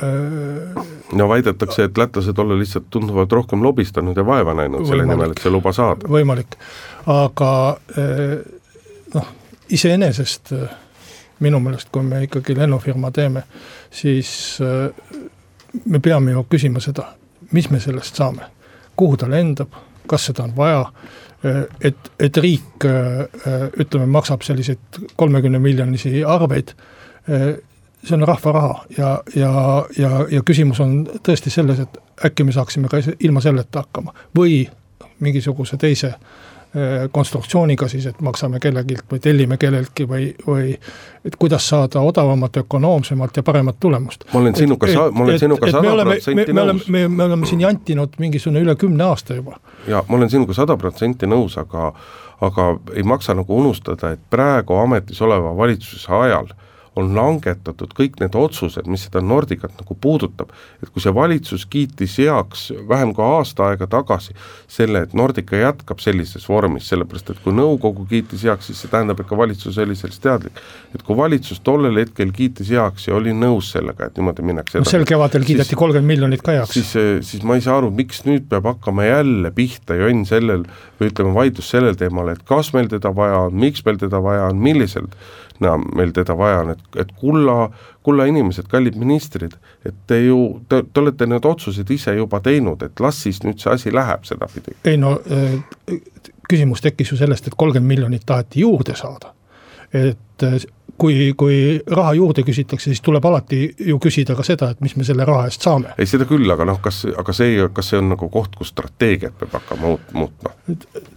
äh, 0.00 0.88
no 1.20 1.28
väidetakse, 1.28 1.90
et 1.90 2.00
lätlased 2.00 2.40
olla 2.40 2.56
lihtsalt 2.56 2.88
tunduvalt 2.90 3.36
rohkem 3.36 3.64
lobistanud 3.66 4.16
ja 4.16 4.24
vaeva 4.26 4.56
näinud 4.56 4.88
selle 4.88 5.04
nimel, 5.04 5.36
et 5.36 5.44
see 5.44 5.52
luba 5.52 5.76
saada. 5.76 6.08
võimalik, 6.16 6.56
aga 7.12 7.52
noh, 9.14 9.30
iseenesest 9.68 10.56
äh, 10.56 10.74
minu 11.44 11.60
meelest, 11.60 11.90
kui 11.92 12.04
me 12.04 12.22
ikkagi 12.24 12.56
lennufirma 12.56 13.10
teeme, 13.14 13.42
siis 13.90 14.30
äh, 14.64 15.20
me 15.84 16.00
peame 16.00 16.32
ju 16.32 16.46
küsima 16.50 16.80
seda, 16.80 17.10
mis 17.52 17.68
me 17.70 17.80
sellest 17.80 18.16
saame, 18.16 18.48
kuhu 18.96 19.16
ta 19.20 19.28
lendab, 19.30 19.76
kas 20.08 20.28
seda 20.30 20.46
on 20.46 20.56
vaja, 20.56 20.82
äh, 21.44 21.62
et, 21.90 22.10
et 22.20 22.42
riik 22.42 22.88
äh, 22.88 23.24
ütleme, 23.80 24.08
maksab 24.16 24.46
selliseid 24.46 25.02
kolmekümne 25.16 25.60
miljonisi 25.62 26.24
arveid, 26.24 26.76
see 27.26 28.14
on 28.14 28.22
rahva 28.22 28.50
raha 28.54 28.74
ja, 28.94 29.08
ja, 29.34 29.52
ja, 29.98 30.10
ja 30.30 30.42
küsimus 30.46 30.78
on 30.80 31.00
tõesti 31.26 31.50
selles, 31.50 31.80
et 31.82 31.96
äkki 32.28 32.44
me 32.46 32.54
saaksime 32.54 32.86
ka 32.86 33.00
ilma 33.18 33.42
selleta 33.42 33.82
hakkama. 33.82 34.14
Või 34.36 34.60
mingisuguse 35.26 35.74
teise 35.80 36.12
konstruktsiooniga 37.12 37.88
siis, 37.88 38.06
et 38.06 38.20
maksame 38.20 38.60
kellegilt 38.60 39.06
või 39.12 39.20
tellime 39.22 39.56
kelleltki 39.56 40.04
või, 40.08 40.26
või 40.46 40.74
et 41.24 41.36
kuidas 41.38 41.68
saada 41.68 42.00
odavamat, 42.04 42.56
ökonoomsemalt 42.62 43.36
ja 43.36 43.42
paremat 43.42 43.80
tulemust. 43.80 44.24
ma 44.32 44.40
olen 44.40 44.54
sinuga, 44.54 44.86
ma 45.12 45.24
olen 45.24 45.38
sinuga 45.38 45.70
sada 45.70 46.04
protsenti 46.04 46.52
nõus. 46.52 46.88
me, 46.88 47.08
me 47.08 47.24
oleme 47.24 47.46
siin 47.46 47.64
jantinud 47.64 48.18
mingisugune 48.18 48.60
üle 48.66 48.76
kümne 48.76 49.04
aasta 49.04 49.34
juba. 49.34 49.60
ja 49.88 50.04
ma 50.08 50.16
olen 50.16 50.30
sinuga 50.30 50.54
sada 50.54 50.76
protsenti 50.76 51.26
nõus, 51.26 51.58
aga 51.60 51.92
aga 52.40 52.68
ei 52.94 53.02
maksa 53.02 53.34
nagu 53.34 53.56
unustada, 53.56 54.12
et 54.12 54.20
praegu 54.30 54.76
ametis 54.76 55.20
oleva 55.24 55.54
valitsuse 55.56 56.12
ajal 56.12 56.52
on 56.96 57.12
langetatud 57.16 57.92
kõik 57.96 58.16
need 58.22 58.36
otsused, 58.38 58.88
mis 58.88 59.04
seda 59.06 59.20
Nordicat 59.24 59.74
nagu 59.76 59.96
puudutab, 60.00 60.52
et 60.82 60.90
kui 60.92 61.02
see 61.04 61.12
valitsus 61.14 61.66
kiitis 61.68 62.16
heaks 62.22 62.70
vähem 62.88 63.12
kui 63.16 63.24
aasta 63.24 63.68
aega 63.70 63.88
tagasi 63.90 64.32
selle, 64.72 65.04
et 65.04 65.16
Nordica 65.16 65.60
jätkab 65.60 66.00
sellises 66.00 66.48
vormis, 66.48 66.88
sellepärast 66.88 67.34
et 67.34 67.42
kui 67.44 67.54
nõukogu 67.56 68.06
kiitis 68.08 68.46
heaks, 68.48 68.70
siis 68.70 68.80
see 68.84 68.92
tähendab, 68.92 69.20
et 69.20 69.28
ka 69.28 69.38
valitsus 69.38 69.76
oli 69.82 69.96
sellest 69.98 70.22
teadlik. 70.24 70.62
et 70.94 71.04
kui 71.04 71.16
valitsus 71.16 71.60
tollel 71.60 72.00
hetkel 72.00 72.32
kiitis 72.32 72.72
heaks 72.72 73.08
ja 73.08 73.16
oli 73.18 73.36
nõus 73.36 73.70
sellega, 73.76 74.08
et 74.08 74.16
niimoodi 74.16 74.46
minnakse 74.46 74.78
edasi 74.78 74.96
sel 74.96 75.04
kevadel 75.08 75.44
kiideti 75.44 75.76
kolmkümmend 75.76 76.08
miljonit 76.14 76.42
ka 76.42 76.56
heaks. 76.56 76.72
siis, 76.78 76.92
siis 77.28 77.44
ma 77.44 77.58
ei 77.60 77.64
saa 77.64 77.76
aru, 77.82 77.92
miks 77.92 78.24
nüüd 78.24 78.48
peab 78.48 78.70
hakkama 78.72 79.04
jälle 79.04 79.52
pihta 79.52 79.98
jonn 80.00 80.24
sellel 80.28 80.64
või 81.00 81.10
ütleme, 81.10 81.34
vaidlus 81.36 81.68
sellel 81.74 81.98
teemal, 82.00 82.32
et 82.32 82.44
kas 82.48 82.72
meil 82.72 82.88
teda 82.88 83.12
vaja 83.14 83.46
on, 83.50 83.58
miks 83.66 83.84
meil 83.84 84.00
teda 84.00 84.22
vaja 84.24 84.48
on, 84.48 84.62
millisel 84.64 85.10
no 85.60 85.76
meil 85.96 86.12
teda 86.16 86.36
vaja 86.38 86.60
on, 86.64 86.72
et, 86.74 86.82
et 87.02 87.12
kulla, 87.20 87.70
kulla 88.06 88.26
inimesed, 88.30 88.68
kallid 88.70 88.96
ministrid, 89.00 89.56
et 89.86 89.96
te 90.06 90.20
ju, 90.24 90.38
te, 90.68 90.82
te 90.92 91.02
olete 91.02 91.28
need 91.30 91.48
otsused 91.48 91.90
ise 91.90 92.14
juba 92.16 92.40
teinud, 92.44 92.82
et 92.82 93.00
las 93.00 93.22
siis 93.26 93.42
nüüd 93.44 93.62
see 93.62 93.72
asi 93.72 93.94
läheb 93.94 94.24
sedapidi. 94.28 94.76
ei 94.84 95.00
no 95.00 95.16
äh, 95.30 95.56
küsimus 96.48 96.84
tekkis 96.84 97.12
ju 97.12 97.20
sellest, 97.20 97.46
et 97.46 97.58
kolmkümmend 97.58 97.94
miljonit 97.94 98.26
taheti 98.26 98.60
juurde 98.66 98.96
saada. 98.96 99.34
et 99.92 100.42
äh, 100.42 100.60
kui, 100.98 101.32
kui 101.36 101.56
raha 101.90 102.14
juurde 102.14 102.42
küsitakse, 102.46 102.90
siis 102.90 103.02
tuleb 103.04 103.24
alati 103.24 103.60
ju 103.88 103.98
küsida 104.02 104.36
ka 104.36 104.44
seda, 104.46 104.70
et 104.72 104.80
mis 104.84 104.96
me 104.96 105.04
selle 105.04 105.24
raha 105.28 105.46
eest 105.50 105.66
saame. 105.66 105.94
ei, 105.98 106.06
seda 106.08 106.26
küll, 106.28 106.48
aga 106.52 106.66
noh, 106.68 106.80
kas, 106.82 107.04
aga 107.18 107.34
see, 107.36 107.58
kas 107.74 107.92
see 107.92 108.00
on 108.00 108.10
nagu 108.14 108.28
koht, 108.32 108.56
kus 108.56 108.72
strateegiat 108.74 109.36
peab 109.40 109.56
hakkama 109.58 109.92
muut-, 109.92 110.14
muutma? 110.16 110.54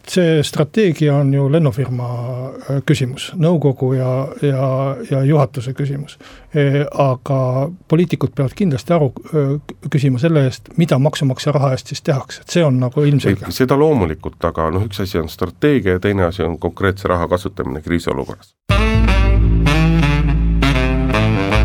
see 0.10 0.44
strateegia 0.44 1.16
on 1.16 1.34
ju 1.34 1.48
lennufirma 1.52 2.10
äh, 2.10 2.82
küsimus, 2.86 3.30
nõukogu 3.40 3.94
ja, 3.98 4.12
ja, 4.42 4.70
ja 5.12 5.24
juhatuse 5.26 5.74
küsimus. 5.78 6.18
E, 6.50 6.82
aga 6.98 7.70
poliitikud 7.88 8.34
peavad 8.36 8.56
kindlasti 8.58 8.96
aru 8.96 9.12
äh, 9.14 9.52
küsima 9.90 10.22
selle 10.22 10.48
eest, 10.50 10.72
mida 10.82 10.98
maksumaksja 11.00 11.54
raha 11.56 11.74
eest 11.76 11.94
siis 11.94 12.02
tehakse, 12.06 12.42
et 12.46 12.58
see 12.58 12.66
on 12.66 12.80
nagu 12.82 13.06
ilmselge. 13.06 13.52
seda 13.54 13.78
loomulikult, 13.80 14.42
aga 14.50 14.70
noh, 14.74 14.88
üks 14.90 15.04
asi 15.06 15.22
on 15.22 15.30
strateegia 15.30 15.98
ja 15.98 16.04
teine 16.04 16.26
asi 16.30 16.44
on 16.44 16.58
konkreetse 16.60 17.08
raha 17.12 17.30
kasutamine 17.30 17.86
kriisiolukorras 17.86 18.56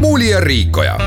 Muuli 0.05 0.31
ja 0.31 0.41
Riikoja. 0.41 0.99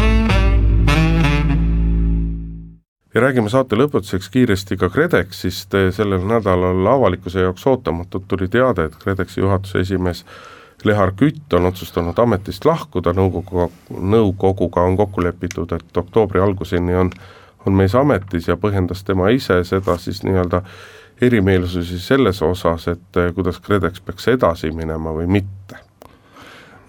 ja 3.13 3.21
räägime 3.21 3.49
saate 3.49 3.77
lõpetuseks 3.77 4.31
kiiresti 4.33 4.77
ka 4.77 4.89
KredExist, 4.89 5.77
sellel 5.93 6.25
nädalal 6.25 6.89
avalikkuse 6.95 7.45
jaoks 7.45 7.67
ootamatult 7.69 8.25
tuli 8.27 8.47
teade, 8.49 8.87
et 8.89 8.97
KredExi 9.03 9.43
juhatuse 9.43 9.83
esimees 9.85 10.23
Lehar 10.83 11.13
Kütt 11.13 11.53
on 11.53 11.69
otsustanud 11.69 12.17
ametist 12.25 12.65
lahkuda, 12.65 13.13
nõukoguga, 13.13 13.69
nõukoguga 14.17 14.89
on 14.89 14.97
kokku 14.97 15.29
lepitud, 15.29 15.77
et 15.77 15.97
oktoobri 15.97 16.41
alguseni 16.41 16.97
on, 16.97 17.13
on 17.69 17.77
mees 17.77 17.95
ametis 17.95 18.49
ja 18.49 18.57
põhjendas 18.57 19.05
tema 19.05 19.29
ise 19.29 19.61
seda 19.63 20.01
siis 20.01 20.25
nii-öelda 20.25 20.65
erimeelsusi 21.21 22.01
selles 22.01 22.41
osas, 22.41 22.89
et 22.97 23.25
kuidas 23.35 23.61
KredEx 23.61 24.01
peaks 24.01 24.33
edasi 24.33 24.73
minema 24.73 25.13
või 25.13 25.29
mitte. 25.37 25.85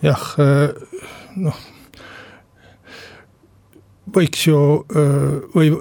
jah, 0.00 0.32
noh 1.36 1.66
võiks 4.14 4.46
ju 4.48 4.58
või 5.54 5.72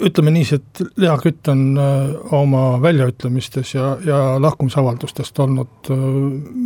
ütleme 0.00 0.30
niiviisi, 0.30 0.58
et 0.60 0.98
Lea 1.02 1.14
Kütt 1.18 1.48
on 1.50 1.78
oma 2.36 2.62
väljaütlemistes 2.82 3.74
ja, 3.74 3.94
ja 4.06 4.18
lahkumisavaldustest 4.42 5.38
olnud 5.42 5.90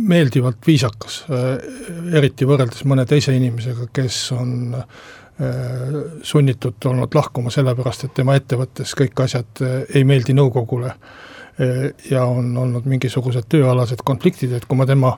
meeldivalt 0.09 0.67
viisakas, 0.67 1.23
eriti 2.13 2.47
võrreldes 2.49 2.85
mõne 2.89 3.07
teise 3.09 3.35
inimesega, 3.35 3.89
kes 3.93 4.19
on 4.37 4.53
sunnitud 6.25 6.89
olnud 6.91 7.15
lahkuma 7.15 7.51
sellepärast, 7.53 8.05
et 8.05 8.15
tema 8.17 8.35
ettevõttes 8.37 8.93
kõik 8.99 9.23
asjad 9.23 9.63
ei 9.95 10.03
meeldi 10.03 10.35
nõukogule 10.35 10.93
ja 12.11 12.23
on 12.27 12.51
olnud 12.57 12.85
mingisugused 12.87 13.47
tööalased 13.51 14.03
konfliktid, 14.05 14.53
et 14.55 14.67
kui 14.67 14.79
ma 14.79 14.87
tema 14.87 15.15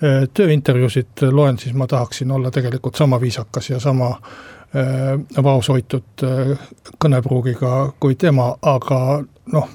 tööintervjuusid 0.00 1.26
loen, 1.30 1.58
siis 1.58 1.74
ma 1.76 1.86
tahaksin 1.90 2.30
olla 2.34 2.50
tegelikult 2.54 2.98
sama 2.98 3.18
viisakas 3.22 3.70
ja 3.70 3.80
sama 3.82 4.10
äh, 4.10 4.59
vaoshoitud 5.42 6.24
äh, 6.24 6.58
kõnepruugiga 7.02 7.92
kui 8.00 8.14
tema, 8.14 8.52
aga 8.62 9.00
noh, 9.52 9.70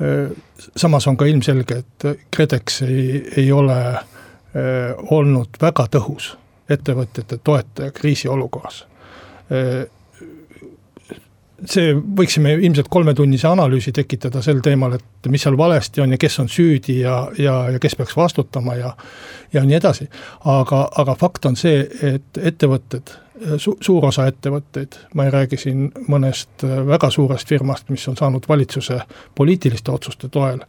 äh, 0.00 0.32
samas 0.76 1.06
on 1.08 1.16
ka 1.16 1.28
ilmselge, 1.30 1.82
et 1.84 2.26
KredEx 2.30 2.82
ei, 2.88 3.04
ei 3.36 3.52
ole 3.52 3.80
olnud 5.14 5.60
väga 5.62 5.84
tõhus 5.94 6.32
ettevõtjate 6.74 7.36
toetaja 7.46 7.92
kriisiolukorras 7.94 8.80
see, 11.68 11.92
võiksime 11.94 12.54
ilmselt 12.58 12.88
kolmetunnise 12.92 13.48
analüüsi 13.50 13.92
tekitada 13.94 14.42
sel 14.44 14.60
teemal, 14.64 14.96
et 14.98 15.30
mis 15.32 15.42
seal 15.44 15.56
valesti 15.58 16.02
on 16.02 16.14
ja 16.14 16.18
kes 16.20 16.38
on 16.42 16.48
süüdi 16.50 17.00
ja, 17.02 17.16
ja, 17.38 17.56
ja 17.74 17.80
kes 17.82 17.96
peaks 17.98 18.16
vastutama 18.16 18.76
ja 18.78 18.94
ja 19.52 19.64
nii 19.66 19.76
edasi. 19.76 20.08
aga, 20.44 20.88
aga 20.96 21.14
fakt 21.18 21.46
on 21.50 21.56
see, 21.58 21.82
et 22.02 22.38
ettevõtted 22.38 23.10
su,, 23.56 23.76
suur 23.80 24.06
osa 24.06 24.26
ettevõtteid, 24.30 24.96
ma 25.14 25.26
ei 25.26 25.34
räägi 25.34 25.58
siin 25.60 25.88
mõnest 26.08 26.64
väga 26.86 27.10
suurest 27.10 27.48
firmast, 27.48 27.88
mis 27.90 28.06
on 28.08 28.16
saanud 28.16 28.48
valitsuse 28.48 29.00
poliitiliste 29.34 29.92
otsuste 29.92 30.28
toel 30.28 30.62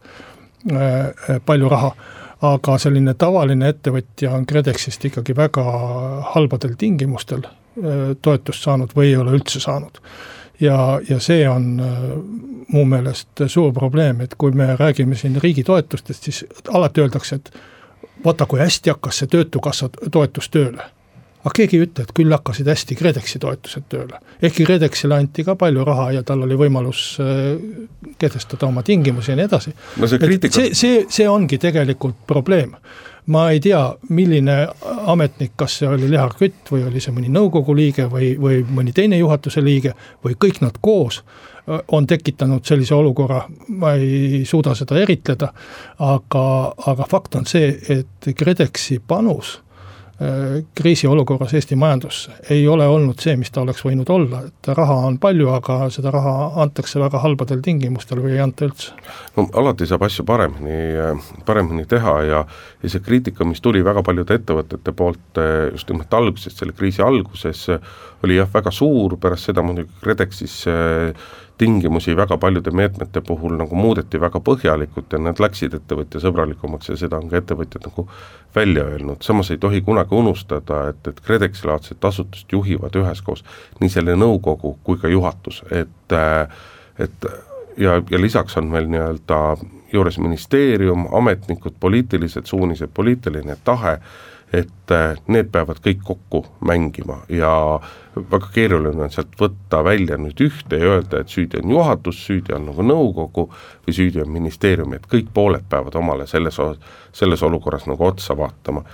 äh, 0.72 1.40
palju 1.46 1.70
raha, 1.72 1.92
aga 2.42 2.76
selline 2.78 3.14
tavaline 3.18 3.68
ettevõtja 3.72 4.32
on 4.36 4.46
KredExist 4.46 5.04
ikkagi 5.10 5.36
väga 5.36 5.64
halbadel 6.34 6.76
tingimustel 6.78 7.44
äh, 7.46 8.14
toetust 8.22 8.64
saanud 8.64 8.94
või 8.96 9.12
ei 9.12 9.18
ole 9.20 9.36
üldse 9.38 9.60
saanud. 9.60 10.00
Ja, 10.60 11.00
ja 11.08 11.18
see 11.20 11.42
on 11.48 11.68
äh, 11.82 12.00
mu 12.72 12.84
meelest 12.88 13.44
suur 13.46 13.72
probleem, 13.76 14.20
et 14.24 14.34
kui 14.38 14.54
me 14.56 14.72
räägime 14.78 15.16
siin 15.18 15.36
riigi 15.42 15.64
toetustest, 15.64 16.24
siis 16.24 16.44
alati 16.72 17.02
öeldakse, 17.02 17.36
et 17.36 17.52
vaata, 18.24 18.46
kui 18.46 18.60
hästi 18.60 18.90
hakkas 18.90 19.22
see 19.22 19.30
Töötukassa 19.30 19.88
toetus 20.10 20.50
tööle. 20.50 20.84
Aga 21.42 21.54
keegi 21.56 21.78
ei 21.78 21.86
ütle, 21.86 22.06
et 22.06 22.12
küll 22.16 22.32
hakkasid 22.32 22.68
hästi 22.70 22.96
KredExi 22.98 23.40
toetused 23.42 23.86
tööle. 23.92 24.18
ehkki 24.42 24.66
KredExile 24.68 25.18
anti 25.18 25.44
ka 25.46 25.56
palju 25.58 25.84
raha 25.86 26.10
ja 26.18 26.24
tal 26.26 26.44
oli 26.46 26.58
võimalus 26.58 27.04
äh, 27.22 27.56
kehtestada 28.18 28.68
oma 28.68 28.84
tingimusi 28.86 29.32
ja 29.32 29.38
nii 29.38 29.48
edasi 29.50 29.72
no. 29.74 30.10
see, 30.10 30.38
see, 30.50 30.68
see, 30.74 31.00
see 31.10 31.28
ongi 31.28 31.58
tegelikult 31.62 32.22
probleem 32.26 32.76
ma 33.32 33.44
ei 33.54 33.60
tea, 33.62 33.80
milline 34.10 34.56
ametnik, 35.06 35.52
kas 35.56 35.78
see 35.78 35.86
oli 35.86 36.08
Lehar 36.10 36.34
Kütt 36.38 36.72
või 36.74 36.82
oli 36.88 37.02
see 37.02 37.14
mõni 37.14 37.30
nõukogu 37.30 37.74
liige 37.78 38.08
või, 38.10 38.32
või 38.38 38.62
mõni 38.66 38.94
teine 38.94 39.18
juhatuse 39.20 39.62
liige 39.62 39.94
või 40.24 40.34
kõik 40.38 40.62
nad 40.62 40.78
koos 40.82 41.22
on 41.94 42.08
tekitanud 42.10 42.66
sellise 42.66 42.94
olukorra, 42.94 43.44
ma 43.78 43.92
ei 43.94 44.40
suuda 44.46 44.74
seda 44.74 44.96
eritleda, 44.98 45.52
aga, 46.02 46.46
aga 46.90 47.06
fakt 47.06 47.38
on 47.38 47.46
see, 47.46 47.68
et 47.94 48.32
KredExi 48.34 48.98
panus 49.06 49.60
Äh, 49.62 49.71
kriisiolukorras 50.74 51.54
Eesti 51.54 51.76
majandusse. 51.76 52.32
Ei 52.50 52.66
ole 52.68 52.86
olnud 52.86 53.20
see, 53.22 53.34
mis 53.40 53.50
ta 53.50 53.62
oleks 53.62 53.82
võinud 53.86 54.10
olla, 54.12 54.42
et 54.48 54.70
raha 54.76 54.98
on 55.08 55.16
palju, 55.22 55.48
aga 55.54 55.78
seda 55.94 56.12
raha 56.14 56.34
antakse 56.62 57.00
väga 57.00 57.20
halbadel 57.22 57.62
tingimustel 57.64 58.20
või 58.22 58.36
ei 58.36 58.42
anta 58.44 58.68
üldse. 58.68 58.92
no 59.36 59.48
alati 59.58 59.88
saab 59.88 60.04
asju 60.06 60.24
paremini, 60.28 60.78
paremini 61.48 61.86
teha 61.88 62.16
ja, 62.28 62.44
ja 62.82 62.92
see 62.92 63.02
kriitika, 63.04 63.44
mis 63.48 63.60
tuli 63.64 63.84
väga 63.84 64.02
paljude 64.06 64.38
ettevõtete 64.38 64.94
poolt 64.96 65.40
äh, 65.40 65.70
just 65.72 65.90
nimelt 65.90 66.14
alguses, 66.14 66.56
selle 66.58 66.76
kriisi 66.76 67.02
alguses, 67.02 67.66
oli 68.22 68.38
jah, 68.38 68.50
väga 68.52 68.70
suur, 68.74 69.16
pärast 69.20 69.50
seda 69.50 69.64
muidugi 69.66 69.90
KredExis 70.04 70.58
äh, 70.70 71.30
tingimusi 71.62 72.16
väga 72.18 72.38
paljude 72.42 72.70
meetmete 72.74 73.20
puhul 73.26 73.54
nagu 73.60 73.76
muudeti 73.78 74.20
väga 74.20 74.40
põhjalikult 74.42 75.14
ja 75.14 75.20
nad 75.22 75.38
läksid 75.38 75.76
ettevõtjasõbralikumaks 75.78 76.90
ja 76.90 76.96
seda 76.98 77.20
on 77.22 77.30
ka 77.30 77.38
ettevõtjad 77.38 77.86
nagu 77.86 78.06
välja 78.56 78.82
öelnud, 78.90 79.22
samas 79.22 79.52
ei 79.54 79.60
tohi 79.62 79.80
kunagi 79.86 80.14
unustada, 80.18 80.80
et, 80.90 81.06
et 81.06 81.20
KredExi-laadset 81.22 82.08
asutust 82.10 82.50
juhivad 82.52 82.98
üheskoos 82.98 83.44
nii 83.80 83.94
selle 83.94 84.18
nõukogu 84.18 84.74
kui 84.82 84.98
ka 84.98 85.12
juhatus, 85.12 85.62
et 85.70 86.18
et 86.98 87.30
ja, 87.78 88.02
ja 88.10 88.20
lisaks 88.20 88.58
on 88.58 88.66
meil 88.74 88.90
nii-öelda 88.90 89.38
juures 89.92 90.18
ministeerium, 90.18 91.06
ametnikud, 91.14 91.78
poliitilised 91.80 92.50
suunised, 92.50 92.90
poliitiline 92.94 93.56
tahe, 93.64 93.98
et 94.52 94.81
need 95.32 95.50
peavad 95.52 95.80
kõik 95.84 96.02
kokku 96.06 96.44
mängima 96.66 97.22
ja 97.32 97.52
väga 98.16 98.48
keeruline 98.52 99.06
on 99.06 99.12
sealt 99.12 99.32
võtta 99.40 99.80
välja 99.84 100.18
nüüd 100.20 100.40
ühte 100.44 100.78
ja 100.80 100.96
öelda, 100.96 101.22
et 101.22 101.32
süüdi 101.32 101.62
on 101.62 101.72
juhatus, 101.76 102.20
süüdi 102.26 102.52
on 102.56 102.68
nagu 102.68 102.84
nõukogu 102.84 103.46
või 103.86 103.96
süüdi 103.96 104.20
on 104.22 104.30
ministeerium, 104.32 104.92
et 104.96 105.08
kõik 105.08 105.32
pooled 105.34 105.64
peavad 105.68 105.96
omale 105.96 106.26
selles, 106.28 106.60
selles 107.12 107.42
olukorras 107.42 107.88
nagu 107.88 108.06
otsa 108.06 108.36
vaatama. 108.36 108.84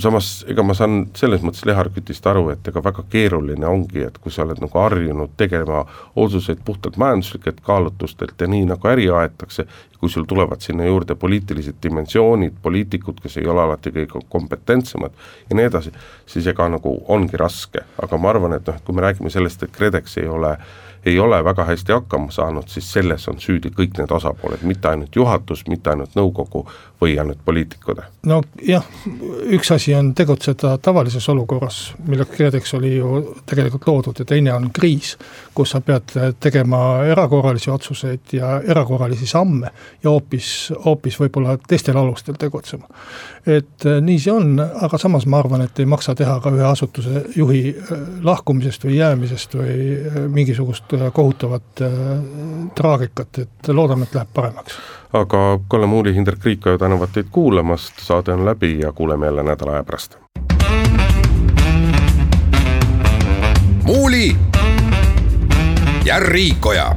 Samas 0.00 0.46
ega 0.48 0.62
ma 0.64 0.72
saan 0.72 1.10
selles 1.18 1.42
mõttes 1.44 1.66
Lehar 1.68 1.90
Kütist 1.92 2.24
aru, 2.30 2.46
et 2.54 2.68
ega 2.70 2.80
väga 2.80 3.02
keeruline 3.12 3.68
ongi, 3.68 4.00
et 4.06 4.16
kui 4.16 4.32
sa 4.32 4.46
oled 4.46 4.62
nagu 4.64 4.80
harjunud 4.80 5.34
tegema 5.36 5.82
otsuseid 6.16 6.62
puhtalt 6.64 6.96
majanduslikelt 6.96 7.60
kaalutlustelt 7.66 8.40
ja 8.40 8.48
nii 8.48 8.64
nagu 8.70 8.88
äri 8.88 9.10
aetakse, 9.12 9.66
kui 10.00 10.08
sul 10.08 10.24
tulevad 10.24 10.64
sinna 10.64 10.88
juurde 10.88 11.18
poliitilised 11.20 11.82
dimensioonid, 11.84 12.56
poliitikud, 12.62 13.20
kes 13.20 13.36
ei 13.42 13.50
ole 13.50 13.66
alati 13.66 13.92
kõige 13.92 14.24
kompetentsemad 14.32 15.17
ja 15.50 15.56
nii 15.56 15.68
edasi, 15.70 15.92
siis 16.26 16.46
ega 16.46 16.68
nagu 16.68 16.94
ongi 17.08 17.36
raske, 17.40 17.84
aga 18.02 18.20
ma 18.20 18.30
arvan, 18.34 18.58
et 18.58 18.68
noh, 18.68 18.82
kui 18.84 18.94
me 18.94 19.04
räägime 19.06 19.32
sellest, 19.32 19.62
et 19.62 19.74
KredEx 19.74 20.18
ei 20.22 20.28
ole 20.28 20.56
ei 21.06 21.18
ole 21.18 21.44
väga 21.44 21.64
hästi 21.64 21.92
hakkama 21.92 22.30
saanud, 22.30 22.68
siis 22.68 22.92
selles 22.92 23.28
on 23.28 23.38
süüdi 23.40 23.70
kõik 23.70 23.98
need 23.98 24.10
osapooled, 24.10 24.62
mitte 24.66 24.88
ainult 24.88 25.16
juhatus, 25.16 25.64
mitte 25.68 25.90
ainult 25.90 26.16
nõukogu 26.18 26.64
või 27.00 27.14
ainult 27.20 27.38
poliitikud. 27.44 28.00
nojah, 28.26 28.86
üks 29.54 29.70
asi 29.72 29.94
on 29.94 30.12
tegutseda 30.14 30.78
tavalises 30.82 31.28
olukorras, 31.28 31.94
milleks 32.06 32.36
KredEx 32.36 32.74
oli 32.74 32.96
ju 32.96 33.22
tegelikult 33.46 33.86
loodud 33.86 34.18
ja 34.18 34.24
teine 34.24 34.54
on 34.54 34.70
kriis, 34.74 35.16
kus 35.54 35.70
sa 35.70 35.80
pead 35.80 36.12
tegema 36.40 37.04
erakorralisi 37.06 37.70
otsuseid 37.70 38.32
ja 38.32 38.60
erakorralisi 38.60 39.26
samme 39.26 39.70
ja 40.02 40.10
hoopis, 40.10 40.72
hoopis 40.84 41.20
võib-olla 41.20 41.58
teistel 41.68 41.96
alustel 41.96 42.34
tegutsema. 42.38 42.88
Et 43.48 43.86
eh, 43.86 43.98
nii 44.04 44.18
see 44.20 44.32
on, 44.32 44.58
aga 44.60 44.98
samas 45.00 45.26
ma 45.26 45.40
arvan, 45.40 45.64
et 45.64 45.80
ei 45.80 45.88
maksa 45.88 46.14
teha 46.18 46.38
ka 46.44 46.52
ühe 46.54 46.66
asutuse 46.68 47.24
juhi 47.36 47.62
eh, 47.72 48.04
lahkumisest 48.24 48.84
või 48.84 48.98
jäämisest 48.98 49.56
või 49.58 49.74
eh, 49.96 50.20
mingisugust 50.28 50.94
kohutavat 51.16 51.84
traagikat, 52.78 53.42
et 53.44 53.72
loodame, 53.72 54.08
et 54.08 54.16
läheb 54.18 54.32
paremaks 54.34 54.78
aga 55.16 55.42
Kalle 55.72 55.86
Muuli, 55.88 56.12
Hindrek 56.14 56.44
Riikoja 56.44 56.78
tänavad 56.78 57.14
teid 57.14 57.30
kuulamast, 57.32 58.02
saade 58.04 58.32
on 58.32 58.44
läbi 58.44 58.74
ja 58.80 58.92
kuuleme 58.92 59.26
jälle 59.26 59.42
nädala 59.42 59.78
aja 59.78 59.84
pärast. 59.84 60.18
muuli 63.88 64.36
ja 66.04 66.20
Riikoja 66.20 66.96